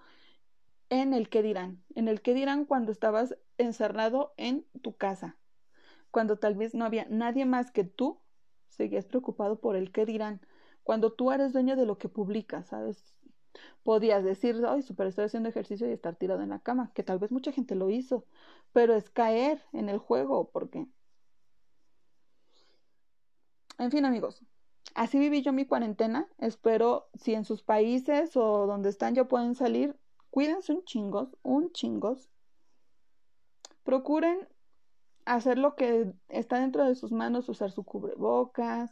en 0.89 1.13
el 1.13 1.29
que 1.29 1.41
dirán. 1.41 1.83
En 1.95 2.07
el 2.07 2.21
que 2.21 2.33
dirán 2.33 2.65
cuando 2.65 2.91
estabas 2.91 3.37
encerrado 3.57 4.33
en 4.37 4.65
tu 4.81 4.97
casa. 4.97 5.37
Cuando 6.11 6.37
tal 6.37 6.55
vez 6.55 6.73
no 6.73 6.85
había 6.85 7.05
nadie 7.09 7.45
más 7.45 7.71
que 7.71 7.83
tú, 7.83 8.21
seguías 8.69 9.05
preocupado 9.05 9.59
por 9.59 9.75
el 9.75 9.91
que 9.91 10.05
dirán. 10.05 10.41
Cuando 10.83 11.13
tú 11.13 11.31
eres 11.31 11.53
dueño 11.53 11.75
de 11.75 11.85
lo 11.85 11.97
que 11.97 12.09
publicas, 12.09 12.67
¿sabes? 12.67 13.15
Podías 13.83 14.23
decir, 14.23 14.61
ay, 14.67 14.81
super, 14.81 15.07
estoy 15.07 15.25
haciendo 15.25 15.49
ejercicio 15.49 15.87
y 15.87 15.91
estar 15.91 16.15
tirado 16.15 16.41
en 16.41 16.49
la 16.49 16.59
cama, 16.59 16.91
que 16.93 17.03
tal 17.03 17.19
vez 17.19 17.31
mucha 17.31 17.51
gente 17.51 17.75
lo 17.75 17.89
hizo, 17.89 18.25
pero 18.73 18.95
es 18.95 19.09
caer 19.09 19.61
en 19.73 19.89
el 19.89 19.97
juego, 19.97 20.49
porque... 20.51 20.87
En 23.77 23.91
fin, 23.91 24.05
amigos, 24.05 24.41
así 24.93 25.19
viví 25.19 25.41
yo 25.41 25.51
mi 25.51 25.65
cuarentena. 25.65 26.27
Espero 26.37 27.09
si 27.13 27.33
en 27.33 27.45
sus 27.45 27.61
países 27.61 28.35
o 28.37 28.65
donde 28.67 28.89
están 28.89 29.15
ya 29.15 29.25
pueden 29.25 29.53
salir, 29.55 29.97
cuídense 30.29 30.73
un 30.73 30.83
chingos, 30.85 31.35
un 31.43 31.71
chingos. 31.73 32.29
Procuren 33.83 34.47
hacer 35.25 35.57
lo 35.57 35.75
que 35.75 36.13
está 36.29 36.59
dentro 36.59 36.85
de 36.85 36.95
sus 36.95 37.11
manos, 37.11 37.49
usar 37.49 37.71
su 37.71 37.83
cubrebocas, 37.83 38.91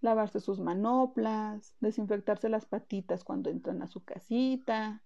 lavarse 0.00 0.40
sus 0.40 0.60
manoplas, 0.60 1.74
desinfectarse 1.80 2.48
las 2.48 2.66
patitas 2.66 3.24
cuando 3.24 3.50
entran 3.50 3.82
a 3.82 3.86
su 3.86 4.04
casita, 4.04 5.02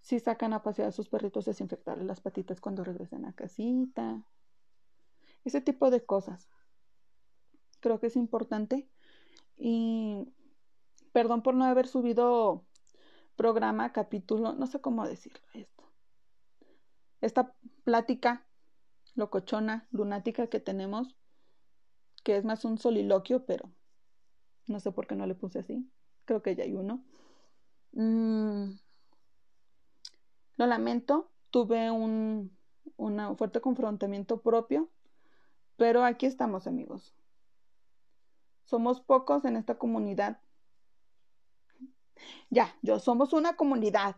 si 0.00 0.20
sacan 0.20 0.52
a 0.52 0.62
pasear 0.62 0.88
a 0.88 0.92
sus 0.92 1.08
perritos, 1.08 1.46
desinfectarle 1.46 2.04
las 2.04 2.20
patitas 2.20 2.60
cuando 2.60 2.84
regresen 2.84 3.24
a 3.24 3.32
casita, 3.32 4.22
ese 5.44 5.60
tipo 5.60 5.90
de 5.90 6.04
cosas. 6.04 6.48
Creo 7.80 8.00
que 8.00 8.08
es 8.08 8.16
importante 8.16 8.88
y 9.56 10.32
perdón 11.12 11.42
por 11.42 11.54
no 11.54 11.64
haber 11.64 11.86
subido 11.86 12.64
programa, 13.36 13.92
capítulo, 13.92 14.52
no 14.52 14.66
sé 14.66 14.80
cómo 14.80 15.06
decirlo 15.06 15.40
esto. 15.54 15.84
Esta 17.20 17.54
plática 17.84 18.46
locochona, 19.14 19.86
lunática 19.90 20.48
que 20.48 20.60
tenemos, 20.60 21.16
que 22.22 22.36
es 22.36 22.44
más 22.44 22.64
un 22.64 22.78
soliloquio, 22.78 23.44
pero 23.46 23.70
no 24.66 24.80
sé 24.80 24.92
por 24.92 25.06
qué 25.06 25.14
no 25.14 25.26
le 25.26 25.34
puse 25.34 25.60
así. 25.60 25.88
Creo 26.24 26.42
que 26.42 26.54
ya 26.56 26.64
hay 26.64 26.74
uno. 26.74 27.04
Mm, 27.92 28.72
lo 30.56 30.66
lamento. 30.66 31.30
Tuve 31.50 31.90
un, 31.90 32.56
un 32.96 33.36
fuerte 33.36 33.60
confrontamiento 33.60 34.40
propio. 34.42 34.90
Pero 35.76 36.04
aquí 36.04 36.26
estamos, 36.26 36.66
amigos. 36.66 37.14
Somos 38.64 39.00
pocos 39.00 39.44
en 39.44 39.56
esta 39.56 39.76
comunidad. 39.76 40.40
Ya, 42.50 42.74
yo 42.82 42.98
somos 42.98 43.32
una 43.32 43.56
comunidad. 43.56 44.16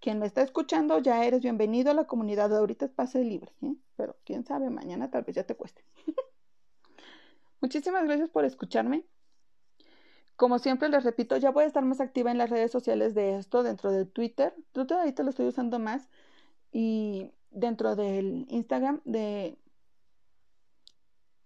Quien 0.00 0.18
me 0.18 0.26
está 0.26 0.42
escuchando, 0.42 0.98
ya 1.00 1.24
eres 1.24 1.42
bienvenido 1.42 1.90
a 1.90 1.94
la 1.94 2.06
comunidad. 2.06 2.56
Ahorita 2.56 2.86
es 2.86 2.92
pase 2.92 3.24
libre, 3.24 3.52
¿eh? 3.62 3.74
pero 3.96 4.16
quién 4.24 4.44
sabe, 4.44 4.70
mañana 4.70 5.10
tal 5.10 5.24
vez 5.24 5.36
ya 5.36 5.44
te 5.44 5.56
cueste. 5.56 5.84
Muchísimas 7.60 8.04
gracias 8.04 8.30
por 8.30 8.44
escucharme. 8.44 9.04
Como 10.38 10.60
siempre 10.60 10.88
les 10.88 11.02
repito, 11.02 11.36
ya 11.36 11.50
voy 11.50 11.64
a 11.64 11.66
estar 11.66 11.84
más 11.84 12.00
activa 12.00 12.30
en 12.30 12.38
las 12.38 12.48
redes 12.48 12.70
sociales 12.70 13.12
de 13.12 13.36
esto, 13.38 13.64
dentro 13.64 13.90
de 13.90 14.06
Twitter. 14.06 14.54
Twitter 14.70 14.96
ahorita 14.96 15.24
lo 15.24 15.30
estoy 15.30 15.48
usando 15.48 15.80
más. 15.80 16.08
Y 16.70 17.32
dentro 17.50 17.96
del 17.96 18.46
Instagram 18.48 19.00
de, 19.04 19.58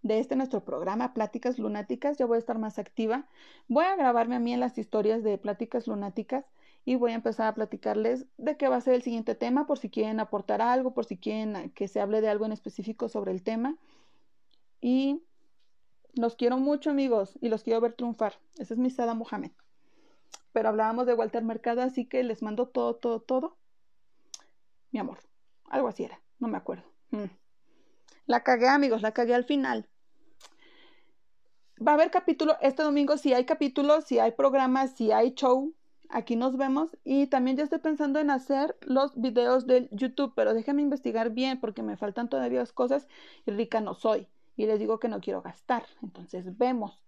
de 0.02 0.18
este 0.18 0.36
nuestro 0.36 0.62
programa, 0.66 1.14
Pláticas 1.14 1.58
Lunáticas, 1.58 2.18
ya 2.18 2.26
voy 2.26 2.36
a 2.36 2.40
estar 2.40 2.58
más 2.58 2.78
activa. 2.78 3.30
Voy 3.66 3.86
a 3.86 3.96
grabarme 3.96 4.36
a 4.36 4.40
mí 4.40 4.52
en 4.52 4.60
las 4.60 4.76
historias 4.76 5.22
de 5.22 5.38
Pláticas 5.38 5.86
Lunáticas 5.86 6.44
y 6.84 6.96
voy 6.96 7.12
a 7.12 7.14
empezar 7.14 7.46
a 7.46 7.54
platicarles 7.54 8.26
de 8.36 8.58
qué 8.58 8.68
va 8.68 8.76
a 8.76 8.82
ser 8.82 8.92
el 8.92 9.02
siguiente 9.02 9.34
tema, 9.34 9.66
por 9.66 9.78
si 9.78 9.88
quieren 9.88 10.20
aportar 10.20 10.60
algo, 10.60 10.92
por 10.92 11.06
si 11.06 11.16
quieren 11.16 11.70
que 11.70 11.88
se 11.88 11.98
hable 11.98 12.20
de 12.20 12.28
algo 12.28 12.44
en 12.44 12.52
específico 12.52 13.08
sobre 13.08 13.32
el 13.32 13.42
tema. 13.42 13.78
Y 14.82 15.22
los 16.14 16.36
quiero 16.36 16.58
mucho, 16.58 16.90
amigos, 16.90 17.38
y 17.40 17.48
los 17.48 17.62
quiero 17.62 17.80
ver 17.80 17.94
triunfar. 17.94 18.34
Ese 18.58 18.74
es 18.74 18.78
mi 18.78 18.90
Sada 18.90 19.14
Mohamed. 19.14 19.52
Pero 20.52 20.68
hablábamos 20.68 21.06
de 21.06 21.14
Walter 21.14 21.42
Mercado, 21.42 21.82
así 21.82 22.06
que 22.06 22.22
les 22.22 22.42
mando 22.42 22.68
todo, 22.68 22.96
todo, 22.96 23.20
todo. 23.20 23.56
Mi 24.90 24.98
amor. 24.98 25.18
Algo 25.70 25.88
así 25.88 26.04
era, 26.04 26.20
no 26.38 26.48
me 26.48 26.58
acuerdo. 26.58 26.84
Mm. 27.10 27.24
La 28.26 28.42
cagué, 28.42 28.68
amigos, 28.68 29.02
la 29.02 29.12
cagué 29.12 29.34
al 29.34 29.44
final. 29.44 29.88
Va 31.84 31.92
a 31.92 31.94
haber 31.94 32.10
capítulo 32.10 32.56
este 32.60 32.82
domingo, 32.82 33.16
si 33.16 33.32
hay 33.32 33.44
capítulos, 33.44 34.04
si 34.04 34.18
hay 34.18 34.32
programas, 34.32 34.92
si 34.94 35.10
hay 35.10 35.32
show, 35.32 35.74
aquí 36.10 36.36
nos 36.36 36.56
vemos 36.56 36.96
y 37.02 37.26
también 37.26 37.56
ya 37.56 37.64
estoy 37.64 37.78
pensando 37.78 38.20
en 38.20 38.30
hacer 38.30 38.76
los 38.82 39.18
videos 39.20 39.66
del 39.66 39.88
YouTube, 39.90 40.34
pero 40.36 40.54
déjenme 40.54 40.82
investigar 40.82 41.30
bien 41.30 41.58
porque 41.58 41.82
me 41.82 41.96
faltan 41.96 42.28
todavía 42.28 42.64
cosas 42.66 43.08
y 43.46 43.50
rica 43.50 43.80
no 43.80 43.94
soy 43.94 44.28
y 44.56 44.66
les 44.66 44.78
digo 44.78 44.98
que 44.98 45.08
no 45.08 45.20
quiero 45.20 45.42
gastar, 45.42 45.84
entonces 46.02 46.56
vemos. 46.58 47.02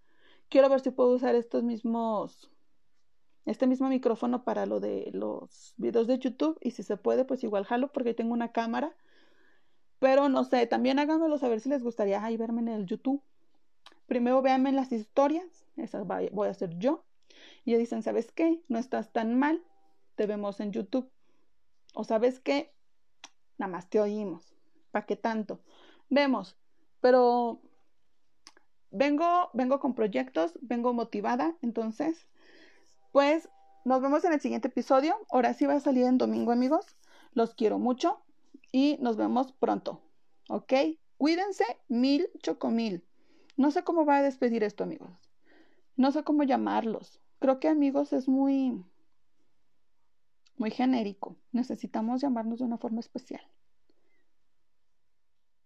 Quiero 0.49 0.69
ver 0.69 0.81
si 0.81 0.91
puedo 0.91 1.15
usar 1.15 1.35
estos 1.35 1.63
mismos 1.63 2.51
este 3.47 3.67
mismo 3.67 3.89
micrófono 3.89 4.43
para 4.45 4.65
lo 4.67 4.81
de 4.81 5.11
los 5.13 5.75
videos 5.77 6.07
de 6.07 6.19
YouTube 6.19 6.59
y 6.63 6.71
si 6.71 6.83
se 6.83 6.97
puede 6.97 7.25
pues 7.25 7.45
igual 7.45 7.65
jalo 7.65 7.93
porque 7.93 8.15
tengo 8.15 8.33
una 8.33 8.53
cámara. 8.53 8.97
Pero 9.99 10.29
no 10.29 10.45
sé, 10.45 10.67
también 10.67 10.99
háganmelo 10.99 11.39
saber 11.39 11.61
si 11.61 11.69
les 11.69 11.83
gustaría 11.83 12.25
ahí 12.25 12.37
verme 12.37 12.61
en 12.63 12.69
el 12.69 12.87
YouTube. 12.87 13.23
Primero 14.07 14.43
véanme 14.43 14.71
en 14.71 14.77
las 14.77 14.93
historias, 14.93 15.67
esas 15.77 16.07
voy 16.07 16.49
a 16.49 16.51
hacer 16.51 16.79
yo 16.79 17.05
y 17.65 17.73
ya 17.73 17.79
dicen, 17.79 18.03
¿sabes 18.03 18.33
qué? 18.33 18.63
No 18.69 18.79
estás 18.79 19.13
tan 19.13 19.39
mal, 19.39 19.63
te 20.15 20.27
vemos 20.27 20.61
en 20.61 20.73
YouTube. 20.73 21.11
O 21.95 22.05
¿sabes 22.05 22.41
qué? 22.41 22.73
Nada 23.59 23.73
más 23.73 23.89
te 23.89 24.01
oímos. 24.01 24.55
¿Para 24.91 25.07
qué 25.07 25.17
tanto? 25.17 25.61
Vemos, 26.11 26.57
pero 27.05 27.61
vengo, 28.91 29.51
vengo 29.53 29.79
con 29.79 29.95
proyectos, 29.95 30.59
vengo 30.63 30.95
motivada, 30.95 31.55
entonces, 31.61 32.27
pues 33.13 33.51
nos 33.85 34.01
vemos 34.01 34.25
en 34.25 34.33
el 34.33 34.41
siguiente 34.41 34.69
episodio. 34.69 35.15
Ahora 35.29 35.53
sí 35.53 35.67
va 35.67 35.75
a 35.75 35.81
salir 35.81 36.05
en 36.05 36.17
domingo, 36.17 36.51
amigos. 36.51 36.97
Los 37.35 37.55
quiero 37.55 37.79
mucho 37.79 38.23
y 38.73 38.97
nos 39.03 39.19
vemos 39.19 39.53
pronto. 39.53 40.01
¿Ok? 40.49 40.73
Cuídense 41.19 41.67
mil 41.89 42.27
chocomil. 42.39 43.05
No 43.59 43.71
sé 43.71 43.85
cómo 43.85 44.07
va 44.07 44.17
a 44.17 44.23
despedir 44.23 44.65
esto, 44.65 44.85
amigos. 44.85 45.11
No 45.97 46.11
sé 46.11 46.25
cómo 46.25 46.43
llamarlos. 46.43 47.21
Creo 47.39 47.61
que 47.61 47.69
amigos 47.69 48.15
es 48.15 48.29
muy, 48.29 48.83
muy 50.57 50.71
genérico. 50.71 51.37
Necesitamos 51.53 52.23
llamarnos 52.23 52.61
de 52.61 52.65
una 52.65 52.79
forma 52.79 53.01
especial, 53.01 53.47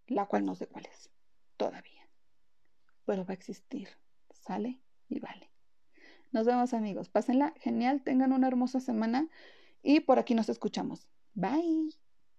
la 0.08 0.26
cual 0.26 0.44
no 0.44 0.56
sé 0.56 0.66
cuál 0.66 0.84
es 0.86 1.08
todavía, 1.58 2.08
pero 3.04 3.26
va 3.26 3.32
a 3.32 3.34
existir. 3.34 3.88
Sale 4.30 4.80
y 5.10 5.20
vale. 5.20 5.50
Nos 6.32 6.46
vemos 6.46 6.72
amigos. 6.72 7.10
Pásenla 7.10 7.52
genial, 7.58 8.02
tengan 8.02 8.32
una 8.32 8.48
hermosa 8.48 8.80
semana 8.80 9.28
y 9.82 10.00
por 10.00 10.18
aquí 10.18 10.34
nos 10.34 10.48
escuchamos. 10.48 11.06
Bye. 11.34 12.07